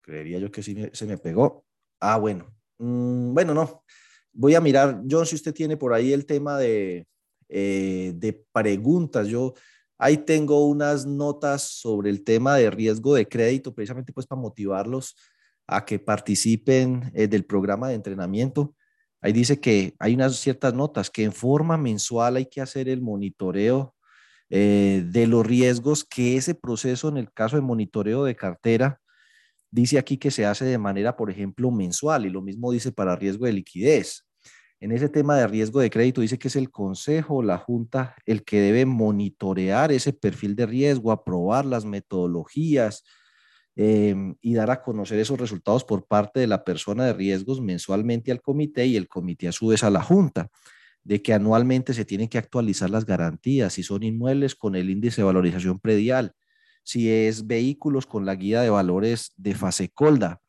Creería 0.03 0.39
yo 0.39 0.51
que 0.51 0.63
sí 0.63 0.77
se 0.93 1.07
me 1.07 1.17
pegó. 1.17 1.65
Ah, 2.01 2.19
bueno. 2.19 2.53
Mm, 2.79 3.33
bueno, 3.35 3.55
no. 3.55 3.85
Voy 4.33 4.55
a 4.55 4.61
mirar, 4.61 5.03
John, 5.09 5.27
si 5.27 5.37
usted 5.37 5.55
tiene 5.55 5.77
por 5.77 5.93
ahí 5.93 6.13
el 6.13 6.27
tema 6.27 6.59
de, 6.59 7.07
eh, 7.49 8.13
de 8.17 8.45
preguntas. 8.53 9.29
Yo 9.29 9.55
ahí 10.01 10.17
tengo 10.17 10.67
unas 10.67 11.07
notas 11.07 11.63
sobre 11.63 12.11
el 12.11 12.25
tema 12.25 12.57
de 12.57 12.71
riesgo 12.71 13.15
de 13.15 13.29
crédito, 13.29 13.75
precisamente 13.75 14.13
pues 14.13 14.27
para 14.27 14.41
motivarlos 14.41 15.15
a 15.67 15.85
que 15.85 15.99
participen 15.99 17.13
eh, 17.15 17.29
del 17.29 17.45
programa 17.45 17.89
de 17.89 17.95
entrenamiento. 17.95 18.75
Ahí 19.21 19.33
dice 19.33 19.61
que 19.61 19.95
hay 19.99 20.15
unas 20.15 20.37
ciertas 20.37 20.73
notas 20.75 21.11
que 21.11 21.23
en 21.23 21.33
forma 21.33 21.77
mensual 21.77 22.37
hay 22.37 22.47
que 22.47 22.63
hacer 22.63 22.89
el 22.89 23.03
monitoreo 23.03 23.95
eh, 24.49 25.05
de 25.07 25.27
los 25.27 25.47
riesgos 25.47 26.05
que 26.05 26.37
ese 26.37 26.55
proceso 26.55 27.09
en 27.09 27.19
el 27.19 27.31
caso 27.33 27.57
de 27.57 27.63
monitoreo 27.63 28.25
de 28.25 28.35
cartera 28.35 29.01
dice 29.71 29.99
aquí 29.99 30.17
que 30.17 30.31
se 30.31 30.47
hace 30.47 30.65
de 30.65 30.79
manera, 30.79 31.17
por 31.17 31.31
ejemplo, 31.31 31.71
mensual 31.71 32.27
y 32.27 32.31
lo 32.31 32.43
mismo 32.43 32.73
dice 32.73 32.91
para 32.91 33.15
riesgo 33.17 33.47
de 33.47 33.53
liquidez. 33.53 34.25
En 34.81 34.93
ese 34.93 35.11
tema 35.11 35.37
de 35.37 35.47
riesgo 35.47 35.81
de 35.81 35.91
crédito 35.91 36.23
dice 36.23 36.39
que 36.39 36.49
es 36.49 36.57
el 36.57 36.71
consejo, 36.71 37.43
la 37.43 37.59
junta, 37.59 38.17
el 38.25 38.45
que 38.45 38.63
debe 38.63 38.87
monitorear 38.87 39.93
ese 39.93 40.15
perfil 40.15 40.57
de 40.57 40.65
riesgo, 40.65 41.13
aprobar 41.13 41.67
las 41.67 41.85
metodologías 41.85 43.05
em, 43.77 44.37
y 44.41 44.55
dar 44.55 44.71
a 44.71 44.83
conocer 44.83 45.19
esos 45.19 45.39
resultados 45.39 45.85
por 45.85 46.07
parte 46.07 46.41
de 46.41 46.47
la 46.47 46.65
persona 46.65 47.05
de 47.05 47.13
riesgos 47.13 47.61
mensualmente 47.61 48.33
al 48.33 48.41
comité 48.41 48.87
y 48.87 48.97
el 48.97 49.07
comité 49.07 49.49
a 49.49 49.53
su 49.53 49.67
vez 49.69 49.85
a 49.85 49.91
la 49.91 50.03
junta 50.03 50.49
de 51.05 51.21
que 51.23 51.35
anualmente 51.35 51.93
se 51.93 52.07
tienen 52.07 52.29
que 52.29 52.39
actualizar 52.39 52.89
las 52.89 53.05
garantías, 53.05 53.75
si 53.75 53.83
son 53.83 54.03
inmuebles 54.03 54.55
con 54.55 54.77
el 54.77 54.89
índice 54.89 55.21
de 55.21 55.27
valorización 55.27 55.79
predial, 55.79 56.33
si 56.85 57.11
es 57.11 57.47
vehículos 57.47 58.07
con 58.07 58.25
la 58.25 58.35
guía 58.35 58.63
de 58.63 58.71
valores 58.71 59.33
de 59.37 59.55
fase 59.55 59.91
colda. 59.91 60.41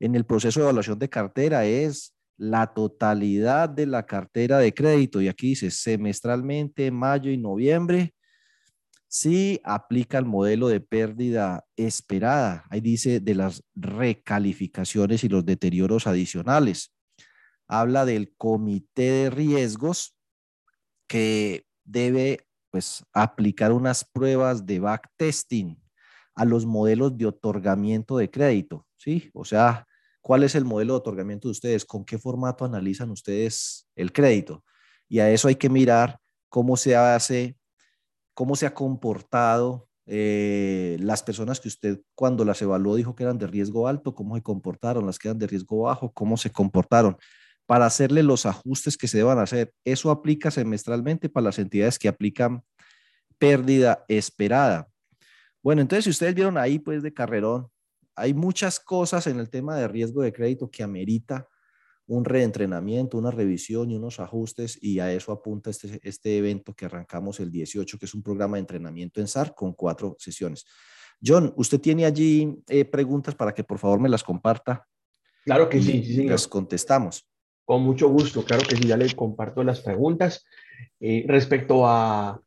En 0.00 0.14
el 0.16 0.26
proceso 0.26 0.60
de 0.60 0.64
evaluación 0.64 0.98
de 0.98 1.08
cartera 1.08 1.64
es 1.66 2.15
la 2.36 2.66
totalidad 2.66 3.68
de 3.68 3.86
la 3.86 4.04
cartera 4.04 4.58
de 4.58 4.74
crédito 4.74 5.20
y 5.20 5.28
aquí 5.28 5.48
dice 5.48 5.70
semestralmente, 5.70 6.90
mayo 6.90 7.30
y 7.30 7.38
noviembre, 7.38 8.14
si 9.08 9.60
aplica 9.64 10.18
el 10.18 10.26
modelo 10.26 10.68
de 10.68 10.80
pérdida 10.80 11.64
esperada. 11.76 12.64
Ahí 12.70 12.80
dice 12.80 13.20
de 13.20 13.34
las 13.34 13.62
recalificaciones 13.74 15.24
y 15.24 15.28
los 15.28 15.44
deterioros 15.44 16.06
adicionales 16.06 16.92
habla 17.68 18.04
del 18.04 18.34
comité 18.36 19.10
de 19.10 19.30
riesgos 19.30 20.14
que 21.08 21.66
debe 21.84 22.46
pues 22.70 23.04
aplicar 23.12 23.72
unas 23.72 24.04
pruebas 24.04 24.66
de 24.66 24.80
backtesting 24.80 25.80
a 26.34 26.44
los 26.44 26.66
modelos 26.66 27.16
de 27.16 27.26
otorgamiento 27.26 28.18
de 28.18 28.30
crédito, 28.30 28.86
¿sí? 28.98 29.30
O 29.32 29.44
sea, 29.44 29.86
¿cuál 30.26 30.42
es 30.42 30.56
el 30.56 30.64
modelo 30.64 30.94
de 30.94 30.98
otorgamiento 30.98 31.46
de 31.46 31.52
ustedes? 31.52 31.84
¿Con 31.84 32.04
qué 32.04 32.18
formato 32.18 32.64
analizan 32.64 33.12
ustedes 33.12 33.86
el 33.94 34.12
crédito? 34.12 34.64
Y 35.08 35.20
a 35.20 35.30
eso 35.30 35.46
hay 35.46 35.54
que 35.54 35.68
mirar 35.68 36.18
cómo 36.48 36.76
se 36.76 36.96
hace, 36.96 37.56
cómo 38.34 38.56
se 38.56 38.66
ha 38.66 38.74
comportado 38.74 39.88
eh, 40.04 40.96
las 40.98 41.22
personas 41.22 41.60
que 41.60 41.68
usted 41.68 42.00
cuando 42.16 42.44
las 42.44 42.60
evaluó 42.60 42.96
dijo 42.96 43.14
que 43.14 43.22
eran 43.22 43.38
de 43.38 43.46
riesgo 43.46 43.86
alto, 43.86 44.16
cómo 44.16 44.34
se 44.34 44.42
comportaron, 44.42 45.06
las 45.06 45.20
que 45.20 45.28
eran 45.28 45.38
de 45.38 45.46
riesgo 45.46 45.82
bajo, 45.82 46.10
cómo 46.12 46.36
se 46.36 46.50
comportaron 46.50 47.16
para 47.64 47.86
hacerle 47.86 48.24
los 48.24 48.46
ajustes 48.46 48.96
que 48.96 49.06
se 49.06 49.18
deban 49.18 49.38
hacer. 49.38 49.72
Eso 49.84 50.10
aplica 50.10 50.50
semestralmente 50.50 51.28
para 51.28 51.44
las 51.44 51.60
entidades 51.60 52.00
que 52.00 52.08
aplican 52.08 52.64
pérdida 53.38 54.04
esperada. 54.08 54.88
Bueno, 55.62 55.82
entonces 55.82 56.02
si 56.02 56.10
ustedes 56.10 56.34
vieron 56.34 56.58
ahí, 56.58 56.80
pues 56.80 57.04
de 57.04 57.14
carrerón, 57.14 57.68
hay 58.16 58.34
muchas 58.34 58.80
cosas 58.80 59.26
en 59.26 59.38
el 59.38 59.50
tema 59.50 59.76
de 59.76 59.86
riesgo 59.86 60.22
de 60.22 60.32
crédito 60.32 60.70
que 60.70 60.82
amerita 60.82 61.48
un 62.08 62.24
reentrenamiento, 62.24 63.18
una 63.18 63.30
revisión 63.30 63.90
y 63.90 63.96
unos 63.96 64.20
ajustes, 64.20 64.78
y 64.80 65.00
a 65.00 65.12
eso 65.12 65.32
apunta 65.32 65.70
este, 65.70 66.00
este 66.02 66.38
evento 66.38 66.72
que 66.72 66.86
arrancamos 66.86 67.40
el 67.40 67.50
18, 67.50 67.98
que 67.98 68.06
es 68.06 68.14
un 68.14 68.22
programa 68.22 68.56
de 68.56 68.60
entrenamiento 68.60 69.20
en 69.20 69.26
SAR 69.26 69.54
con 69.54 69.72
cuatro 69.72 70.16
sesiones. 70.18 70.64
John, 71.24 71.52
¿usted 71.56 71.80
tiene 71.80 72.04
allí 72.04 72.62
eh, 72.68 72.84
preguntas 72.84 73.34
para 73.34 73.52
que 73.52 73.64
por 73.64 73.78
favor 73.78 74.00
me 74.00 74.08
las 74.08 74.22
comparta? 74.22 74.86
Claro 75.44 75.68
que 75.68 75.80
sí, 75.80 76.04
sí 76.04 76.24
Las 76.24 76.46
contestamos. 76.46 77.28
Con 77.64 77.82
mucho 77.82 78.08
gusto, 78.08 78.44
claro 78.44 78.62
que 78.68 78.76
sí, 78.76 78.86
ya 78.86 78.96
le 78.96 79.12
comparto 79.14 79.64
las 79.64 79.80
preguntas. 79.80 80.44
Eh, 81.00 81.24
respecto 81.26 81.86
a 81.86 82.40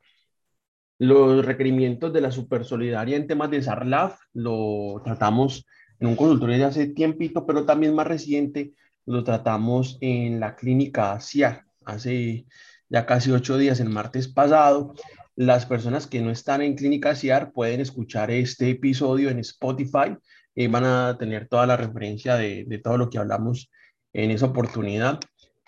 los 0.99 1.45
requerimientos 1.45 2.13
de 2.13 2.21
la 2.21 2.31
Supersolidaria 2.31 3.17
en 3.17 3.25
temas 3.25 3.49
de 3.49 3.63
SARLAF, 3.63 4.19
lo 4.33 5.01
tratamos 5.03 5.65
en 5.99 6.07
un 6.07 6.15
consultorio 6.15 6.57
de 6.57 6.65
hace 6.65 6.87
tiempito, 6.87 7.45
pero 7.45 7.65
también 7.65 7.95
más 7.95 8.07
reciente, 8.07 8.73
lo 9.05 9.23
tratamos 9.23 9.97
en 10.01 10.39
la 10.39 10.55
clínica 10.55 11.19
CIA 11.19 11.65
hace 11.89 12.45
ya 12.89 13.05
casi 13.05 13.31
ocho 13.31 13.57
días, 13.57 13.79
el 13.79 13.89
martes 13.89 14.27
pasado. 14.27 14.93
Las 15.35 15.65
personas 15.65 16.07
que 16.07 16.21
no 16.21 16.31
están 16.31 16.61
en 16.61 16.75
Clínica 16.75 17.15
CIAR 17.15 17.51
pueden 17.51 17.79
escuchar 17.79 18.31
este 18.31 18.71
episodio 18.71 19.29
en 19.29 19.39
Spotify 19.39 20.17
y 20.55 20.67
van 20.67 20.83
a 20.85 21.17
tener 21.17 21.47
toda 21.47 21.65
la 21.65 21.77
referencia 21.77 22.35
de, 22.35 22.65
de 22.67 22.77
todo 22.79 22.97
lo 22.97 23.09
que 23.09 23.19
hablamos 23.19 23.71
en 24.11 24.31
esa 24.31 24.47
oportunidad. 24.47 25.19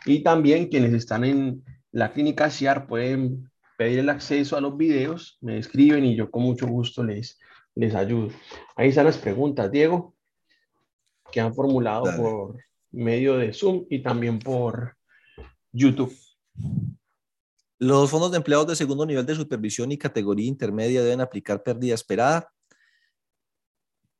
Y 0.06 0.24
también 0.24 0.68
quienes 0.68 0.94
están 0.94 1.24
en 1.24 1.64
la 1.92 2.12
Clínica 2.12 2.50
CIAR 2.50 2.88
pueden 2.88 3.51
pedir 3.82 3.98
el 3.98 4.10
acceso 4.10 4.56
a 4.56 4.62
los 4.62 4.78
videos, 4.78 5.40
me 5.42 5.58
escriben 5.58 6.06
y 6.06 6.16
yo 6.16 6.30
con 6.30 6.44
mucho 6.44 6.68
gusto 6.68 7.04
les, 7.04 7.40
les 7.74 7.96
ayudo. 7.96 8.30
Ahí 8.76 8.90
están 8.90 9.06
las 9.06 9.18
preguntas, 9.18 9.72
Diego, 9.72 10.14
que 11.32 11.42
han 11.42 11.56
formulado 11.56 12.04
por 12.16 12.58
medio 12.92 13.38
de 13.38 13.52
Zoom 13.52 13.88
y 13.90 14.04
también 14.04 14.38
por 14.38 14.98
YouTube. 15.72 16.16
Los 17.80 18.12
fondos 18.12 18.30
de 18.30 18.38
empleados 18.38 18.68
de 18.68 18.76
segundo 18.76 19.04
nivel 19.04 19.26
de 19.26 19.34
supervisión 19.34 19.92
y 19.92 19.98
categoría 19.98 20.46
intermedia 20.46 21.02
deben 21.02 21.22
aplicar 21.22 21.64
pérdida 21.64 21.96
esperada. 21.96 22.54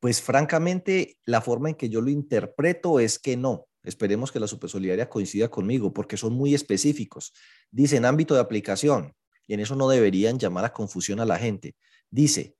Pues 0.00 0.20
francamente, 0.20 1.18
la 1.24 1.40
forma 1.40 1.68
en 1.68 1.76
que 1.76 1.88
yo 1.88 2.00
lo 2.00 2.10
interpreto 2.10 2.98
es 2.98 3.16
que 3.20 3.36
no. 3.36 3.66
Esperemos 3.84 4.32
que 4.32 4.40
la 4.40 4.48
supersolidaria 4.48 5.08
coincida 5.08 5.48
conmigo 5.48 5.92
porque 5.92 6.16
son 6.16 6.32
muy 6.32 6.52
específicos. 6.52 7.32
Dicen 7.70 8.04
ámbito 8.04 8.34
de 8.34 8.40
aplicación 8.40 9.14
y 9.46 9.54
en 9.54 9.60
eso 9.60 9.76
no 9.76 9.88
deberían 9.88 10.38
llamar 10.38 10.64
a 10.64 10.72
confusión 10.72 11.20
a 11.20 11.26
la 11.26 11.38
gente. 11.38 11.74
Dice, 12.10 12.56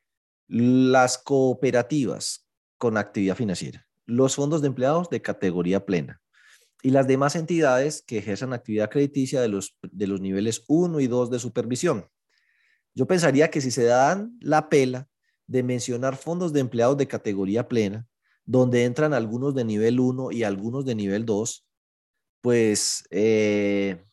las 0.48 1.18
cooperativas 1.18 2.46
con 2.78 2.96
actividad 2.96 3.36
financiera, 3.36 3.86
los 4.06 4.34
fondos 4.34 4.60
de 4.62 4.68
empleados 4.68 5.08
de 5.10 5.22
categoría 5.22 5.86
plena, 5.86 6.20
y 6.82 6.90
las 6.90 7.06
demás 7.06 7.36
entidades 7.36 8.02
que 8.02 8.18
ejerzan 8.18 8.52
actividad 8.52 8.90
crediticia 8.90 9.40
de 9.40 9.48
los, 9.48 9.76
de 9.82 10.06
los 10.08 10.20
niveles 10.20 10.64
1 10.66 10.98
y 11.00 11.06
2 11.06 11.30
de 11.30 11.38
supervisión. 11.38 12.08
Yo 12.94 13.06
pensaría 13.06 13.50
que 13.50 13.60
si 13.60 13.70
se 13.70 13.84
dan 13.84 14.36
la 14.40 14.68
pela 14.68 15.08
de 15.46 15.62
mencionar 15.62 16.16
fondos 16.16 16.52
de 16.52 16.60
empleados 16.60 16.96
de 16.96 17.06
categoría 17.06 17.68
plena, 17.68 18.06
donde 18.44 18.84
entran 18.84 19.14
algunos 19.14 19.54
de 19.54 19.64
nivel 19.64 20.00
1 20.00 20.32
y 20.32 20.42
algunos 20.42 20.84
de 20.84 20.96
nivel 20.96 21.24
2, 21.24 21.64
pues 22.40 23.04
eh, 23.10 24.04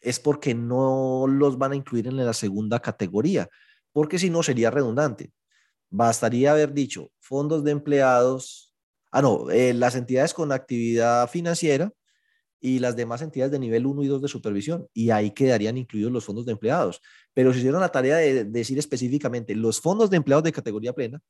es 0.00 0.20
porque 0.20 0.54
no 0.54 1.26
los 1.28 1.58
van 1.58 1.72
a 1.72 1.76
incluir 1.76 2.06
en 2.06 2.16
la 2.16 2.32
segunda 2.32 2.80
categoría, 2.80 3.48
porque 3.92 4.18
si 4.18 4.30
no 4.30 4.42
sería 4.42 4.70
redundante. 4.70 5.32
Bastaría 5.90 6.52
haber 6.52 6.72
dicho 6.72 7.10
fondos 7.20 7.64
de 7.64 7.70
empleados, 7.70 8.74
ah, 9.12 9.22
no, 9.22 9.50
eh, 9.50 9.72
las 9.72 9.94
entidades 9.94 10.34
con 10.34 10.52
actividad 10.52 11.28
financiera 11.28 11.92
y 12.60 12.78
las 12.80 12.96
demás 12.96 13.22
entidades 13.22 13.52
de 13.52 13.58
nivel 13.58 13.86
1 13.86 14.02
y 14.02 14.08
2 14.08 14.22
de 14.22 14.28
supervisión, 14.28 14.88
y 14.92 15.10
ahí 15.10 15.30
quedarían 15.30 15.76
incluidos 15.78 16.12
los 16.12 16.24
fondos 16.24 16.46
de 16.46 16.52
empleados. 16.52 17.00
Pero 17.34 17.52
si 17.52 17.58
hicieron 17.60 17.80
la 17.80 17.90
tarea 17.92 18.16
de 18.16 18.44
decir 18.44 18.78
específicamente 18.78 19.54
los 19.54 19.80
fondos 19.80 20.10
de 20.10 20.16
empleados 20.16 20.44
de 20.44 20.52
categoría 20.52 20.92
plena, 20.92 21.20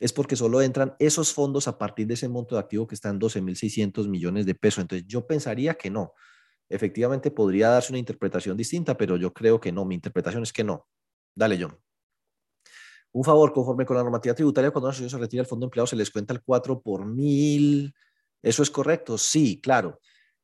es 0.00 0.12
porque 0.14 0.34
solo 0.34 0.62
entran 0.62 0.94
esos 0.98 1.32
fondos 1.32 1.68
a 1.68 1.76
partir 1.78 2.06
de 2.06 2.14
ese 2.14 2.28
monto 2.28 2.54
de 2.54 2.60
activo 2.60 2.86
que 2.86 2.94
está 2.94 3.10
en 3.10 3.20
12.600 3.20 4.08
millones 4.08 4.46
de 4.46 4.54
pesos. 4.54 4.82
Entonces, 4.82 5.06
yo 5.06 5.26
pensaría 5.26 5.74
que 5.74 5.90
no. 5.90 6.14
Efectivamente, 6.70 7.32
podría 7.32 7.68
darse 7.68 7.92
una 7.92 7.98
interpretación 7.98 8.56
distinta, 8.56 8.96
pero 8.96 9.16
yo 9.16 9.34
creo 9.34 9.60
que 9.60 9.72
no. 9.72 9.84
Mi 9.84 9.96
interpretación 9.96 10.44
es 10.44 10.52
que 10.52 10.64
no. 10.64 10.86
Dale, 11.34 11.58
John. 11.60 11.76
Un 13.12 13.24
favor, 13.24 13.52
conforme 13.52 13.84
con 13.84 13.96
la 13.96 14.04
normativa 14.04 14.34
tributaria, 14.34 14.70
cuando 14.70 14.86
una 14.86 14.92
asociación 14.92 15.18
se 15.18 15.24
retira 15.24 15.40
el 15.42 15.48
fondo 15.48 15.64
de 15.64 15.66
empleado, 15.66 15.88
se 15.88 15.96
les 15.96 16.10
cuenta 16.12 16.32
el 16.32 16.42
4 16.42 16.80
por 16.80 17.04
mil. 17.04 17.92
¿Eso 18.40 18.62
es 18.62 18.70
correcto? 18.70 19.18
Sí, 19.18 19.60
claro. 19.60 19.98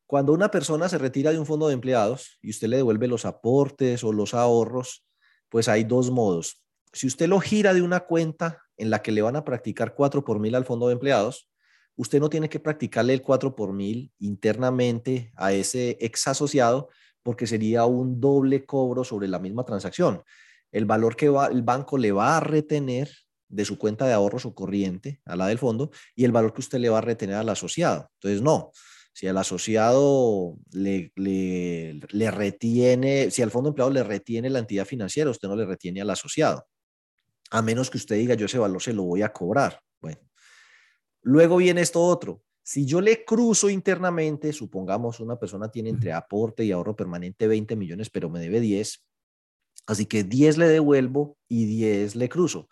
Cuando 0.04 0.32
una 0.32 0.50
persona 0.50 0.88
se 0.88 0.98
retira 0.98 1.30
de 1.30 1.38
un 1.38 1.46
fondo 1.46 1.68
de 1.68 1.74
empleados 1.74 2.38
y 2.42 2.50
usted 2.50 2.68
le 2.68 2.76
devuelve 2.76 3.06
los 3.06 3.24
aportes 3.24 4.02
o 4.02 4.12
los 4.12 4.34
ahorros, 4.34 5.06
pues 5.48 5.68
hay 5.68 5.84
dos 5.84 6.10
modos. 6.10 6.60
Si 6.92 7.06
usted 7.06 7.28
lo 7.28 7.38
gira 7.38 7.72
de 7.72 7.82
una 7.82 8.00
cuenta 8.00 8.62
en 8.76 8.90
la 8.90 9.00
que 9.00 9.12
le 9.12 9.22
van 9.22 9.36
a 9.36 9.44
practicar 9.44 9.94
4 9.94 10.24
por 10.24 10.40
mil 10.40 10.54
al 10.56 10.64
fondo 10.64 10.88
de 10.88 10.94
empleados, 10.94 11.48
usted 11.96 12.20
no 12.20 12.28
tiene 12.28 12.48
que 12.48 12.60
practicarle 12.60 13.14
el 13.14 13.22
4 13.22 13.54
por 13.56 13.72
mil 13.72 14.12
internamente 14.18 15.32
a 15.36 15.52
ese 15.52 15.96
ex 16.00 16.28
asociado 16.28 16.88
porque 17.22 17.46
sería 17.46 17.84
un 17.86 18.20
doble 18.20 18.64
cobro 18.64 19.02
sobre 19.02 19.28
la 19.28 19.38
misma 19.38 19.64
transacción. 19.64 20.22
El 20.70 20.84
valor 20.84 21.16
que 21.16 21.26
el 21.26 21.62
banco 21.62 21.98
le 21.98 22.12
va 22.12 22.36
a 22.36 22.40
retener 22.40 23.10
de 23.48 23.64
su 23.64 23.78
cuenta 23.78 24.06
de 24.06 24.12
ahorros 24.12 24.44
o 24.44 24.54
corriente 24.54 25.20
a 25.24 25.36
la 25.36 25.46
del 25.46 25.58
fondo 25.58 25.90
y 26.14 26.24
el 26.24 26.32
valor 26.32 26.52
que 26.52 26.60
usted 26.60 26.78
le 26.78 26.88
va 26.88 26.98
a 26.98 27.02
retener 27.02 27.36
al 27.36 27.48
asociado. 27.48 28.10
Entonces, 28.14 28.42
no, 28.42 28.70
si 29.12 29.26
al 29.26 29.38
asociado 29.38 30.58
le, 30.72 31.10
le, 31.16 32.30
retiene, 32.30 33.30
si 33.30 33.42
al 33.42 33.50
fondo 33.50 33.70
empleado 33.70 33.90
le 33.90 34.02
retiene 34.02 34.50
la 34.50 34.58
entidad 34.58 34.84
financiera, 34.84 35.30
usted 35.30 35.48
no 35.48 35.56
le 35.56 35.64
retiene 35.64 36.02
al 36.02 36.10
asociado. 36.10 36.66
A 37.50 37.62
menos 37.62 37.88
que 37.88 37.96
usted 37.98 38.16
diga, 38.16 38.34
yo 38.34 38.46
ese 38.46 38.58
valor 38.58 38.82
se 38.82 38.92
lo 38.92 39.04
voy 39.04 39.22
a 39.22 39.32
cobrar. 39.32 39.80
Bueno. 40.00 40.18
Luego 41.26 41.56
viene 41.56 41.80
esto 41.80 42.04
otro. 42.04 42.44
Si 42.62 42.86
yo 42.86 43.00
le 43.00 43.24
cruzo 43.24 43.68
internamente, 43.68 44.52
supongamos 44.52 45.18
una 45.18 45.36
persona 45.36 45.68
tiene 45.68 45.90
entre 45.90 46.12
aporte 46.12 46.64
y 46.64 46.70
ahorro 46.70 46.94
permanente 46.94 47.48
20 47.48 47.74
millones, 47.74 48.10
pero 48.10 48.30
me 48.30 48.38
debe 48.38 48.60
10. 48.60 49.04
Así 49.88 50.06
que 50.06 50.22
10 50.22 50.56
le 50.56 50.68
devuelvo 50.68 51.36
y 51.48 51.64
10 51.64 52.14
le 52.14 52.28
cruzo. 52.28 52.68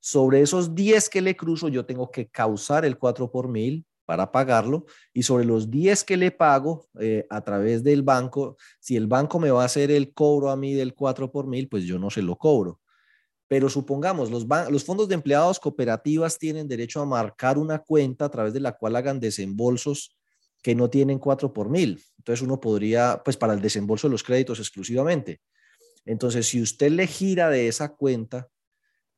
Sobre 0.00 0.40
esos 0.40 0.74
10 0.74 1.08
que 1.08 1.22
le 1.22 1.36
cruzo, 1.36 1.68
yo 1.68 1.86
tengo 1.86 2.10
que 2.10 2.28
causar 2.28 2.84
el 2.84 2.98
4 2.98 3.30
por 3.30 3.46
mil 3.46 3.86
para 4.04 4.32
pagarlo 4.32 4.84
y 5.12 5.22
sobre 5.22 5.44
los 5.44 5.70
10 5.70 6.02
que 6.02 6.16
le 6.16 6.32
pago 6.32 6.88
eh, 6.98 7.24
a 7.30 7.44
través 7.44 7.84
del 7.84 8.02
banco, 8.02 8.56
si 8.80 8.96
el 8.96 9.06
banco 9.06 9.38
me 9.38 9.52
va 9.52 9.62
a 9.62 9.66
hacer 9.66 9.92
el 9.92 10.12
cobro 10.12 10.50
a 10.50 10.56
mí 10.56 10.74
del 10.74 10.94
4 10.94 11.30
por 11.30 11.46
mil, 11.46 11.68
pues 11.68 11.84
yo 11.84 12.00
no 12.00 12.10
se 12.10 12.22
lo 12.22 12.34
cobro. 12.34 12.80
Pero 13.52 13.68
supongamos, 13.68 14.30
los, 14.30 14.46
los 14.70 14.82
fondos 14.82 15.08
de 15.08 15.14
empleados 15.14 15.60
cooperativas 15.60 16.38
tienen 16.38 16.66
derecho 16.66 17.02
a 17.02 17.04
marcar 17.04 17.58
una 17.58 17.80
cuenta 17.80 18.24
a 18.24 18.30
través 18.30 18.54
de 18.54 18.60
la 18.60 18.72
cual 18.72 18.96
hagan 18.96 19.20
desembolsos 19.20 20.16
que 20.62 20.74
no 20.74 20.88
tienen 20.88 21.18
4 21.18 21.52
por 21.52 21.68
mil. 21.68 22.02
Entonces 22.16 22.42
uno 22.42 22.58
podría, 22.58 23.20
pues 23.22 23.36
para 23.36 23.52
el 23.52 23.60
desembolso 23.60 24.08
de 24.08 24.12
los 24.12 24.22
créditos 24.22 24.58
exclusivamente. 24.58 25.42
Entonces, 26.06 26.46
si 26.46 26.62
usted 26.62 26.92
le 26.92 27.06
gira 27.06 27.50
de 27.50 27.68
esa 27.68 27.90
cuenta, 27.90 28.48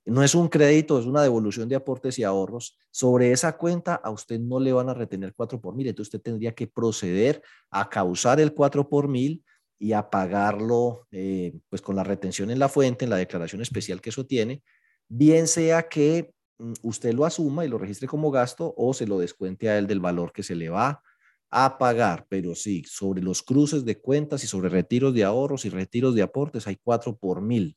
no 0.04 0.24
es 0.24 0.34
un 0.34 0.48
crédito, 0.48 0.98
es 0.98 1.06
una 1.06 1.22
devolución 1.22 1.68
de 1.68 1.76
aportes 1.76 2.18
y 2.18 2.24
ahorros. 2.24 2.76
Sobre 2.90 3.30
esa 3.30 3.56
cuenta 3.56 3.94
a 3.94 4.10
usted 4.10 4.40
no 4.40 4.58
le 4.58 4.72
van 4.72 4.88
a 4.88 4.94
retener 4.94 5.32
4 5.32 5.60
por 5.60 5.76
mil, 5.76 5.86
entonces 5.86 6.12
usted 6.12 6.22
tendría 6.22 6.52
que 6.56 6.66
proceder 6.66 7.40
a 7.70 7.88
causar 7.88 8.40
el 8.40 8.52
4 8.52 8.88
por 8.88 9.06
mil 9.06 9.44
y 9.78 9.92
a 9.92 10.10
pagarlo 10.10 11.06
eh, 11.10 11.58
pues 11.68 11.82
con 11.82 11.96
la 11.96 12.04
retención 12.04 12.50
en 12.50 12.58
la 12.58 12.68
fuente, 12.68 13.04
en 13.04 13.10
la 13.10 13.16
declaración 13.16 13.62
especial 13.62 14.00
que 14.00 14.10
eso 14.10 14.26
tiene, 14.26 14.62
bien 15.08 15.46
sea 15.46 15.88
que 15.88 16.32
mm, 16.58 16.72
usted 16.82 17.12
lo 17.12 17.24
asuma 17.24 17.64
y 17.64 17.68
lo 17.68 17.78
registre 17.78 18.08
como 18.08 18.30
gasto 18.30 18.74
o 18.76 18.94
se 18.94 19.06
lo 19.06 19.18
descuente 19.18 19.68
a 19.68 19.78
él 19.78 19.86
del 19.86 20.00
valor 20.00 20.32
que 20.32 20.42
se 20.42 20.54
le 20.54 20.68
va 20.68 21.02
a 21.50 21.78
pagar, 21.78 22.26
pero 22.28 22.54
sí, 22.54 22.82
sobre 22.84 23.22
los 23.22 23.42
cruces 23.42 23.84
de 23.84 24.00
cuentas 24.00 24.42
y 24.42 24.48
sobre 24.48 24.68
retiros 24.68 25.14
de 25.14 25.22
ahorros 25.22 25.64
y 25.64 25.68
retiros 25.68 26.14
de 26.14 26.22
aportes 26.22 26.66
hay 26.66 26.76
4 26.82 27.16
por 27.16 27.40
mil. 27.42 27.76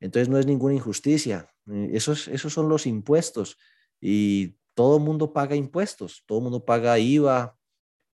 Entonces 0.00 0.28
no 0.28 0.38
es 0.38 0.46
ninguna 0.46 0.74
injusticia. 0.74 1.50
Eh, 1.70 1.90
esos, 1.92 2.28
esos 2.28 2.52
son 2.52 2.68
los 2.68 2.86
impuestos 2.86 3.56
y 4.00 4.56
todo 4.74 4.98
mundo 4.98 5.32
paga 5.32 5.56
impuestos, 5.56 6.22
todo 6.26 6.40
mundo 6.40 6.64
paga 6.64 6.98
IVA 6.98 7.56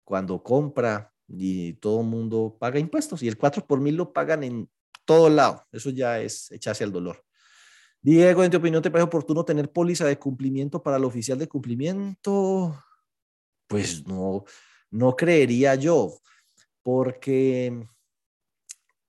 cuando 0.04 0.44
compra 0.44 1.11
y 1.34 1.74
todo 1.74 2.02
el 2.02 2.08
mundo 2.08 2.58
paga 2.60 2.80
impuestos 2.80 3.24
y 3.24 3.28
el 3.28 3.38
4 3.38 3.66
por 3.66 3.80
mil 3.80 3.96
lo 3.96 4.12
pagan 4.12 4.44
en 4.44 4.70
todo 5.06 5.30
lado. 5.30 5.66
Eso 5.72 5.90
ya 5.90 6.20
es 6.20 6.52
echarse 6.52 6.84
al 6.84 6.92
dolor. 6.92 7.24
Diego, 8.02 8.44
en 8.44 8.52
tu 8.52 8.58
opinión, 8.58 8.82
¿te 8.82 8.90
parece 8.90 9.06
oportuno 9.06 9.46
tener 9.46 9.72
póliza 9.72 10.06
de 10.06 10.18
cumplimiento 10.18 10.82
para 10.82 10.98
el 10.98 11.04
oficial 11.04 11.38
de 11.38 11.48
cumplimiento? 11.48 12.84
Pues 13.68 14.06
no, 14.08 14.44
no 14.90 15.16
creería 15.16 15.76
yo, 15.76 16.20
porque 16.82 17.88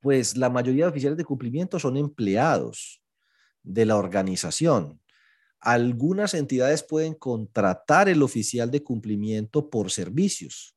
pues 0.00 0.36
la 0.36 0.50
mayoría 0.50 0.84
de 0.84 0.90
oficiales 0.90 1.16
de 1.16 1.24
cumplimiento 1.24 1.78
son 1.78 1.96
empleados 1.96 3.02
de 3.62 3.86
la 3.86 3.96
organización. 3.96 5.00
Algunas 5.60 6.34
entidades 6.34 6.82
pueden 6.82 7.14
contratar 7.14 8.08
el 8.08 8.22
oficial 8.22 8.70
de 8.70 8.82
cumplimiento 8.82 9.70
por 9.70 9.90
servicios. 9.90 10.76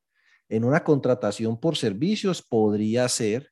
En 0.49 0.63
una 0.63 0.83
contratación 0.83 1.59
por 1.59 1.75
servicios 1.77 2.41
podría 2.41 3.07
ser 3.09 3.51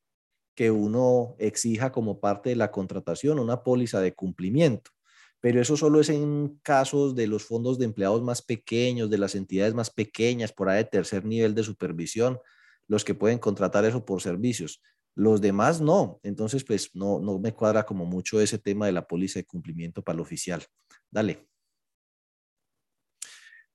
que 0.55 0.69
uno 0.69 1.35
exija 1.39 1.91
como 1.91 2.19
parte 2.19 2.49
de 2.49 2.55
la 2.55 2.71
contratación 2.71 3.39
una 3.39 3.63
póliza 3.63 3.99
de 4.01 4.13
cumplimiento, 4.13 4.91
pero 5.39 5.59
eso 5.59 5.75
solo 5.75 5.99
es 5.99 6.09
en 6.09 6.59
casos 6.61 7.15
de 7.15 7.27
los 7.27 7.43
fondos 7.43 7.79
de 7.79 7.85
empleados 7.85 8.21
más 8.21 8.41
pequeños, 8.41 9.09
de 9.09 9.17
las 9.17 9.35
entidades 9.35 9.73
más 9.73 9.89
pequeñas, 9.89 10.53
por 10.53 10.69
ahí 10.69 10.83
de 10.83 10.89
tercer 10.89 11.25
nivel 11.25 11.55
de 11.55 11.63
supervisión, 11.63 12.39
los 12.87 13.03
que 13.03 13.15
pueden 13.15 13.39
contratar 13.39 13.83
eso 13.85 14.05
por 14.05 14.21
servicios. 14.21 14.81
Los 15.15 15.41
demás 15.41 15.81
no. 15.81 16.19
Entonces, 16.23 16.63
pues 16.63 16.91
no, 16.93 17.19
no 17.19 17.39
me 17.39 17.53
cuadra 17.53 17.83
como 17.85 18.05
mucho 18.05 18.39
ese 18.39 18.57
tema 18.57 18.85
de 18.85 18.91
la 18.91 19.07
póliza 19.07 19.39
de 19.39 19.45
cumplimiento 19.45 20.03
para 20.03 20.15
el 20.15 20.21
oficial. 20.21 20.63
Dale. 21.11 21.52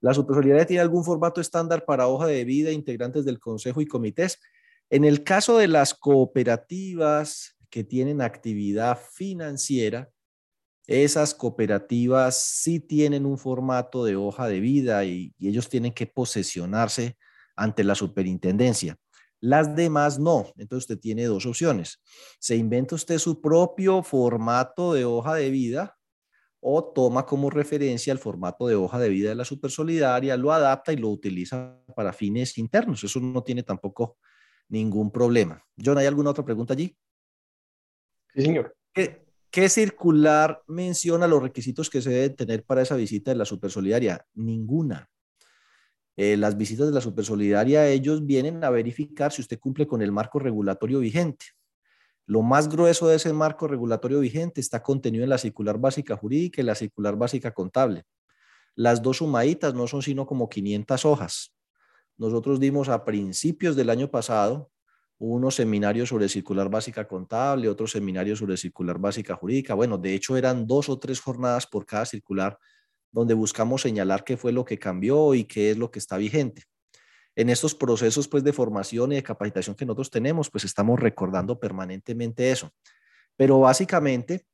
¿La 0.00 0.14
supersolidaridad 0.14 0.66
tiene 0.66 0.80
algún 0.80 1.04
formato 1.04 1.40
estándar 1.40 1.84
para 1.84 2.06
hoja 2.06 2.26
de 2.26 2.44
vida, 2.44 2.70
integrantes 2.70 3.24
del 3.24 3.40
consejo 3.40 3.80
y 3.80 3.86
comités? 3.86 4.38
En 4.90 5.04
el 5.04 5.24
caso 5.24 5.58
de 5.58 5.68
las 5.68 5.92
cooperativas 5.92 7.56
que 7.68 7.84
tienen 7.84 8.22
actividad 8.22 8.98
financiera, 9.12 10.08
esas 10.86 11.34
cooperativas 11.34 12.42
sí 12.42 12.80
tienen 12.80 13.26
un 13.26 13.36
formato 13.36 14.04
de 14.04 14.16
hoja 14.16 14.48
de 14.48 14.60
vida 14.60 15.04
y, 15.04 15.34
ellos 15.38 15.68
tienen 15.68 15.92
que 15.92 16.06
posesionarse 16.06 17.18
ante 17.56 17.84
la 17.84 17.94
superintendencia. 17.94 18.96
Las 19.40 19.76
demás 19.76 20.18
no. 20.18 20.50
Entonces 20.56 20.90
usted 20.90 20.98
tiene 20.98 21.24
dos 21.24 21.44
opciones. 21.44 22.00
Se 22.40 22.56
inventa 22.56 22.94
usted 22.94 23.18
su 23.18 23.40
propio 23.40 24.02
formato 24.02 24.94
de 24.94 25.04
hoja 25.04 25.34
de 25.34 25.50
vida 25.50 25.97
o 26.60 26.84
toma 26.84 27.24
como 27.24 27.50
referencia 27.50 28.12
el 28.12 28.18
formato 28.18 28.66
de 28.66 28.74
hoja 28.74 28.98
de 28.98 29.08
vida 29.08 29.28
de 29.28 29.34
la 29.34 29.44
supersolidaria, 29.44 30.36
lo 30.36 30.52
adapta 30.52 30.92
y 30.92 30.96
lo 30.96 31.08
utiliza 31.08 31.78
para 31.94 32.12
fines 32.12 32.58
internos. 32.58 33.04
Eso 33.04 33.20
no 33.20 33.42
tiene 33.42 33.62
tampoco 33.62 34.16
ningún 34.68 35.10
problema. 35.10 35.62
John, 35.82 35.98
¿hay 35.98 36.06
alguna 36.06 36.30
otra 36.30 36.44
pregunta 36.44 36.74
allí? 36.74 36.96
Sí, 38.34 38.42
señor. 38.42 38.76
¿Qué, 39.50 39.68
circular 39.68 40.62
menciona 40.66 41.26
los 41.26 41.42
requisitos 41.42 41.88
que 41.88 42.02
se 42.02 42.10
deben 42.10 42.36
tener 42.36 42.64
para 42.64 42.82
esa 42.82 42.96
visita 42.96 43.30
de 43.30 43.36
la 43.36 43.44
supersolidaria? 43.44 44.26
Ninguna. 44.34 45.08
Eh, 46.16 46.36
las 46.36 46.56
visitas 46.56 46.86
de 46.86 46.92
la 46.92 47.00
supersolidaria, 47.00 47.88
ellos 47.88 48.26
vienen 48.26 48.62
a 48.64 48.70
verificar 48.70 49.32
si 49.32 49.40
usted 49.40 49.58
cumple 49.58 49.86
con 49.86 50.02
el 50.02 50.12
marco 50.12 50.38
regulatorio 50.38 50.98
vigente. 50.98 51.46
Lo 52.28 52.42
más 52.42 52.68
grueso 52.68 53.08
de 53.08 53.16
ese 53.16 53.32
marco 53.32 53.66
regulatorio 53.66 54.20
vigente 54.20 54.60
está 54.60 54.82
contenido 54.82 55.24
en 55.24 55.30
la 55.30 55.38
circular 55.38 55.78
básica 55.78 56.14
jurídica 56.14 56.60
y 56.60 56.64
la 56.64 56.74
circular 56.74 57.16
básica 57.16 57.52
contable. 57.52 58.04
Las 58.74 59.00
dos 59.00 59.16
sumaditas 59.16 59.72
no 59.72 59.86
son 59.86 60.02
sino 60.02 60.26
como 60.26 60.50
500 60.50 61.06
hojas. 61.06 61.54
Nosotros 62.18 62.60
dimos 62.60 62.90
a 62.90 63.02
principios 63.06 63.76
del 63.76 63.88
año 63.88 64.10
pasado 64.10 64.70
unos 65.16 65.54
seminarios 65.54 66.10
sobre 66.10 66.28
circular 66.28 66.68
básica 66.68 67.08
contable, 67.08 67.66
otros 67.66 67.92
seminarios 67.92 68.40
sobre 68.40 68.58
circular 68.58 68.98
básica 68.98 69.34
jurídica. 69.34 69.72
Bueno, 69.72 69.96
de 69.96 70.12
hecho 70.14 70.36
eran 70.36 70.66
dos 70.66 70.90
o 70.90 70.98
tres 70.98 71.20
jornadas 71.20 71.66
por 71.66 71.86
cada 71.86 72.04
circular 72.04 72.58
donde 73.10 73.32
buscamos 73.32 73.80
señalar 73.80 74.22
qué 74.22 74.36
fue 74.36 74.52
lo 74.52 74.66
que 74.66 74.78
cambió 74.78 75.34
y 75.34 75.44
qué 75.44 75.70
es 75.70 75.78
lo 75.78 75.90
que 75.90 75.98
está 75.98 76.18
vigente 76.18 76.64
en 77.38 77.50
estos 77.50 77.72
procesos 77.72 78.26
pues, 78.26 78.42
de 78.42 78.52
formación 78.52 79.12
y 79.12 79.14
de 79.14 79.22
capacitación 79.22 79.76
que 79.76 79.86
nosotros 79.86 80.10
tenemos, 80.10 80.50
pues 80.50 80.64
estamos 80.64 80.98
recordando 80.98 81.60
permanentemente 81.60 82.50
eso. 82.50 82.72
Pero 83.36 83.60
básicamente, 83.60 84.44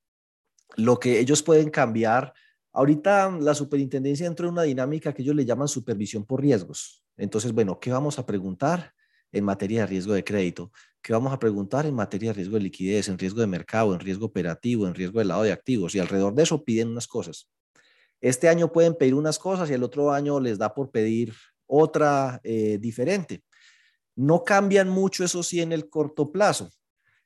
lo 0.76 0.98
que 1.00 1.18
ellos 1.18 1.42
pueden 1.42 1.70
cambiar, 1.70 2.34
ahorita 2.74 3.30
la 3.40 3.54
superintendencia 3.54 4.26
entró 4.26 4.48
en 4.48 4.52
una 4.52 4.64
dinámica 4.64 5.14
que 5.14 5.22
ellos 5.22 5.34
le 5.34 5.46
llaman 5.46 5.66
supervisión 5.66 6.26
por 6.26 6.42
riesgos. 6.42 7.02
Entonces, 7.16 7.52
bueno, 7.52 7.80
¿qué 7.80 7.90
vamos 7.90 8.18
a 8.18 8.26
preguntar 8.26 8.92
en 9.32 9.44
materia 9.44 9.80
de 9.80 9.86
riesgo 9.86 10.12
de 10.12 10.22
crédito? 10.22 10.70
¿Qué 11.00 11.14
vamos 11.14 11.32
a 11.32 11.38
preguntar 11.38 11.86
en 11.86 11.94
materia 11.94 12.30
de 12.30 12.34
riesgo 12.34 12.56
de 12.56 12.64
liquidez, 12.64 13.08
en 13.08 13.16
riesgo 13.16 13.40
de 13.40 13.46
mercado, 13.46 13.94
en 13.94 14.00
riesgo 14.00 14.26
operativo, 14.26 14.86
en 14.86 14.94
riesgo 14.94 15.20
de 15.20 15.24
lado 15.24 15.42
de 15.42 15.52
activos? 15.52 15.94
Y 15.94 16.00
alrededor 16.00 16.34
de 16.34 16.42
eso 16.42 16.62
piden 16.62 16.88
unas 16.88 17.06
cosas. 17.06 17.48
Este 18.20 18.50
año 18.50 18.70
pueden 18.70 18.94
pedir 18.94 19.14
unas 19.14 19.38
cosas 19.38 19.70
y 19.70 19.72
el 19.72 19.82
otro 19.82 20.12
año 20.12 20.38
les 20.38 20.58
da 20.58 20.74
por 20.74 20.90
pedir 20.90 21.32
otra 21.74 22.40
eh, 22.44 22.78
diferente. 22.80 23.42
No 24.16 24.44
cambian 24.44 24.88
mucho, 24.88 25.24
eso 25.24 25.42
sí, 25.42 25.60
en 25.60 25.72
el 25.72 25.88
corto 25.88 26.30
plazo. 26.30 26.70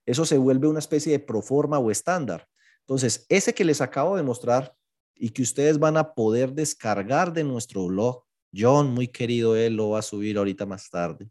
Eso 0.07 0.25
se 0.25 0.39
vuelve 0.39 0.69
una 0.69 0.79
especie 0.79 1.13
de 1.13 1.19
proforma 1.19 1.79
o 1.79 1.91
estándar. 1.91 2.49
Entonces, 2.81 3.27
ese 3.29 3.53
que 3.53 3.65
les 3.65 3.81
acabo 3.81 4.17
de 4.17 4.23
mostrar 4.23 4.75
y 5.15 5.31
que 5.31 5.43
ustedes 5.43 5.79
van 5.79 5.97
a 5.99 6.15
poder 6.15 6.53
descargar 6.55 7.33
de 7.33 7.45
nuestro 7.45 7.87
blog, 7.87 8.25
John, 8.55 8.95
muy 8.95 9.09
querido, 9.09 9.57
él 9.57 9.75
lo 9.75 9.91
va 9.91 9.99
a 9.99 10.03
subir 10.03 10.39
ahorita 10.39 10.65
más 10.65 10.89
tarde. 10.89 11.29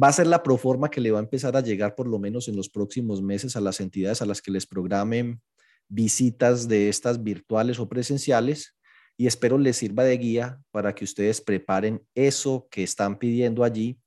Va 0.00 0.08
a 0.08 0.12
ser 0.12 0.26
la 0.26 0.42
proforma 0.42 0.90
que 0.90 1.00
le 1.00 1.10
va 1.10 1.20
a 1.20 1.22
empezar 1.22 1.56
a 1.56 1.62
llegar 1.62 1.94
por 1.94 2.06
lo 2.06 2.18
menos 2.18 2.48
en 2.48 2.56
los 2.56 2.68
próximos 2.68 3.22
meses 3.22 3.56
a 3.56 3.60
las 3.60 3.80
entidades 3.80 4.20
a 4.20 4.26
las 4.26 4.42
que 4.42 4.50
les 4.50 4.66
programen 4.66 5.40
visitas 5.88 6.68
de 6.68 6.88
estas 6.88 7.22
virtuales 7.22 7.78
o 7.78 7.88
presenciales 7.88 8.74
y 9.16 9.26
espero 9.26 9.58
les 9.58 9.76
sirva 9.76 10.04
de 10.04 10.16
guía 10.16 10.60
para 10.70 10.94
que 10.94 11.04
ustedes 11.04 11.40
preparen 11.40 12.04
eso 12.14 12.66
que 12.70 12.82
están 12.82 13.18
pidiendo 13.18 13.64
allí, 13.64 13.98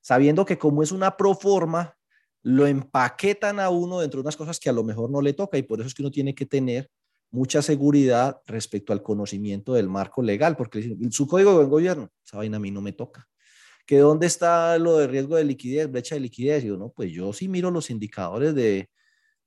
sabiendo 0.00 0.44
que 0.44 0.58
como 0.58 0.82
es 0.82 0.92
una 0.92 1.16
proforma, 1.16 1.96
lo 2.42 2.66
empaquetan 2.66 3.58
a 3.58 3.70
uno 3.70 4.00
dentro 4.00 4.18
de 4.18 4.22
unas 4.22 4.36
cosas 4.36 4.60
que 4.60 4.68
a 4.68 4.72
lo 4.72 4.84
mejor 4.84 5.10
no 5.10 5.22
le 5.22 5.32
toca 5.32 5.56
y 5.56 5.62
por 5.62 5.80
eso 5.80 5.88
es 5.88 5.94
que 5.94 6.02
uno 6.02 6.10
tiene 6.10 6.34
que 6.34 6.46
tener 6.46 6.90
mucha 7.30 7.62
seguridad 7.62 8.40
respecto 8.46 8.92
al 8.92 9.02
conocimiento 9.02 9.74
del 9.74 9.88
marco 9.88 10.22
legal, 10.22 10.56
porque 10.56 10.96
su 11.10 11.26
código 11.26 11.50
de 11.50 11.56
buen 11.56 11.70
gobierno, 11.70 12.10
esa 12.24 12.36
vaina 12.36 12.58
a 12.58 12.60
mí 12.60 12.70
no 12.70 12.80
me 12.80 12.92
toca. 12.92 13.26
¿Que 13.86 13.98
dónde 13.98 14.26
está 14.26 14.78
lo 14.78 14.98
de 14.98 15.08
riesgo 15.08 15.36
de 15.36 15.44
liquidez, 15.44 15.90
brecha 15.90 16.14
de 16.14 16.20
liquidez? 16.20 16.62
Yo, 16.62 16.76
no, 16.76 16.90
pues 16.90 17.10
yo 17.10 17.32
sí 17.32 17.48
miro 17.48 17.70
los 17.70 17.90
indicadores 17.90 18.54
de, 18.54 18.88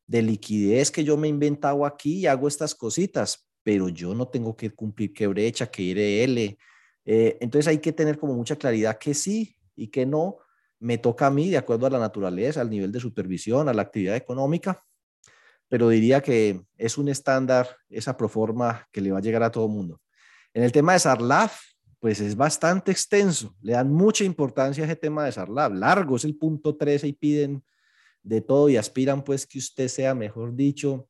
de 0.05 0.21
liquidez 0.21 0.91
que 0.91 1.03
yo 1.03 1.17
me 1.17 1.27
he 1.27 1.29
inventado 1.29 1.85
aquí 1.85 2.19
y 2.19 2.27
hago 2.27 2.47
estas 2.47 2.75
cositas, 2.75 3.46
pero 3.67 3.89
yo 3.89 4.15
no 4.15 4.29
tengo 4.29 4.55
que 4.55 4.69
cumplir 4.69 5.11
qué 5.11 5.27
brecha, 5.27 5.69
qué 5.69 5.83
IRL. 5.83 6.57
Eh, 7.03 7.37
entonces 7.41 7.67
hay 7.67 7.79
que 7.79 7.91
tener 7.91 8.17
como 8.17 8.33
mucha 8.33 8.55
claridad 8.55 8.97
que 8.97 9.13
sí 9.13 9.57
y 9.75 9.89
que 9.89 10.05
no 10.05 10.37
me 10.79 10.97
toca 10.97 11.27
a 11.27 11.31
mí 11.31 11.49
de 11.49 11.57
acuerdo 11.57 11.85
a 11.85 11.89
la 11.89 11.99
naturaleza, 11.99 12.61
al 12.61 12.69
nivel 12.69 12.93
de 12.93 13.01
supervisión, 13.01 13.67
a 13.67 13.73
la 13.73 13.81
actividad 13.81 14.15
económica, 14.15 14.85
pero 15.67 15.89
diría 15.89 16.21
que 16.21 16.61
es 16.77 16.97
un 16.97 17.09
estándar, 17.09 17.67
esa 17.89 18.15
proforma 18.15 18.87
que 18.89 19.01
le 19.01 19.11
va 19.11 19.17
a 19.17 19.21
llegar 19.21 19.43
a 19.43 19.51
todo 19.51 19.65
el 19.65 19.73
mundo. 19.73 19.99
En 20.53 20.63
el 20.63 20.71
tema 20.71 20.93
de 20.93 20.99
SARLAF, 20.99 21.59
pues 21.99 22.21
es 22.21 22.37
bastante 22.37 22.93
extenso, 22.93 23.53
le 23.61 23.73
dan 23.73 23.91
mucha 23.91 24.23
importancia 24.23 24.81
a 24.81 24.87
ese 24.87 24.95
tema 24.95 25.25
de 25.25 25.33
SARLAF, 25.33 25.73
largo, 25.73 26.15
es 26.15 26.23
el 26.23 26.37
punto 26.37 26.77
13 26.77 27.05
y 27.05 27.11
piden 27.11 27.65
de 28.23 28.39
todo 28.39 28.69
y 28.69 28.77
aspiran 28.77 29.25
pues 29.25 29.45
que 29.45 29.59
usted 29.59 29.89
sea, 29.89 30.15
mejor 30.15 30.55
dicho, 30.55 31.09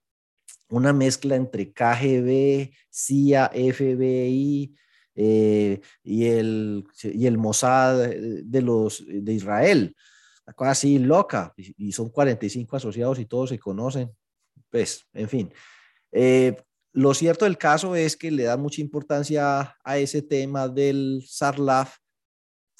una 0.69 0.93
mezcla 0.93 1.35
entre 1.35 1.71
KGB, 1.71 2.71
CIA, 2.89 3.51
FBI 3.53 4.75
eh, 5.15 5.81
y, 6.03 6.25
el, 6.25 6.83
y 7.03 7.25
el 7.25 7.37
Mossad 7.37 8.09
de, 8.09 8.61
los, 8.61 9.03
de 9.07 9.33
Israel. 9.33 9.95
Una 10.45 10.53
cosa 10.53 10.71
así 10.71 10.99
loca, 10.99 11.53
y, 11.57 11.91
son 11.91 12.09
45 12.09 12.75
asociados 12.75 13.19
y 13.19 13.25
todos 13.25 13.49
se 13.49 13.59
conocen. 13.59 14.11
Pues, 14.69 15.05
en 15.13 15.29
fin. 15.29 15.53
Eh, 16.11 16.55
lo 16.93 17.13
cierto 17.13 17.45
del 17.45 17.57
caso 17.57 17.95
es 17.95 18.15
que 18.17 18.31
le 18.31 18.43
da 18.43 18.57
mucha 18.57 18.81
importancia 18.81 19.75
a 19.83 19.97
ese 19.97 20.21
tema 20.21 20.67
del 20.67 21.23
SARLAF 21.27 21.97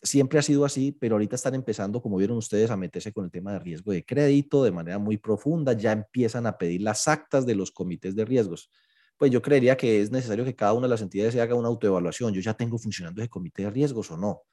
siempre 0.01 0.39
ha 0.39 0.41
sido 0.41 0.65
así, 0.65 0.91
pero 0.91 1.15
ahorita 1.15 1.35
están 1.35 1.55
empezando, 1.55 2.01
como 2.01 2.17
vieron 2.17 2.37
ustedes, 2.37 2.69
a 2.69 2.77
meterse 2.77 3.11
con 3.11 3.25
el 3.25 3.31
tema 3.31 3.53
de 3.53 3.59
riesgo 3.59 3.91
de 3.91 4.05
crédito 4.05 4.63
de 4.63 4.71
manera 4.71 4.99
muy 4.99 5.17
profunda, 5.17 5.73
ya 5.73 5.91
empiezan 5.91 6.45
a 6.45 6.57
pedir 6.57 6.81
las 6.81 7.07
actas 7.07 7.45
de 7.45 7.55
los 7.55 7.71
comités 7.71 8.15
de 8.15 8.25
riesgos. 8.25 8.69
Pues 9.17 9.31
yo 9.31 9.41
creería 9.41 9.75
que 9.75 10.01
es 10.01 10.11
necesario 10.11 10.45
que 10.45 10.55
cada 10.55 10.73
una 10.73 10.85
de 10.85 10.91
las 10.91 11.01
entidades 11.01 11.33
se 11.33 11.41
haga 11.41 11.55
una 11.55 11.67
autoevaluación. 11.67 12.33
Yo 12.33 12.41
ya 12.41 12.53
tengo 12.53 12.77
funcionando 12.77 13.21
ese 13.21 13.29
comité 13.29 13.63
de 13.63 13.71
riesgos 13.71 14.11
o 14.11 14.17
no, 14.17 14.43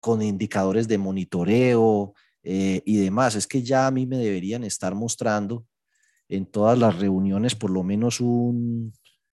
con 0.00 0.22
indicadores 0.22 0.88
de 0.88 0.96
monitoreo 0.96 2.14
eh, 2.42 2.82
y 2.86 2.96
demás. 2.96 3.34
Es 3.34 3.46
que 3.46 3.62
ya 3.62 3.86
a 3.86 3.90
mí 3.90 4.06
me 4.06 4.16
deberían 4.16 4.64
estar 4.64 4.94
mostrando 4.94 5.66
en 6.28 6.46
todas 6.46 6.78
las 6.78 6.98
reuniones 6.98 7.54
por 7.54 7.70
lo 7.70 7.82
menos 7.82 8.20
un, 8.20 8.94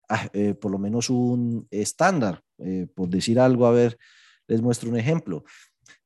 ah, 0.08 0.28
eh, 0.32 0.54
por 0.54 0.70
lo 0.70 0.78
menos 0.78 1.10
un 1.10 1.66
estándar, 1.70 2.40
eh, 2.58 2.86
por 2.94 3.08
decir 3.08 3.40
algo, 3.40 3.66
a 3.66 3.72
ver, 3.72 3.98
les 4.46 4.60
muestro 4.60 4.90
un 4.90 4.96
ejemplo. 4.96 5.44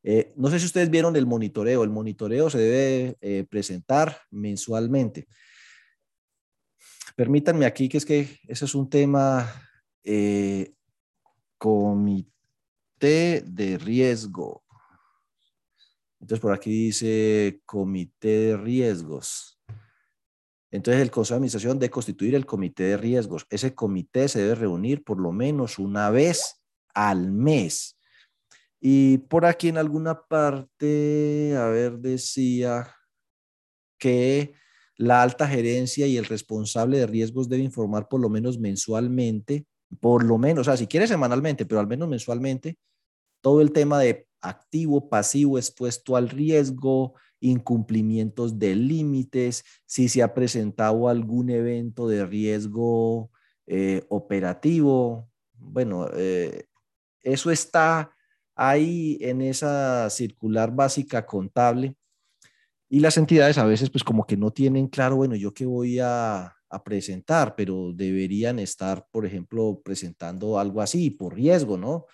Eh, 0.02 0.32
no 0.36 0.48
sé 0.48 0.58
si 0.58 0.66
ustedes 0.66 0.90
vieron 0.90 1.16
el 1.16 1.26
monitoreo. 1.26 1.84
El 1.84 1.90
monitoreo 1.90 2.50
se 2.50 2.58
debe 2.58 3.16
eh, 3.20 3.44
presentar 3.48 4.20
mensualmente. 4.30 5.26
Permítanme 7.16 7.66
aquí 7.66 7.88
que 7.88 7.98
es 7.98 8.04
que 8.04 8.38
ese 8.46 8.64
es 8.64 8.74
un 8.74 8.88
tema 8.88 9.50
eh, 10.04 10.72
comité 11.58 13.42
de 13.44 13.76
riesgo. 13.78 14.64
Entonces 16.20 16.40
por 16.40 16.52
aquí 16.52 16.70
dice 16.70 17.60
comité 17.66 18.28
de 18.28 18.56
riesgos. 18.56 19.60
Entonces 20.70 21.02
el 21.02 21.10
Consejo 21.10 21.34
de 21.34 21.38
Administración 21.38 21.78
debe 21.78 21.90
constituir 21.90 22.34
el 22.34 22.46
comité 22.46 22.84
de 22.84 22.96
riesgos. 22.96 23.46
Ese 23.50 23.74
comité 23.74 24.28
se 24.28 24.40
debe 24.40 24.54
reunir 24.54 25.02
por 25.02 25.18
lo 25.18 25.32
menos 25.32 25.78
una 25.78 26.10
vez 26.10 26.62
al 26.94 27.32
mes. 27.32 27.97
Y 28.80 29.18
por 29.18 29.44
aquí 29.44 29.68
en 29.68 29.78
alguna 29.78 30.22
parte, 30.22 31.54
a 31.56 31.66
ver, 31.68 31.98
decía 31.98 32.94
que 33.98 34.54
la 34.96 35.22
alta 35.22 35.48
gerencia 35.48 36.06
y 36.06 36.16
el 36.16 36.24
responsable 36.24 36.98
de 36.98 37.06
riesgos 37.06 37.48
debe 37.48 37.62
informar 37.62 38.08
por 38.08 38.20
lo 38.20 38.28
menos 38.28 38.58
mensualmente, 38.58 39.66
por 40.00 40.24
lo 40.24 40.38
menos, 40.38 40.62
o 40.62 40.70
sea, 40.70 40.76
si 40.76 40.86
quiere 40.86 41.06
semanalmente, 41.06 41.66
pero 41.66 41.80
al 41.80 41.86
menos 41.86 42.08
mensualmente, 42.08 42.78
todo 43.40 43.60
el 43.60 43.72
tema 43.72 43.98
de 44.00 44.28
activo, 44.40 45.08
pasivo 45.08 45.58
expuesto 45.58 46.16
al 46.16 46.28
riesgo, 46.28 47.14
incumplimientos 47.40 48.58
de 48.58 48.74
límites, 48.74 49.64
si 49.86 50.08
se 50.08 50.22
ha 50.22 50.34
presentado 50.34 51.08
algún 51.08 51.50
evento 51.50 52.08
de 52.08 52.26
riesgo 52.26 53.30
eh, 53.66 54.04
operativo. 54.08 55.30
Bueno, 55.54 56.08
eh, 56.14 56.66
eso 57.22 57.50
está 57.50 58.10
Ahí 58.58 59.18
en 59.22 59.42
esa 59.42 60.10
circular 60.10 60.74
básica 60.74 61.24
contable, 61.26 61.96
Y 62.90 63.00
las 63.00 63.16
entidades 63.18 63.58
a 63.58 63.64
veces 63.66 63.90
pues 63.90 64.02
como 64.04 64.26
que 64.26 64.36
no 64.36 64.50
tienen 64.50 64.88
claro, 64.88 65.16
bueno, 65.16 65.36
yo 65.36 65.52
qué 65.52 65.66
voy 65.66 65.98
a, 66.00 66.54
a 66.70 66.84
presentar, 66.84 67.54
pero 67.56 67.92
deberían 67.92 68.58
estar, 68.58 69.06
por 69.10 69.26
ejemplo, 69.26 69.80
presentando 69.84 70.58
algo 70.58 70.80
así 70.80 71.10
por 71.10 71.34
riesgo, 71.34 71.76
¿no? 71.76 72.06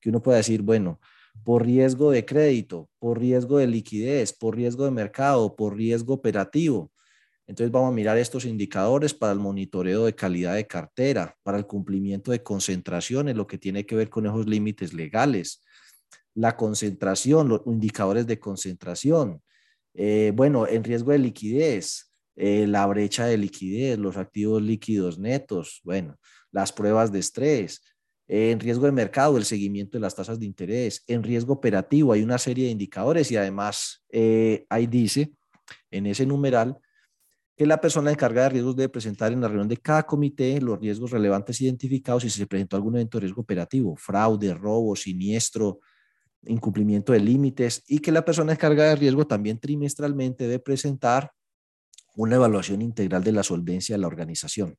Que 0.00 0.08
uno 0.10 0.22
pueda 0.22 0.38
decir, 0.38 0.62
bueno, 0.62 1.00
por 1.44 1.64
riesgo 1.66 2.10
de 2.10 2.24
crédito, 2.24 2.88
por 2.98 3.18
riesgo 3.20 3.58
de 3.58 3.66
liquidez, 3.66 4.32
por 4.32 4.56
riesgo 4.56 4.84
de 4.86 4.92
mercado, 4.92 5.56
por 5.56 5.76
riesgo 5.76 6.14
operativo. 6.14 6.90
Entonces 7.46 7.70
vamos 7.72 7.90
a 7.90 7.94
mirar 7.94 8.16
estos 8.18 8.46
indicadores 8.46 9.12
para 9.14 9.32
el 9.32 9.38
monitoreo 9.38 10.06
de 10.06 10.14
calidad 10.14 10.54
de 10.54 10.66
cartera, 10.66 11.36
para 11.42 11.58
el 11.58 11.66
cumplimiento 11.66 12.30
de 12.32 12.42
concentraciones, 12.42 13.36
lo 13.36 13.46
que 13.46 13.58
tiene 13.58 13.84
que 13.84 13.96
ver 13.96 14.08
con 14.08 14.26
esos 14.26 14.46
límites 14.46 14.94
legales, 14.94 15.62
la 16.34 16.56
concentración, 16.56 17.48
los 17.48 17.62
indicadores 17.66 18.26
de 18.26 18.38
concentración. 18.38 19.42
Eh, 19.94 20.32
bueno, 20.34 20.66
en 20.66 20.82
riesgo 20.82 21.12
de 21.12 21.18
liquidez, 21.18 22.12
eh, 22.36 22.66
la 22.66 22.86
brecha 22.86 23.26
de 23.26 23.38
liquidez, 23.38 23.98
los 23.98 24.16
activos 24.16 24.60
líquidos 24.60 25.18
netos, 25.18 25.80
bueno, 25.84 26.16
las 26.50 26.72
pruebas 26.72 27.12
de 27.12 27.20
estrés, 27.20 27.80
en 28.26 28.58
riesgo 28.58 28.86
de 28.86 28.92
mercado, 28.92 29.36
el 29.36 29.44
seguimiento 29.44 29.98
de 29.98 30.02
las 30.02 30.14
tasas 30.14 30.40
de 30.40 30.46
interés, 30.46 31.04
en 31.06 31.22
riesgo 31.22 31.52
operativo, 31.52 32.12
hay 32.12 32.22
una 32.22 32.38
serie 32.38 32.66
de 32.66 32.70
indicadores 32.70 33.30
y 33.30 33.36
además 33.36 34.02
eh, 34.10 34.64
ahí 34.70 34.86
dice 34.86 35.32
en 35.90 36.06
ese 36.06 36.24
numeral 36.24 36.78
que 37.56 37.66
la 37.66 37.80
persona 37.80 38.10
encargada 38.10 38.48
de 38.48 38.54
riesgos 38.54 38.76
debe 38.76 38.88
presentar 38.88 39.32
en 39.32 39.40
la 39.40 39.48
reunión 39.48 39.68
de 39.68 39.76
cada 39.76 40.04
comité 40.04 40.60
los 40.60 40.80
riesgos 40.80 41.10
relevantes 41.10 41.60
identificados 41.60 42.24
y 42.24 42.30
si 42.30 42.38
se 42.38 42.46
presentó 42.46 42.76
algún 42.76 42.96
evento 42.96 43.18
de 43.18 43.22
riesgo 43.22 43.42
operativo, 43.42 43.94
fraude, 43.96 44.54
robo, 44.54 44.96
siniestro, 44.96 45.80
incumplimiento 46.46 47.12
de 47.12 47.20
límites 47.20 47.82
y 47.88 47.98
que 47.98 48.12
la 48.12 48.24
persona 48.24 48.52
encargada 48.52 48.90
de 48.90 48.96
riesgo 48.96 49.26
también 49.26 49.58
trimestralmente 49.58 50.44
debe 50.44 50.58
presentar 50.58 51.30
una 52.16 52.36
evaluación 52.36 52.82
integral 52.82 53.24
de 53.24 53.32
la 53.32 53.42
solvencia 53.42 53.94
de 53.94 54.00
la 54.00 54.06
organización. 54.06 54.76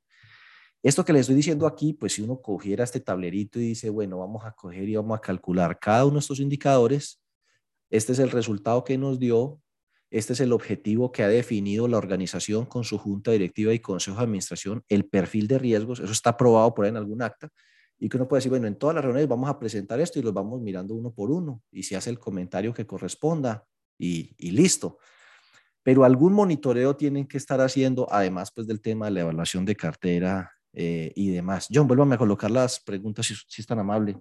Esto 0.83 1.03
que 1.03 1.13
le 1.13 1.19
estoy 1.19 1.35
diciendo 1.35 1.65
aquí, 1.65 1.93
pues 1.93 2.13
si 2.13 2.21
uno 2.21 2.41
cogiera 2.41 2.83
este 2.83 2.99
tablerito 2.99 3.59
y 3.59 3.69
dice, 3.69 3.89
bueno, 3.89 4.19
vamos 4.19 4.45
a 4.45 4.51
coger 4.51 4.87
y 4.87 4.95
vamos 4.95 5.17
a 5.17 5.21
calcular 5.21 5.79
cada 5.79 6.05
uno 6.05 6.15
de 6.15 6.19
estos 6.19 6.39
indicadores, 6.39 7.21
este 7.89 8.11
es 8.13 8.19
el 8.19 8.29
resultado 8.29 8.83
que 8.83 8.97
nos 8.97 9.19
dio, 9.19 9.59
este 10.11 10.33
es 10.33 10.39
el 10.41 10.53
objetivo 10.53 11.11
que 11.11 11.23
ha 11.23 11.27
definido 11.27 11.87
la 11.87 11.97
organización 11.97 12.65
con 12.65 12.83
su 12.83 12.97
junta 12.97 13.31
directiva 13.31 13.73
y 13.73 13.79
consejo 13.79 14.17
de 14.17 14.23
administración, 14.23 14.83
el 14.87 15.05
perfil 15.05 15.47
de 15.47 15.57
riesgos, 15.57 15.99
eso 15.99 16.11
está 16.11 16.31
aprobado 16.31 16.73
por 16.73 16.85
ahí 16.85 16.89
en 16.89 16.97
algún 16.97 17.21
acta, 17.21 17.49
y 17.99 18.09
que 18.09 18.17
uno 18.17 18.27
puede 18.27 18.39
decir, 18.39 18.49
bueno, 18.49 18.67
en 18.67 18.77
todas 18.77 18.95
las 18.95 19.03
reuniones 19.03 19.29
vamos 19.29 19.49
a 19.49 19.57
presentar 19.59 19.99
esto 19.99 20.19
y 20.19 20.21
los 20.21 20.33
vamos 20.33 20.61
mirando 20.61 20.93
uno 20.95 21.11
por 21.13 21.31
uno, 21.31 21.61
y 21.71 21.83
se 21.83 21.95
hace 21.95 22.09
el 22.09 22.19
comentario 22.19 22.73
que 22.73 22.85
corresponda, 22.85 23.65
y, 23.97 24.35
y 24.37 24.51
listo 24.51 24.97
pero 25.85 26.03
algún 26.03 26.33
monitoreo 26.33 26.95
tienen 26.95 27.27
que 27.27 27.37
estar 27.37 27.61
haciendo, 27.61 28.07
además 28.11 28.51
pues 28.51 28.65
del 28.65 28.81
tema 28.81 29.05
de 29.05 29.11
la 29.11 29.19
evaluación 29.19 29.65
de 29.65 29.75
cartera 29.75 30.51
eh, 30.73 31.13
y 31.15 31.29
demás. 31.29 31.67
John, 31.71 31.85
vuélvame 31.85 32.15
a 32.15 32.17
colocar 32.17 32.49
las 32.49 32.79
preguntas 32.79 33.27
si, 33.27 33.35
si 33.47 33.61
es 33.61 33.67
tan 33.67 33.77
amable. 33.77 34.17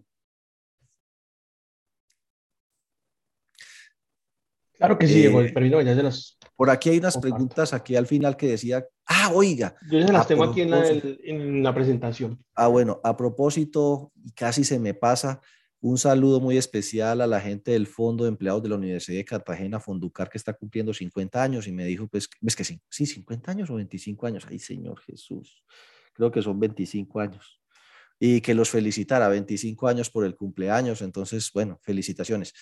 Claro 4.75 4.99
que 4.99 5.09
sí, 5.09 5.15
Diego, 5.15 5.41
eh, 5.41 5.85
ya 5.87 5.95
se 5.95 6.03
las... 6.03 6.39
Por 6.57 6.71
aquí 6.71 6.91
hay 6.91 6.99
unas 6.99 7.19
preguntas 7.19 7.73
aquí 7.73 7.97
al 7.97 8.07
final 8.07 8.37
que 8.37 8.49
decía, 8.49 8.87
ah, 9.07 9.31
oiga. 9.35 9.75
Yo 9.91 9.99
ya 9.99 10.13
las 10.13 10.29
tengo 10.29 10.45
aquí 10.45 10.61
en 10.61 10.71
la, 10.71 10.87
en 10.89 11.63
la 11.63 11.75
presentación. 11.75 12.39
Ah, 12.55 12.69
bueno, 12.69 13.01
a 13.03 13.17
propósito, 13.17 14.13
casi 14.35 14.63
se 14.65 14.79
me 14.79 14.95
pasa, 14.95 15.41
un 15.85 15.99
saludo 15.99 16.41
muy 16.41 16.57
especial 16.57 17.21
a 17.21 17.27
la 17.27 17.43
gente 17.43 17.73
del 17.73 17.87
Fondo 17.87 18.25
de 18.25 18.31
Empleados 18.31 18.63
de 18.63 18.71
la 18.71 18.77
Universidad 18.77 19.19
de 19.19 19.25
Cartagena, 19.27 19.81
Fonducar, 19.81 20.31
que 20.31 20.39
está 20.39 20.55
cumpliendo 20.55 20.95
50 20.95 21.43
años 21.43 21.67
y 21.67 21.73
me 21.73 21.85
dijo, 21.85 22.09
pues, 22.09 22.27
es 22.41 22.57
que 22.57 22.65
sí, 22.65 22.81
sí, 22.89 23.05
50 23.05 23.51
años 23.51 23.69
o 23.69 23.75
25 23.75 24.27
años. 24.27 24.47
Ay, 24.49 24.59
Señor 24.59 24.99
Jesús, 25.01 25.63
creo 26.15 26.31
que 26.31 26.41
son 26.41 26.59
25 26.59 27.21
años. 27.21 27.61
Y 28.19 28.41
que 28.41 28.55
los 28.55 28.71
felicitara, 28.71 29.29
25 29.29 29.87
años 29.87 30.09
por 30.09 30.25
el 30.25 30.37
cumpleaños. 30.37 31.03
Entonces, 31.03 31.51
bueno, 31.53 31.79
felicitaciones. 31.83 32.55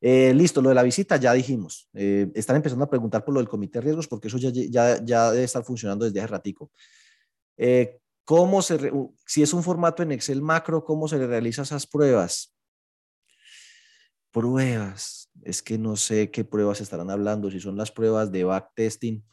Eh, 0.00 0.34
listo, 0.34 0.60
lo 0.60 0.68
de 0.68 0.74
la 0.74 0.82
visita 0.82 1.16
ya 1.16 1.32
dijimos. 1.32 1.88
Eh, 1.94 2.30
están 2.34 2.56
empezando 2.56 2.84
a 2.84 2.90
preguntar 2.90 3.24
por 3.24 3.34
lo 3.34 3.40
del 3.40 3.48
comité 3.48 3.78
de 3.78 3.84
riesgos 3.84 4.08
porque 4.08 4.28
eso 4.28 4.38
ya, 4.38 4.50
ya, 4.50 5.02
ya 5.04 5.30
debe 5.32 5.44
estar 5.44 5.64
funcionando 5.64 6.04
desde 6.04 6.20
hace 6.20 6.28
ratico. 6.28 6.70
Eh, 7.56 7.98
¿Cómo 8.24 8.62
se, 8.62 8.92
si 9.26 9.42
es 9.42 9.52
un 9.52 9.62
formato 9.62 10.02
en 10.02 10.12
Excel 10.12 10.40
macro, 10.40 10.84
cómo 10.84 11.08
se 11.08 11.18
le 11.18 11.26
realiza 11.26 11.62
esas 11.62 11.86
pruebas? 11.86 12.54
Pruebas, 14.30 15.30
es 15.42 15.62
que 15.62 15.78
no 15.78 15.96
sé 15.96 16.30
qué 16.30 16.44
pruebas 16.44 16.80
estarán 16.80 17.10
hablando, 17.10 17.50
si 17.50 17.60
son 17.60 17.76
las 17.76 17.92
pruebas 17.92 18.32
de 18.32 18.44
backtesting, 18.44 19.24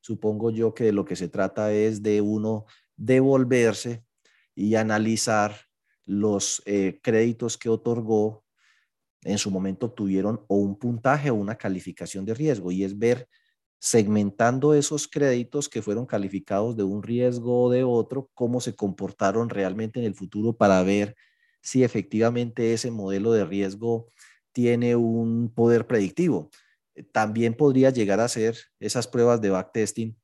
supongo 0.00 0.50
yo 0.50 0.74
que 0.74 0.84
de 0.84 0.92
lo 0.92 1.04
que 1.04 1.16
se 1.16 1.28
trata 1.28 1.72
es 1.72 2.02
de 2.02 2.20
uno 2.20 2.66
devolverse 2.96 4.04
y 4.54 4.74
analizar 4.74 5.56
los 6.04 6.62
créditos 7.02 7.56
que 7.56 7.68
otorgó 7.68 8.44
en 9.24 9.38
su 9.38 9.50
momento 9.50 9.86
obtuvieron 9.86 10.44
o 10.48 10.56
un 10.56 10.78
puntaje 10.78 11.30
o 11.30 11.34
una 11.34 11.56
calificación 11.56 12.24
de 12.24 12.34
riesgo 12.34 12.72
y 12.72 12.84
es 12.84 12.98
ver 12.98 13.28
segmentando 13.78 14.74
esos 14.74 15.08
créditos 15.08 15.68
que 15.68 15.82
fueron 15.82 16.06
calificados 16.06 16.76
de 16.76 16.82
un 16.82 17.02
riesgo 17.02 17.64
o 17.64 17.70
de 17.70 17.82
otro, 17.82 18.30
cómo 18.34 18.60
se 18.60 18.74
comportaron 18.74 19.48
realmente 19.48 19.98
en 19.98 20.06
el 20.06 20.14
futuro 20.14 20.54
para 20.54 20.82
ver 20.82 21.16
si 21.62 21.82
efectivamente 21.82 22.74
ese 22.74 22.90
modelo 22.90 23.32
de 23.32 23.44
riesgo 23.44 24.08
tiene 24.52 24.96
un 24.96 25.52
poder 25.54 25.86
predictivo. 25.86 26.50
Eh, 26.94 27.04
también 27.04 27.54
podría 27.54 27.90
llegar 27.90 28.20
a 28.20 28.28
ser 28.28 28.58
esas 28.80 29.06
pruebas 29.06 29.40
de 29.40 29.50
backtesting 29.50 30.16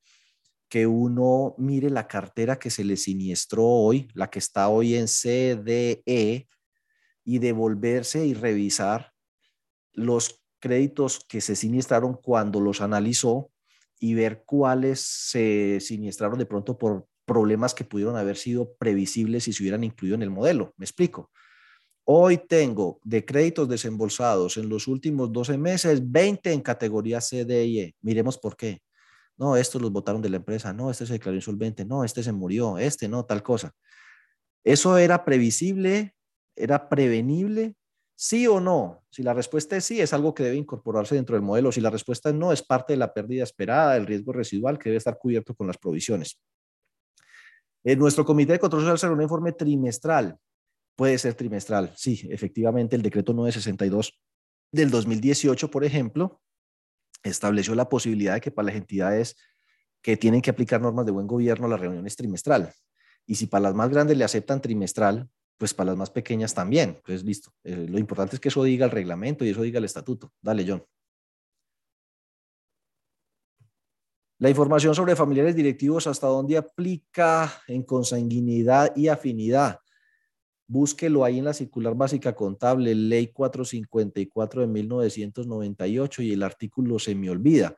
que 0.68 0.86
uno 0.86 1.54
mire 1.58 1.90
la 1.90 2.08
cartera 2.08 2.58
que 2.58 2.70
se 2.70 2.84
le 2.84 2.96
siniestró 2.96 3.64
hoy, 3.64 4.08
la 4.14 4.28
que 4.28 4.40
está 4.40 4.68
hoy 4.68 4.96
en 4.96 5.06
CDE, 5.06 6.48
y 7.26 7.40
devolverse 7.40 8.24
y 8.24 8.32
revisar 8.32 9.12
los 9.92 10.42
créditos 10.60 11.20
que 11.28 11.40
se 11.42 11.56
siniestraron 11.56 12.14
cuando 12.14 12.60
los 12.60 12.80
analizó 12.80 13.50
y 13.98 14.14
ver 14.14 14.44
cuáles 14.46 15.00
se 15.00 15.80
siniestraron 15.80 16.38
de 16.38 16.46
pronto 16.46 16.78
por 16.78 17.08
problemas 17.24 17.74
que 17.74 17.84
pudieron 17.84 18.16
haber 18.16 18.36
sido 18.36 18.74
previsibles 18.76 19.44
si 19.44 19.52
se 19.52 19.62
hubieran 19.64 19.82
incluido 19.82 20.14
en 20.14 20.22
el 20.22 20.30
modelo. 20.30 20.72
Me 20.76 20.84
explico. 20.84 21.32
Hoy 22.04 22.38
tengo 22.38 23.00
de 23.02 23.24
créditos 23.24 23.68
desembolsados 23.68 24.56
en 24.56 24.68
los 24.68 24.86
últimos 24.86 25.32
12 25.32 25.58
meses 25.58 26.00
20 26.08 26.52
en 26.52 26.60
categoría 26.60 27.20
C, 27.20 27.44
D 27.44 27.66
y 27.66 27.80
E. 27.80 27.96
Miremos 28.02 28.38
por 28.38 28.56
qué. 28.56 28.80
No, 29.36 29.56
estos 29.56 29.82
los 29.82 29.90
votaron 29.90 30.22
de 30.22 30.30
la 30.30 30.36
empresa. 30.36 30.72
No, 30.72 30.92
este 30.92 31.06
se 31.06 31.14
declaró 31.14 31.34
insolvente. 31.34 31.84
No, 31.84 32.04
este 32.04 32.22
se 32.22 32.30
murió. 32.30 32.78
Este 32.78 33.08
no, 33.08 33.24
tal 33.24 33.42
cosa. 33.42 33.74
¿Eso 34.62 34.96
era 34.96 35.24
previsible? 35.24 36.15
¿Era 36.56 36.88
prevenible? 36.88 37.74
¿Sí 38.14 38.46
o 38.46 38.60
no? 38.60 39.04
Si 39.10 39.22
la 39.22 39.34
respuesta 39.34 39.76
es 39.76 39.84
sí, 39.84 40.00
es 40.00 40.14
algo 40.14 40.32
que 40.32 40.42
debe 40.42 40.56
incorporarse 40.56 41.14
dentro 41.14 41.36
del 41.36 41.42
modelo. 41.42 41.70
Si 41.70 41.82
la 41.82 41.90
respuesta 41.90 42.30
es 42.30 42.34
no, 42.34 42.50
es 42.50 42.62
parte 42.62 42.94
de 42.94 42.96
la 42.96 43.12
pérdida 43.12 43.44
esperada, 43.44 43.96
el 43.96 44.06
riesgo 44.06 44.32
residual 44.32 44.78
que 44.78 44.88
debe 44.88 44.96
estar 44.96 45.18
cubierto 45.18 45.54
con 45.54 45.66
las 45.66 45.76
provisiones. 45.76 46.40
En 47.84 47.98
nuestro 47.98 48.24
comité 48.24 48.52
de 48.52 48.58
control 48.58 48.82
social 48.82 48.98
será 48.98 49.12
un 49.12 49.22
informe 49.22 49.52
trimestral. 49.52 50.36
Puede 50.96 51.18
ser 51.18 51.34
trimestral, 51.34 51.92
sí, 51.94 52.26
efectivamente 52.30 52.96
el 52.96 53.02
decreto 53.02 53.34
962 53.34 54.18
del 54.72 54.90
2018, 54.90 55.70
por 55.70 55.84
ejemplo, 55.84 56.40
estableció 57.22 57.74
la 57.74 57.88
posibilidad 57.88 58.34
de 58.34 58.40
que 58.40 58.50
para 58.50 58.66
las 58.66 58.76
entidades 58.76 59.36
que 60.02 60.16
tienen 60.16 60.40
que 60.40 60.50
aplicar 60.50 60.80
normas 60.80 61.04
de 61.04 61.12
buen 61.12 61.26
gobierno 61.26 61.68
la 61.68 61.76
reunión 61.76 62.06
es 62.06 62.16
trimestral. 62.16 62.72
Y 63.26 63.34
si 63.34 63.46
para 63.46 63.62
las 63.62 63.74
más 63.74 63.90
grandes 63.90 64.16
le 64.16 64.24
aceptan 64.24 64.62
trimestral, 64.62 65.28
pues 65.56 65.74
para 65.74 65.90
las 65.90 65.98
más 65.98 66.10
pequeñas 66.10 66.54
también. 66.54 67.00
Pues 67.04 67.24
listo. 67.24 67.52
Eh, 67.64 67.86
lo 67.88 67.98
importante 67.98 68.36
es 68.36 68.40
que 68.40 68.48
eso 68.48 68.62
diga 68.62 68.84
el 68.84 68.90
reglamento 68.90 69.44
y 69.44 69.50
eso 69.50 69.62
diga 69.62 69.78
el 69.78 69.84
estatuto. 69.84 70.32
Dale, 70.40 70.64
John. 70.66 70.84
La 74.38 74.50
información 74.50 74.94
sobre 74.94 75.16
familiares 75.16 75.56
directivos, 75.56 76.06
hasta 76.06 76.26
dónde 76.26 76.58
aplica 76.58 77.62
en 77.66 77.82
consanguinidad 77.82 78.94
y 78.94 79.08
afinidad. 79.08 79.80
Búsquelo 80.68 81.24
ahí 81.24 81.38
en 81.38 81.46
la 81.46 81.54
circular 81.54 81.94
básica 81.94 82.34
contable, 82.34 82.94
ley 82.94 83.28
454 83.28 84.60
de 84.60 84.66
1998 84.66 86.22
y 86.22 86.32
el 86.32 86.42
artículo 86.42 86.98
se 86.98 87.14
me 87.14 87.30
olvida. 87.30 87.74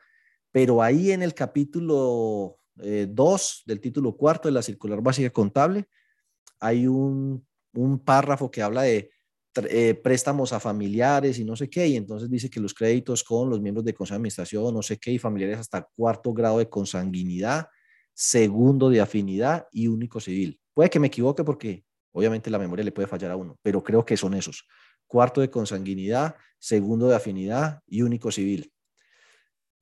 Pero 0.51 0.83
ahí 0.83 1.13
en 1.13 1.23
el 1.23 1.35
capítulo 1.35 2.59
2 2.75 2.83
eh, 2.83 3.63
del 3.67 3.81
título 3.81 4.17
cuarto 4.17 4.49
de 4.49 4.53
la 4.53 4.63
circular 4.63 5.01
básica 5.01 5.31
contable 5.31 5.87
hay 6.61 6.87
un 6.87 7.47
un 7.75 7.99
párrafo 7.99 8.51
que 8.51 8.63
habla 8.63 8.83
de 8.83 9.11
eh, 9.69 9.95
préstamos 9.95 10.53
a 10.53 10.61
familiares 10.61 11.39
y 11.39 11.45
no 11.45 11.57
sé 11.57 11.69
qué, 11.69 11.87
y 11.87 11.97
entonces 11.97 12.31
dice 12.31 12.49
que 12.49 12.61
los 12.61 12.75
créditos 12.75 13.25
con 13.25 13.51
los 13.51 13.61
miembros 13.61 13.85
de 13.85 13.95
consejo 13.95 14.15
de 14.15 14.19
administración, 14.19 14.75
no 14.75 14.83
sé 14.83 14.99
qué, 14.99 15.11
y 15.11 15.19
familiares 15.19 15.59
hasta 15.59 15.89
cuarto 15.97 16.33
grado 16.33 16.59
de 16.59 16.69
consanguinidad, 16.69 17.67
segundo 18.15 18.91
de 18.91 19.01
afinidad 19.01 19.67
y 19.73 19.89
único 19.89 20.21
civil. 20.21 20.61
Puede 20.75 20.91
que 20.91 21.01
me 21.01 21.09
equivoque 21.09 21.45
porque 21.45 21.85
obviamente 22.13 22.51
la 22.51 22.59
memoria 22.59 22.85
le 22.85 22.93
puede 22.93 23.09
fallar 23.09 23.33
a 23.33 23.37
uno, 23.37 23.59
pero 23.63 23.83
creo 23.83 24.05
que 24.05 24.17
son 24.17 24.35
esos. 24.35 24.67
Cuarto 25.07 25.41
de 25.41 25.51
consanguinidad, 25.51 26.37
segundo 26.59 27.09
de 27.09 27.17
afinidad 27.17 27.81
y 27.87 28.03
único 28.03 28.31
civil. 28.31 28.73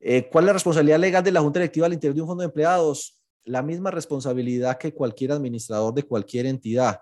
Eh, 0.01 0.29
¿Cuál 0.31 0.45
es 0.45 0.47
la 0.47 0.53
responsabilidad 0.53 0.99
legal 0.99 1.25
de 1.25 1.33
la 1.33 1.41
Junta 1.41 1.59
Directiva 1.59 1.87
al 1.87 1.93
interior 1.93 2.15
de 2.15 2.23
un 2.23 2.29
fondo 2.29 2.43
de 2.43 2.47
empleados? 2.47 3.23
La 3.45 3.63
misma 3.63 3.91
responsabilidad 3.91 4.79
que 4.79 4.93
cualquier 4.93 5.33
administrador 5.33 5.95
de 5.95 6.03
cualquier 6.03 6.47
entidad. 6.47 7.01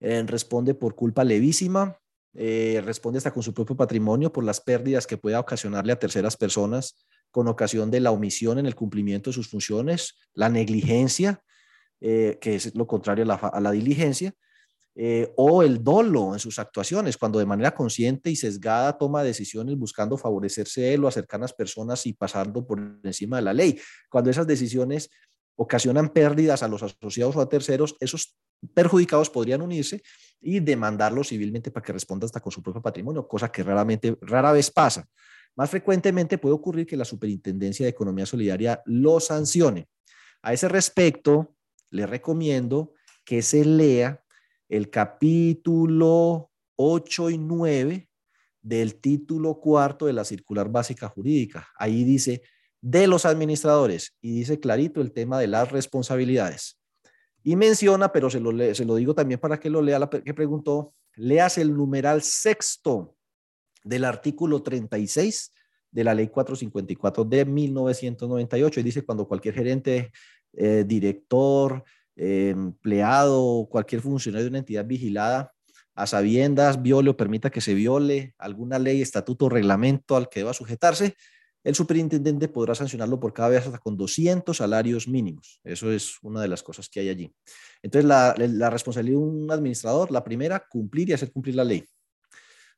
Eh, 0.00 0.22
responde 0.26 0.74
por 0.74 0.94
culpa 0.94 1.24
levísima, 1.24 1.98
eh, 2.34 2.80
responde 2.84 3.18
hasta 3.18 3.32
con 3.32 3.42
su 3.42 3.52
propio 3.52 3.76
patrimonio 3.76 4.32
por 4.32 4.44
las 4.44 4.60
pérdidas 4.60 5.06
que 5.06 5.16
pueda 5.16 5.40
ocasionarle 5.40 5.92
a 5.92 5.98
terceras 5.98 6.36
personas 6.36 7.06
con 7.30 7.48
ocasión 7.48 7.90
de 7.90 8.00
la 8.00 8.10
omisión 8.10 8.58
en 8.58 8.66
el 8.66 8.74
cumplimiento 8.74 9.30
de 9.30 9.34
sus 9.34 9.48
funciones, 9.48 10.14
la 10.34 10.48
negligencia, 10.48 11.42
que 12.00 12.38
es 12.42 12.74
lo 12.76 12.86
contrario 12.86 13.26
a 13.28 13.60
la 13.60 13.70
diligencia, 13.72 14.32
eh, 15.00 15.32
o 15.36 15.62
el 15.62 15.84
dolo 15.84 16.32
en 16.34 16.40
sus 16.40 16.58
actuaciones, 16.58 17.16
cuando 17.16 17.38
de 17.38 17.46
manera 17.46 17.72
consciente 17.72 18.30
y 18.30 18.36
sesgada 18.36 18.98
toma 18.98 19.22
decisiones 19.22 19.78
buscando 19.78 20.18
favorecerse 20.18 20.92
él 20.92 21.04
o 21.04 21.06
a 21.06 21.12
cercanas 21.12 21.52
personas 21.52 22.04
y 22.04 22.14
pasando 22.14 22.66
por 22.66 22.80
encima 23.04 23.36
de 23.36 23.42
la 23.42 23.54
ley. 23.54 23.78
Cuando 24.10 24.28
esas 24.28 24.48
decisiones 24.48 25.08
ocasionan 25.54 26.08
pérdidas 26.08 26.64
a 26.64 26.68
los 26.68 26.82
asociados 26.82 27.36
o 27.36 27.40
a 27.40 27.48
terceros, 27.48 27.94
esos 28.00 28.36
perjudicados 28.74 29.30
podrían 29.30 29.62
unirse 29.62 30.02
y 30.40 30.60
demandarlo 30.60 31.24
civilmente 31.24 31.70
para 31.70 31.84
que 31.84 31.92
responda 31.92 32.26
hasta 32.26 32.40
con 32.40 32.52
su 32.52 32.62
propio 32.62 32.82
patrimonio, 32.82 33.26
cosa 33.26 33.50
que 33.50 33.62
raramente, 33.62 34.16
rara 34.20 34.52
vez 34.52 34.70
pasa. 34.70 35.08
Más 35.56 35.70
frecuentemente 35.70 36.38
puede 36.38 36.54
ocurrir 36.54 36.86
que 36.86 36.96
la 36.96 37.04
Superintendencia 37.04 37.84
de 37.84 37.90
Economía 37.90 38.26
Solidaria 38.26 38.80
lo 38.86 39.18
sancione. 39.18 39.88
A 40.42 40.52
ese 40.52 40.68
respecto, 40.68 41.56
le 41.90 42.06
recomiendo 42.06 42.92
que 43.24 43.42
se 43.42 43.64
lea 43.64 44.22
el 44.68 44.90
capítulo 44.90 46.50
8 46.76 47.30
y 47.30 47.38
9 47.38 48.08
del 48.62 49.00
título 49.00 49.58
cuarto 49.58 50.06
de 50.06 50.12
la 50.12 50.24
circular 50.24 50.70
básica 50.70 51.08
jurídica. 51.08 51.68
Ahí 51.76 52.04
dice 52.04 52.42
de 52.80 53.06
los 53.06 53.24
administradores 53.24 54.16
y 54.20 54.32
dice 54.32 54.60
clarito 54.60 55.00
el 55.00 55.12
tema 55.12 55.40
de 55.40 55.48
las 55.48 55.72
responsabilidades. 55.72 56.77
Y 57.42 57.56
menciona, 57.56 58.12
pero 58.12 58.30
se 58.30 58.40
lo, 58.40 58.52
se 58.74 58.84
lo 58.84 58.96
digo 58.96 59.14
también 59.14 59.40
para 59.40 59.58
que 59.58 59.70
lo 59.70 59.80
lea 59.80 59.98
la 59.98 60.10
que 60.10 60.34
preguntó, 60.34 60.94
leas 61.16 61.58
el 61.58 61.74
numeral 61.74 62.22
sexto 62.22 63.16
del 63.84 64.04
artículo 64.04 64.62
36 64.62 65.52
de 65.90 66.04
la 66.04 66.14
ley 66.14 66.28
454 66.28 67.24
de 67.24 67.44
1998 67.44 68.80
y 68.80 68.82
dice 68.82 69.02
cuando 69.02 69.26
cualquier 69.26 69.54
gerente, 69.54 70.12
eh, 70.52 70.84
director, 70.86 71.84
empleado, 72.16 73.68
cualquier 73.70 74.02
funcionario 74.02 74.44
de 74.44 74.50
una 74.50 74.58
entidad 74.58 74.84
vigilada 74.84 75.52
a 75.94 76.06
sabiendas 76.06 76.80
viole 76.82 77.10
o 77.10 77.16
permita 77.16 77.50
que 77.50 77.60
se 77.60 77.74
viole 77.74 78.34
alguna 78.38 78.78
ley, 78.78 79.02
estatuto 79.02 79.48
reglamento 79.48 80.16
al 80.16 80.28
que 80.28 80.40
deba 80.40 80.52
sujetarse, 80.54 81.16
el 81.64 81.74
superintendente 81.74 82.48
podrá 82.48 82.74
sancionarlo 82.74 83.18
por 83.18 83.32
cada 83.32 83.50
vez 83.50 83.66
hasta 83.66 83.78
con 83.78 83.96
200 83.96 84.56
salarios 84.56 85.08
mínimos. 85.08 85.60
Eso 85.64 85.90
es 85.90 86.16
una 86.22 86.40
de 86.40 86.48
las 86.48 86.62
cosas 86.62 86.88
que 86.88 87.00
hay 87.00 87.08
allí. 87.08 87.34
Entonces, 87.82 88.06
la, 88.06 88.70
responsabilidad 88.70 89.18
de 89.18 89.24
un 89.24 89.50
administrador, 89.50 90.10
la 90.10 90.24
primera, 90.24 90.64
cumplir 90.68 91.10
y 91.10 91.12
hacer 91.12 91.32
cumplir 91.32 91.56
la 91.56 91.64
ley. 91.64 91.84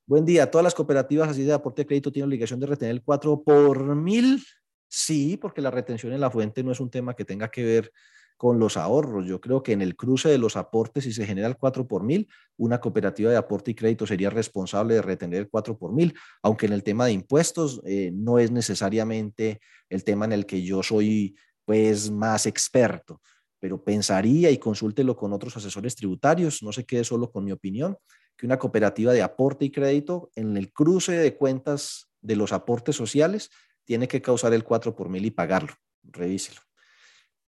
Buen 0.06 0.24
día. 0.24 0.50
¿Todas 0.50 0.64
las 0.64 0.74
cooperativas 0.74 1.28
así 1.28 1.44
de 1.44 1.52
aporte 1.52 1.82
de 1.82 1.86
crédito 1.86 2.10
tienen 2.10 2.28
obligación 2.28 2.58
de 2.58 2.66
retener 2.66 2.94
el 2.94 3.02
4 3.02 3.42
por 3.44 3.94
mil? 3.94 4.42
Sí, 4.88 5.36
porque 5.36 5.60
la 5.60 5.70
retención 5.70 6.12
en 6.12 6.20
la 6.20 6.30
fuente 6.30 6.64
no 6.64 6.72
es 6.72 6.80
un 6.80 6.90
tema 6.90 7.14
que 7.14 7.24
tenga 7.24 7.48
que 7.48 7.62
ver 7.62 7.92
con 8.40 8.58
los 8.58 8.78
ahorros. 8.78 9.26
Yo 9.26 9.38
creo 9.38 9.62
que 9.62 9.72
en 9.72 9.82
el 9.82 9.96
cruce 9.96 10.30
de 10.30 10.38
los 10.38 10.56
aportes, 10.56 11.04
si 11.04 11.12
se 11.12 11.26
genera 11.26 11.46
el 11.46 11.58
4 11.58 11.86
por 11.86 12.02
mil, 12.02 12.26
una 12.56 12.80
cooperativa 12.80 13.30
de 13.30 13.36
aporte 13.36 13.70
y 13.70 13.74
crédito 13.74 14.06
sería 14.06 14.30
responsable 14.30 14.94
de 14.94 15.02
retener 15.02 15.40
el 15.40 15.50
4 15.50 15.76
por 15.76 15.92
mil, 15.92 16.14
aunque 16.42 16.64
en 16.64 16.72
el 16.72 16.82
tema 16.82 17.04
de 17.04 17.12
impuestos 17.12 17.82
eh, 17.84 18.10
no 18.14 18.38
es 18.38 18.50
necesariamente 18.50 19.60
el 19.90 20.04
tema 20.04 20.24
en 20.24 20.32
el 20.32 20.46
que 20.46 20.62
yo 20.62 20.82
soy 20.82 21.36
pues 21.66 22.10
más 22.10 22.46
experto, 22.46 23.20
pero 23.58 23.84
pensaría 23.84 24.50
y 24.50 24.56
consúltelo 24.56 25.14
con 25.18 25.34
otros 25.34 25.58
asesores 25.58 25.94
tributarios, 25.94 26.62
no 26.62 26.72
se 26.72 26.86
quede 26.86 27.04
solo 27.04 27.30
con 27.30 27.44
mi 27.44 27.52
opinión, 27.52 27.98
que 28.38 28.46
una 28.46 28.58
cooperativa 28.58 29.12
de 29.12 29.20
aporte 29.20 29.66
y 29.66 29.70
crédito 29.70 30.30
en 30.34 30.56
el 30.56 30.72
cruce 30.72 31.12
de 31.12 31.36
cuentas 31.36 32.08
de 32.22 32.36
los 32.36 32.54
aportes 32.54 32.96
sociales 32.96 33.50
tiene 33.84 34.08
que 34.08 34.22
causar 34.22 34.54
el 34.54 34.64
4 34.64 34.96
por 34.96 35.10
mil 35.10 35.26
y 35.26 35.30
pagarlo. 35.30 35.74
Revíselo. 36.04 36.69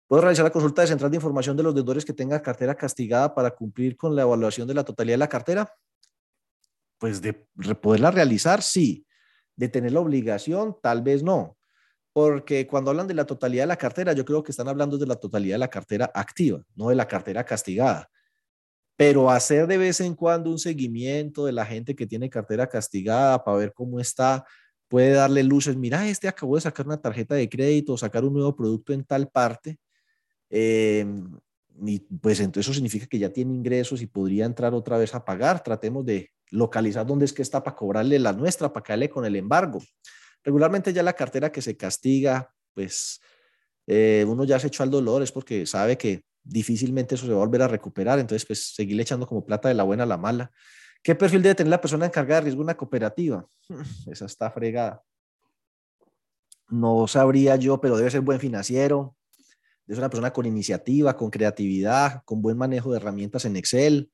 Puedo 0.07 0.21
realizar 0.21 0.45
la 0.45 0.51
consulta 0.51 0.81
de 0.81 0.87
central 0.87 1.11
de 1.11 1.17
información 1.17 1.57
de 1.57 1.63
los 1.63 1.75
deudores 1.75 2.05
que 2.05 2.13
tengan 2.13 2.39
cartera 2.39 2.75
castigada 2.75 3.35
para 3.35 3.51
cumplir 3.51 3.97
con 3.97 4.15
la 4.15 4.21
evaluación 4.21 4.65
de 4.65 4.73
la 4.73 4.85
totalidad 4.85 5.15
de 5.15 5.19
la 5.19 5.27
cartera. 5.27 5.73
Pues 6.97 7.21
de 7.21 7.33
poderla 7.33 8.09
realizar, 8.09 8.61
sí. 8.61 9.05
De 9.57 9.67
tener 9.67 9.91
la 9.91 9.99
obligación, 9.99 10.77
tal 10.81 11.01
vez 11.01 11.23
no. 11.23 11.57
Porque 12.13 12.65
cuando 12.67 12.89
hablan 12.89 13.07
de 13.07 13.15
la 13.15 13.25
totalidad 13.25 13.63
de 13.63 13.67
la 13.67 13.75
cartera, 13.75 14.13
yo 14.13 14.23
creo 14.23 14.41
que 14.43 14.51
están 14.51 14.69
hablando 14.69 14.97
de 14.97 15.05
la 15.05 15.17
totalidad 15.17 15.55
de 15.55 15.59
la 15.59 15.67
cartera 15.67 16.09
activa, 16.13 16.63
no 16.73 16.87
de 16.87 16.95
la 16.95 17.07
cartera 17.07 17.43
castigada. 17.43 18.09
Pero 18.95 19.29
hacer 19.29 19.67
de 19.67 19.77
vez 19.77 19.99
en 19.99 20.15
cuando 20.15 20.49
un 20.49 20.57
seguimiento 20.57 21.45
de 21.45 21.51
la 21.51 21.65
gente 21.65 21.95
que 21.95 22.07
tiene 22.07 22.29
cartera 22.29 22.67
castigada 22.67 23.43
para 23.43 23.57
ver 23.57 23.73
cómo 23.73 23.99
está, 23.99 24.45
puede 24.87 25.11
darle 25.11 25.43
luces. 25.43 25.75
Mira, 25.75 26.07
este 26.07 26.29
acabó 26.29 26.55
de 26.55 26.61
sacar 26.61 26.85
una 26.87 26.99
tarjeta 26.99 27.35
de 27.35 27.49
crédito, 27.49 27.97
sacar 27.97 28.23
un 28.23 28.33
nuevo 28.33 28.55
producto 28.55 28.93
en 28.93 29.03
tal 29.03 29.27
parte 29.27 29.77
eh, 30.49 31.05
y 31.85 31.99
pues 31.99 32.39
entonces 32.39 32.65
eso 32.65 32.73
significa 32.73 33.05
que 33.05 33.19
ya 33.19 33.29
tiene 33.29 33.53
ingresos 33.53 34.01
y 34.01 34.07
podría 34.07 34.45
entrar 34.45 34.73
otra 34.73 34.97
vez 34.97 35.13
a 35.13 35.23
pagar. 35.23 35.63
Tratemos 35.63 36.05
de 36.05 36.31
localizar 36.49 37.05
dónde 37.05 37.25
es 37.25 37.33
que 37.33 37.41
está 37.41 37.63
para 37.63 37.75
cobrarle 37.75 38.17
la 38.19 38.33
nuestra, 38.33 38.71
para 38.71 38.83
caerle 38.83 39.09
con 39.09 39.25
el 39.25 39.35
embargo. 39.35 39.81
Regularmente 40.43 40.93
ya 40.93 41.03
la 41.03 41.13
cartera 41.13 41.51
que 41.51 41.61
se 41.61 41.75
castiga, 41.77 42.51
pues 42.73 43.19
eh, 43.85 44.25
uno 44.27 44.43
ya 44.43 44.59
se 44.59 44.67
echó 44.67 44.83
al 44.83 44.91
dolor, 44.91 45.21
es 45.21 45.31
porque 45.31 45.65
sabe 45.65 45.97
que 45.97 46.23
difícilmente 46.43 47.15
eso 47.15 47.25
se 47.25 47.33
va 47.33 47.37
a 47.37 47.45
volver 47.45 47.61
a 47.61 47.67
recuperar, 47.67 48.17
entonces 48.19 48.45
pues 48.45 48.73
seguirle 48.73 49.03
echando 49.03 49.27
como 49.27 49.45
plata 49.45 49.67
de 49.67 49.75
la 49.75 49.83
buena 49.83 50.03
a 50.03 50.07
la 50.07 50.17
mala. 50.17 50.51
¿Qué 51.03 51.15
perfil 51.15 51.41
debe 51.41 51.55
tener 51.55 51.69
la 51.71 51.81
persona 51.81 52.05
encargada 52.05 52.41
de 52.41 52.45
riesgo 52.45 52.61
de 52.61 52.65
una 52.65 52.77
cooperativa? 52.77 53.45
Esa 54.07 54.25
está 54.25 54.49
fregada. 54.49 55.03
No 56.69 57.07
sabría 57.07 57.55
yo, 57.55 57.79
pero 57.79 57.97
debe 57.97 58.11
ser 58.11 58.21
buen 58.21 58.39
financiero, 58.39 59.16
es 59.87 59.97
una 59.97 60.09
persona 60.09 60.31
con 60.31 60.45
iniciativa, 60.45 61.15
con 61.15 61.29
creatividad, 61.29 62.23
con 62.25 62.41
buen 62.41 62.57
manejo 62.57 62.91
de 62.91 62.97
herramientas 62.97 63.45
en 63.45 63.55
Excel, 63.55 64.11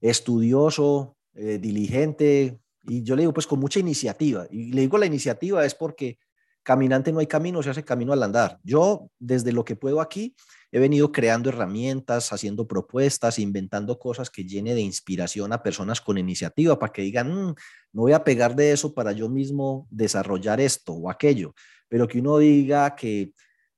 estudioso, 0.00 1.16
eh, 1.34 1.58
diligente, 1.58 2.60
y 2.88 3.02
yo 3.02 3.16
le 3.16 3.22
digo 3.22 3.32
pues 3.32 3.46
con 3.46 3.58
mucha 3.58 3.80
iniciativa. 3.80 4.46
Y 4.50 4.72
le 4.72 4.82
digo 4.82 4.98
la 4.98 5.06
iniciativa 5.06 5.64
es 5.64 5.74
porque 5.74 6.18
caminante 6.62 7.12
no 7.12 7.20
hay 7.20 7.26
camino, 7.26 7.62
se 7.62 7.70
hace 7.70 7.84
camino 7.84 8.12
al 8.12 8.22
andar. 8.22 8.58
Yo, 8.62 9.10
desde 9.18 9.52
lo 9.52 9.64
que 9.64 9.76
puedo 9.76 10.00
aquí, 10.00 10.34
he 10.72 10.80
venido 10.80 11.12
creando 11.12 11.48
herramientas, 11.48 12.32
haciendo 12.32 12.66
propuestas, 12.66 13.38
inventando 13.38 13.98
cosas 13.98 14.30
que 14.30 14.44
llene 14.44 14.74
de 14.74 14.80
inspiración 14.80 15.52
a 15.52 15.62
personas 15.62 16.00
con 16.00 16.18
iniciativa 16.18 16.78
para 16.78 16.92
que 16.92 17.02
digan, 17.02 17.28
no 17.28 17.50
mm, 17.50 17.54
voy 17.92 18.12
a 18.12 18.24
pegar 18.24 18.56
de 18.56 18.72
eso 18.72 18.94
para 18.94 19.12
yo 19.12 19.28
mismo 19.28 19.86
desarrollar 19.90 20.60
esto 20.60 20.92
o 20.92 21.08
aquello, 21.08 21.54
pero 21.88 22.08
que 22.08 22.18
uno 22.18 22.38
diga 22.38 22.94
que 22.96 23.32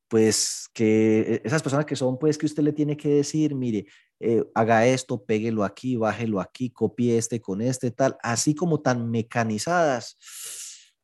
pues 0.09 0.69
que 0.73 1.21
e, 1.21 1.43
esas 1.45 1.63
personas 1.63 1.87
que 1.87 1.97
son, 1.97 2.19
pues 2.19 2.39
que 2.39 2.47
usted 2.47 2.63
le 2.63 2.73
tiene 2.73 2.97
que 2.97 3.09
decir, 3.09 3.55
mire, 3.55 3.87
eh, 4.21 4.43
haga 4.55 4.87
esto, 4.87 5.25
péguelo 5.25 5.65
aquí, 5.65 5.97
bájelo 5.97 6.41
aquí, 6.41 6.71
copie 6.71 7.17
este 7.19 7.41
con 7.41 7.61
este, 7.61 7.91
tal, 7.91 8.17
así 8.23 8.55
como 8.55 8.81
tan 8.81 9.11
mecanizadas, 9.11 10.17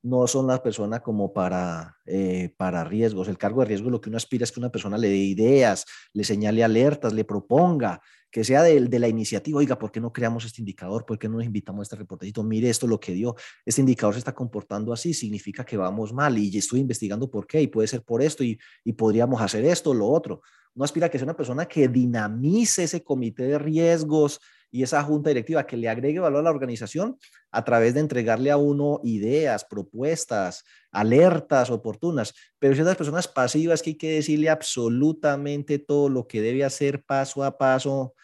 no 0.05 0.27
son 0.27 0.47
las 0.47 0.61
personas 0.61 1.01
como 1.01 1.33
para, 1.33 1.97
eh, 2.05 2.55
para 2.59 2.85
riesgos. 2.85 3.27
El 3.27 3.39
cargo 3.39 3.61
de 3.61 3.69
riesgo 3.69 3.89
lo 3.89 4.03
que 4.03 4.11
uno 4.11 4.19
aspira 4.19 4.45
es 4.45 4.53
que 4.53 4.61
una 4.61 4.71
persona 4.71 4.99
le 4.99 5.09
dé 5.09 5.17
ideas, 5.17 5.87
le 6.13 6.25
señale 6.25 6.63
alertas, 6.63 7.15
le 7.15 7.25
proponga, 7.25 8.03
que 8.31 8.45
sea 8.45 8.63
de, 8.63 8.79
de, 8.81 8.99
la 8.99 9.09
iniciativa, 9.09 9.59
oiga, 9.59 9.79
¿por 9.79 9.91
qué 9.91 10.01
no 10.01 10.13
creamos 10.13 10.45
este 10.45 10.61
indicador? 10.61 11.07
¿Por 11.07 11.19
qué 11.19 11.27
no 11.27 11.37
nos 11.37 11.47
invitamos 11.47 11.81
a 11.81 11.83
este 11.85 11.97
reportecito? 11.97 12.43
Mire 12.43 12.69
esto 12.69 12.87
lo 12.87 13.01
que 13.01 13.13
dio, 13.13 13.35
este 13.65 13.81
indicador 13.81 14.13
se 14.13 14.19
está 14.19 14.35
comportando 14.35 14.93
así, 14.93 15.15
significa 15.15 15.65
que 15.65 15.79
vamos 15.79 16.13
mal 16.13 16.37
y 16.37 16.55
estoy 16.59 16.81
investigando 16.81 17.31
por 17.31 17.47
qué 17.47 17.63
y 17.63 17.69
puede 17.69 17.89
ser 17.89 18.03
por 18.03 18.21
esto 18.21 18.45
y, 18.45 18.59
y 18.85 18.93
podríamos 18.93 19.41
hacer 19.41 19.65
esto, 19.65 19.95
lo 19.95 20.09
otro. 20.09 20.43
Uno 20.75 20.85
aspira 20.85 21.07
a 21.07 21.09
que 21.09 21.19
sea 21.19 21.25
una 21.25 21.37
persona 21.37 21.65
que 21.65 21.89
dinamice 21.89 22.83
ese 22.83 23.03
comité 23.03 23.45
de 23.45 23.59
riesgos 23.59 24.41
y 24.75 24.83
esa 24.83 25.05
junta 25.05 25.31
directiva, 25.31 25.68
que 25.68 25.77
le 25.77 25.89
agregue 25.89 26.18
valor 26.18 26.41
a 26.41 26.43
la 26.43 26.51
organización 26.51 27.16
a 27.53 27.64
través 27.64 27.95
de 27.95 28.01
entregarle 28.01 28.51
a 28.51 28.57
uno 28.57 29.01
ideas, 29.05 29.64
propuestas, 29.64 30.64
alertas 30.91 31.70
oportunas. 31.70 32.35
Pero 32.59 32.75
si 32.75 32.81
esas 32.81 32.97
personas 32.97 33.29
pasivas 33.29 33.83
que 33.83 33.91
hay 33.91 33.97
que 33.97 34.14
decirle 34.14 34.51
absolutamente 34.51 35.79
todo 35.79 36.09
lo 36.09 36.27
que 36.27 36.43
debe 36.43 36.64
hacer 36.64 37.05
paso 37.05 37.45
a 37.45 37.57
paso, 37.57 38.14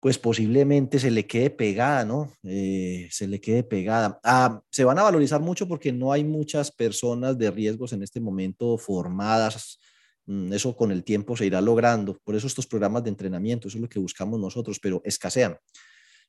pues 0.00 0.18
posiblemente 0.18 0.98
se 0.98 1.10
le 1.10 1.26
quede 1.26 1.50
pegada, 1.50 2.06
¿no? 2.06 2.32
Eh, 2.42 3.06
se 3.10 3.28
le 3.28 3.38
quede 3.38 3.62
pegada. 3.62 4.18
Ah, 4.24 4.62
se 4.70 4.84
van 4.84 4.98
a 4.98 5.02
valorizar 5.02 5.42
mucho 5.42 5.68
porque 5.68 5.92
no 5.92 6.12
hay 6.12 6.24
muchas 6.24 6.72
personas 6.72 7.36
de 7.36 7.50
riesgos 7.50 7.92
en 7.92 8.02
este 8.02 8.20
momento 8.20 8.78
formadas. 8.78 9.78
Mm, 10.26 10.52
eso 10.52 10.76
con 10.76 10.90
el 10.90 11.04
tiempo 11.04 11.36
se 11.36 11.46
irá 11.46 11.60
logrando. 11.60 12.18
Por 12.24 12.34
eso 12.34 12.46
estos 12.46 12.66
programas 12.66 13.04
de 13.04 13.10
entrenamiento, 13.10 13.68
eso 13.68 13.78
es 13.78 13.82
lo 13.82 13.88
que 13.88 13.98
buscamos 13.98 14.38
nosotros, 14.38 14.78
pero 14.80 15.00
escasean. 15.04 15.56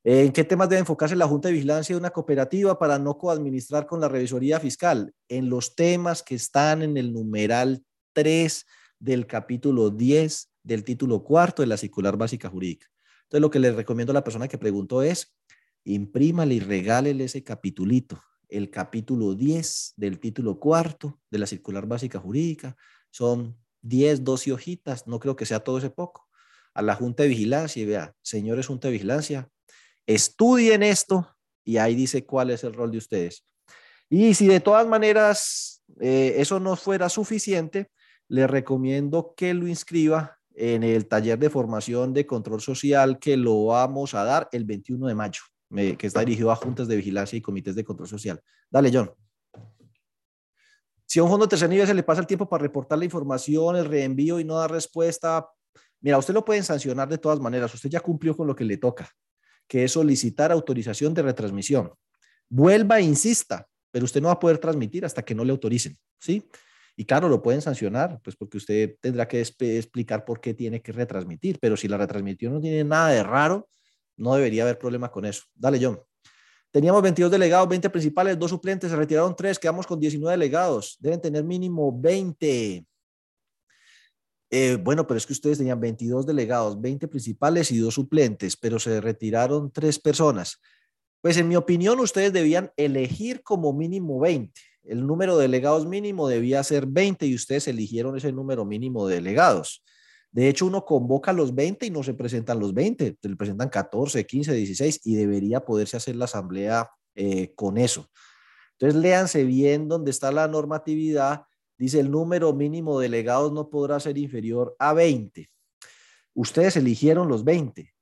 ¿En 0.04 0.32
qué 0.32 0.44
temas 0.44 0.70
debe 0.70 0.80
enfocarse 0.80 1.16
la 1.16 1.28
Junta 1.28 1.50
de 1.50 1.56
Vigilancia 1.56 1.94
de 1.94 2.00
una 2.00 2.12
cooperativa 2.12 2.78
para 2.78 3.00
no 3.00 3.18
coadministrar 3.18 3.88
con 3.88 4.00
la 4.00 4.08
revisoría 4.08 4.60
fiscal? 4.60 5.14
En 5.28 5.50
los 5.50 5.76
temas 5.76 6.24
que 6.24 6.36
están 6.36 6.82
en 6.82 6.96
el 6.98 7.12
numeral 7.12 7.84
3 8.14 8.66
del 9.00 9.28
capítulo 9.28 9.90
10 9.90 10.50
del 10.64 10.84
título 10.84 11.24
cuarto 11.24 11.62
de 11.62 11.68
la 11.68 11.78
circular 11.78 12.16
básica 12.16 12.50
jurídica. 12.50 12.88
Entonces, 13.24 13.42
lo 13.42 13.50
que 13.50 13.60
le 13.60 13.72
recomiendo 13.72 14.12
a 14.12 14.14
la 14.14 14.24
persona 14.24 14.48
que 14.48 14.58
preguntó 14.58 15.02
es, 15.02 15.36
imprímale 15.84 16.56
y 16.56 16.60
regálele 16.60 17.26
ese 17.26 17.44
capitulito, 17.44 18.22
el 18.48 18.70
capítulo 18.70 19.34
10 19.34 19.94
del 19.98 20.20
título 20.20 20.60
cuarto 20.60 21.20
de 21.30 21.40
la 21.40 21.48
circular 21.48 21.86
básica 21.86 22.20
jurídica. 22.20 22.78
Son 23.12 23.58
10, 23.88 24.24
12 24.24 24.54
hojitas, 24.54 25.08
no 25.08 25.20
creo 25.20 25.36
que 25.36 25.46
sea 25.46 25.60
todo 25.60 25.78
ese 25.78 25.90
poco. 25.90 26.28
A 26.74 26.82
la 26.82 26.96
Junta 26.96 27.24
de 27.24 27.30
Vigilancia 27.30 27.82
y 27.82 27.86
vea, 27.86 28.14
señores 28.22 28.68
Junta 28.68 28.88
de 28.88 28.94
Vigilancia, 28.94 29.50
estudien 30.06 30.84
esto 30.84 31.36
y 31.64 31.78
ahí 31.78 31.96
dice 31.96 32.26
cuál 32.26 32.52
es 32.52 32.64
el 32.64 32.74
rol 32.74 32.92
de 32.92 33.00
ustedes. 33.00 33.44
Y 34.10 34.36
si 34.36 34.48
de 34.48 34.60
todas 34.60 34.88
maneras 34.88 35.84
eh, 36.00 36.36
eso 36.38 36.60
no 36.60 36.76
fuera 36.76 37.10
suficiente, 37.10 37.90
le 38.30 38.48
recomiendo 38.48 39.34
que 39.36 39.54
lo 39.54 39.68
inscriba 39.68 40.38
en 40.54 40.84
el 40.84 41.08
taller 41.08 41.38
de 41.38 41.50
formación 41.50 42.14
de 42.14 42.26
control 42.26 42.62
social 42.62 43.20
que 43.20 43.38
lo 43.38 43.66
vamos 43.66 44.14
a 44.14 44.24
dar 44.24 44.50
el 44.52 44.66
21 44.66 45.08
de 45.08 45.16
mayo, 45.16 45.42
que 45.70 46.08
está 46.08 46.22
dirigido 46.22 46.52
a 46.52 46.56
juntas 46.56 46.88
de 46.88 46.96
vigilancia 46.96 47.38
y 47.38 47.42
comités 47.42 47.76
de 47.76 47.84
control 47.84 48.08
social. 48.08 48.42
Dale, 48.70 48.90
John. 48.92 49.12
Si 51.08 51.20
a 51.20 51.24
un 51.24 51.30
fondo 51.30 51.48
tercer 51.48 51.70
nivel 51.70 51.88
se 51.88 51.94
le 51.94 52.04
pasa 52.04 52.20
el 52.20 52.28
tiempo 52.28 52.50
para 52.50 52.62
reportar 52.62 53.00
la 53.00 53.06
información, 53.06 53.78
el 53.78 53.86
reenvío 53.86 54.42
y 54.42 54.44
no 54.44 54.56
dar 54.56 54.70
respuesta, 54.70 55.48
mira, 56.02 56.18
usted 56.18 56.34
lo 56.34 56.44
pueden 56.44 56.66
sancionar 56.66 57.08
de 57.08 57.18
todas 57.18 57.40
maneras. 57.40 57.74
Usted 57.74 57.90
ya 57.90 58.02
cumplió 58.02 58.36
con 58.36 58.46
lo 58.46 58.54
que 58.54 58.66
le 58.66 58.76
toca, 58.76 59.10
que 59.68 59.86
es 59.86 59.94
solicitar 59.94 60.52
autorización 60.52 61.14
de 61.14 61.22
retransmisión. 61.22 61.94
Vuelva 62.50 63.00
e 63.00 63.04
insista, 63.04 63.66
pero 63.90 64.04
usted 64.04 64.22
no 64.22 64.28
va 64.28 64.34
a 64.34 64.40
poder 64.40 64.58
transmitir 64.58 65.06
hasta 65.06 65.24
que 65.24 65.34
no 65.34 65.46
le 65.46 65.52
autoricen, 65.52 65.98
¿sí? 66.20 66.46
Y 66.98 67.06
claro, 67.06 67.30
lo 67.30 67.42
pueden 67.42 67.62
sancionar, 67.62 68.20
pues 68.22 68.36
porque 68.36 68.58
usted 68.58 68.96
tendrá 69.00 69.28
que 69.28 69.40
explicar 69.40 70.26
por 70.26 70.42
qué 70.42 70.54
tiene 70.54 70.82
que 70.82 70.92
retransmitir, 70.92 71.58
pero 71.62 71.78
si 71.78 71.88
la 71.88 71.98
retransmisión 71.98 72.54
no 72.54 72.60
tiene 72.60 72.84
nada 72.84 73.10
de 73.10 73.24
raro, 73.24 73.70
no 74.18 74.36
debería 74.36 74.64
haber 74.64 74.78
problema 74.78 75.10
con 75.10 75.26
eso. 75.26 75.44
Dale, 75.56 75.80
John. 75.82 76.00
Teníamos 76.78 77.02
22 77.02 77.32
delegados, 77.32 77.68
20 77.68 77.90
principales, 77.90 78.38
dos 78.38 78.52
suplentes, 78.52 78.92
se 78.92 78.96
retiraron 78.96 79.36
tres, 79.36 79.58
quedamos 79.58 79.88
con 79.88 80.00
19 80.00 80.32
delegados. 80.32 80.96
Deben 81.00 81.20
tener 81.20 81.44
mínimo 81.44 81.92
20. 82.00 82.86
Eh, 84.52 84.78
bueno, 84.84 85.08
pero 85.08 85.18
es 85.18 85.26
que 85.26 85.34
ustedes 85.34 85.58
tenían 85.58 85.80
22 85.80 86.28
delegados, 86.28 86.80
20 86.80 87.08
principales 87.08 87.72
y 87.72 87.80
dos 87.80 87.96
suplentes, 87.96 88.56
pero 88.56 88.78
se 88.78 89.02
retiraron 89.02 89.72
tres 89.72 89.98
personas. 89.98 90.62
Pues 91.20 91.38
en 91.38 91.48
mi 91.48 91.56
opinión, 91.56 92.00
ustedes 92.00 92.32
debían 92.32 92.72
elegir 92.78 93.42
como 93.42 93.74
mínimo 93.74 94.20
20 94.20 94.62
el 94.88 95.06
número 95.06 95.36
de 95.36 95.44
delegados 95.44 95.86
mínimo 95.86 96.28
debía 96.28 96.64
ser 96.64 96.86
20 96.86 97.26
y 97.26 97.36
ustedes 97.36 97.68
eligieron 97.68 98.16
ese 98.18 98.32
número 98.32 98.66
mínimo 98.66 99.08
de 99.08 99.16
delegados. 99.16 99.84
De 100.32 100.50
hecho, 100.50 100.66
uno 100.66 100.86
convoca 100.86 101.32
a 101.32 101.34
los 101.34 101.56
20 101.56 101.86
y 101.86 101.90
no 101.90 102.04
se 102.04 102.14
presentan 102.14 102.60
los 102.60 102.74
20, 102.74 103.18
se 103.22 103.36
presentan 103.36 103.70
14, 103.70 104.26
15, 104.26 104.54
16 104.54 105.02
y 105.04 105.16
debería 105.16 105.62
poderse 105.62 105.98
hacer 105.98 106.16
la 106.16 106.26
asamblea 106.26 106.90
eh, 107.16 107.54
con 107.56 107.78
eso. 107.78 108.10
Entonces, 108.74 109.02
léanse 109.02 109.44
bien 109.44 109.88
dónde 109.88 110.12
está 110.12 110.32
la 110.32 110.48
normatividad. 110.48 111.44
Dice 111.78 112.00
el 112.00 112.12
número 112.12 112.54
mínimo 112.54 113.00
de 113.00 113.06
delegados 113.06 113.52
no 113.52 113.70
podrá 113.70 114.00
ser 114.00 114.18
inferior 114.18 114.76
a 114.80 114.94
20. 114.94 115.50
Ustedes 116.36 116.76
eligieron 116.76 117.28
los 117.28 117.44
20, 117.44 117.94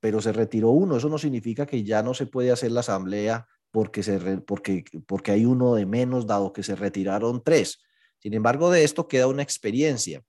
pero 0.00 0.22
se 0.22 0.32
retiró 0.32 0.70
uno. 0.70 0.96
Eso 0.96 1.08
no 1.08 1.18
significa 1.18 1.66
que 1.66 1.84
ya 1.84 2.02
no 2.02 2.14
se 2.14 2.26
puede 2.26 2.50
hacer 2.50 2.72
la 2.72 2.80
asamblea 2.80 3.46
porque, 3.70 4.02
se 4.02 4.18
porque, 4.38 4.84
porque 5.06 5.32
hay 5.32 5.44
uno 5.44 5.74
de 5.74 5.84
menos, 5.84 6.26
dado 6.26 6.52
que 6.52 6.62
se 6.62 6.76
retiraron 6.76 7.42
tres. 7.44 7.82
Sin 8.18 8.32
embargo, 8.32 8.70
de 8.70 8.84
esto 8.84 9.08
queda 9.08 9.26
una 9.26 9.42
experiencia 9.42 10.22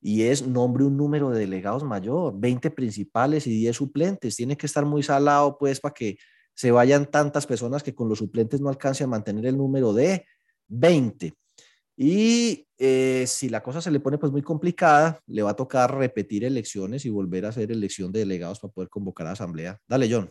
y 0.00 0.22
es 0.22 0.46
nombre 0.46 0.84
un 0.84 0.96
número 0.96 1.30
de 1.30 1.40
delegados 1.40 1.84
mayor, 1.84 2.34
20 2.36 2.70
principales 2.70 3.46
y 3.46 3.50
10 3.50 3.76
suplentes. 3.76 4.36
Tiene 4.36 4.56
que 4.56 4.66
estar 4.66 4.84
muy 4.84 5.02
salado, 5.02 5.56
pues, 5.58 5.80
para 5.80 5.94
que 5.94 6.16
se 6.54 6.70
vayan 6.70 7.10
tantas 7.10 7.46
personas 7.46 7.82
que 7.82 7.94
con 7.94 8.08
los 8.08 8.18
suplentes 8.18 8.60
no 8.60 8.68
alcance 8.68 9.04
a 9.04 9.06
mantener 9.06 9.46
el 9.46 9.56
número 9.56 9.92
de 9.92 10.24
20. 10.68 11.34
Y 11.96 12.66
eh, 12.78 13.24
si 13.26 13.48
la 13.48 13.62
cosa 13.62 13.80
se 13.80 13.90
le 13.90 14.00
pone 14.00 14.18
pues 14.18 14.30
muy 14.30 14.42
complicada, 14.42 15.20
le 15.26 15.42
va 15.42 15.50
a 15.50 15.56
tocar 15.56 15.96
repetir 15.96 16.44
elecciones 16.44 17.04
y 17.06 17.10
volver 17.10 17.46
a 17.46 17.48
hacer 17.48 17.72
elección 17.72 18.12
de 18.12 18.20
delegados 18.20 18.60
para 18.60 18.72
poder 18.72 18.90
convocar 18.90 19.26
a 19.26 19.32
asamblea. 19.32 19.78
Dale, 19.88 20.08
John. 20.10 20.30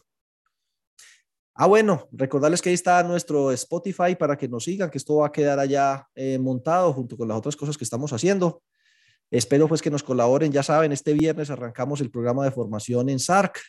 Ah, 1.56 1.68
bueno, 1.68 2.08
recordarles 2.12 2.62
que 2.62 2.70
ahí 2.70 2.76
está 2.76 3.02
nuestro 3.04 3.52
Spotify 3.52 4.16
para 4.20 4.38
que 4.38 4.48
nos 4.48 4.66
sigan, 4.66 4.90
que 4.90 4.98
esto 4.98 5.16
va 5.18 5.28
a 5.28 5.32
quedar 5.32 5.58
allá 5.58 6.08
eh, 6.14 6.38
montado 6.38 6.92
junto 6.92 7.16
con 7.16 7.28
las 7.28 7.38
otras 7.38 7.56
cosas 7.56 7.78
que 7.78 7.86
estamos 7.86 8.12
haciendo. 8.12 8.62
Espero 9.32 9.68
pues 9.68 9.82
que 9.82 9.90
nos 9.90 10.04
colaboren. 10.04 10.52
Ya 10.52 10.64
saben, 10.64 10.92
este 10.92 11.14
viernes 11.14 11.50
arrancamos 11.50 12.02
el 12.02 12.12
programa 12.12 12.46
de 12.46 12.52
formación 12.52 13.10
en 13.10 13.20
SARC. 13.20 13.60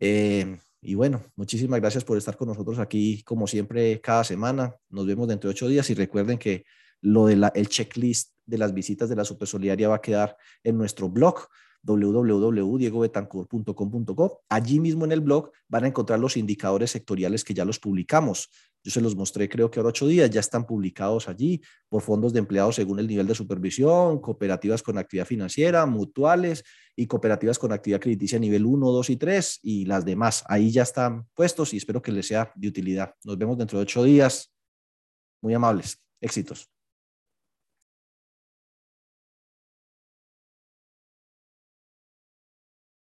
Eh, 0.00 0.58
y 0.80 0.94
bueno, 0.94 1.22
muchísimas 1.36 1.80
gracias 1.80 2.04
por 2.04 2.18
estar 2.18 2.36
con 2.36 2.48
nosotros 2.48 2.78
aquí, 2.78 3.22
como 3.22 3.46
siempre, 3.46 4.00
cada 4.00 4.24
semana. 4.24 4.74
Nos 4.88 5.06
vemos 5.06 5.28
dentro 5.28 5.48
de 5.48 5.52
ocho 5.52 5.68
días 5.68 5.88
y 5.90 5.94
recuerden 5.94 6.38
que 6.38 6.64
lo 7.00 7.26
del 7.26 7.44
el 7.54 7.68
checklist 7.68 8.32
de 8.44 8.58
las 8.58 8.72
visitas 8.72 9.08
de 9.08 9.16
la 9.16 9.24
Supersolidaria 9.24 9.88
va 9.88 9.96
a 9.96 10.00
quedar 10.00 10.36
en 10.62 10.78
nuestro 10.78 11.08
blog 11.08 11.48
www.diegobetancourt.com.co. 11.82 14.42
Allí 14.48 14.80
mismo 14.80 15.04
en 15.04 15.12
el 15.12 15.20
blog 15.20 15.52
van 15.68 15.84
a 15.84 15.88
encontrar 15.88 16.18
los 16.18 16.36
indicadores 16.36 16.90
sectoriales 16.90 17.44
que 17.44 17.54
ya 17.54 17.64
los 17.64 17.78
publicamos. 17.78 18.50
Yo 18.86 18.92
se 18.92 19.00
los 19.00 19.16
mostré 19.16 19.48
creo 19.48 19.68
que 19.68 19.80
ahora 19.80 19.88
ocho 19.88 20.06
días, 20.06 20.30
ya 20.30 20.38
están 20.38 20.64
publicados 20.64 21.28
allí 21.28 21.60
por 21.88 22.02
fondos 22.02 22.32
de 22.32 22.38
empleados 22.38 22.76
según 22.76 23.00
el 23.00 23.08
nivel 23.08 23.26
de 23.26 23.34
supervisión, 23.34 24.20
cooperativas 24.20 24.80
con 24.80 24.96
actividad 24.96 25.26
financiera, 25.26 25.86
mutuales 25.86 26.62
y 26.94 27.08
cooperativas 27.08 27.58
con 27.58 27.72
actividad 27.72 27.98
crediticia 27.98 28.38
nivel 28.38 28.64
1, 28.64 28.92
2 28.92 29.10
y 29.10 29.16
3 29.16 29.58
y 29.64 29.86
las 29.86 30.04
demás. 30.04 30.44
Ahí 30.46 30.70
ya 30.70 30.84
están 30.84 31.26
puestos 31.34 31.74
y 31.74 31.78
espero 31.78 32.00
que 32.00 32.12
les 32.12 32.28
sea 32.28 32.52
de 32.54 32.68
utilidad. 32.68 33.12
Nos 33.24 33.36
vemos 33.36 33.58
dentro 33.58 33.76
de 33.76 33.82
ocho 33.82 34.04
días. 34.04 34.54
Muy 35.42 35.52
amables. 35.52 36.00
Éxitos. 36.20 36.75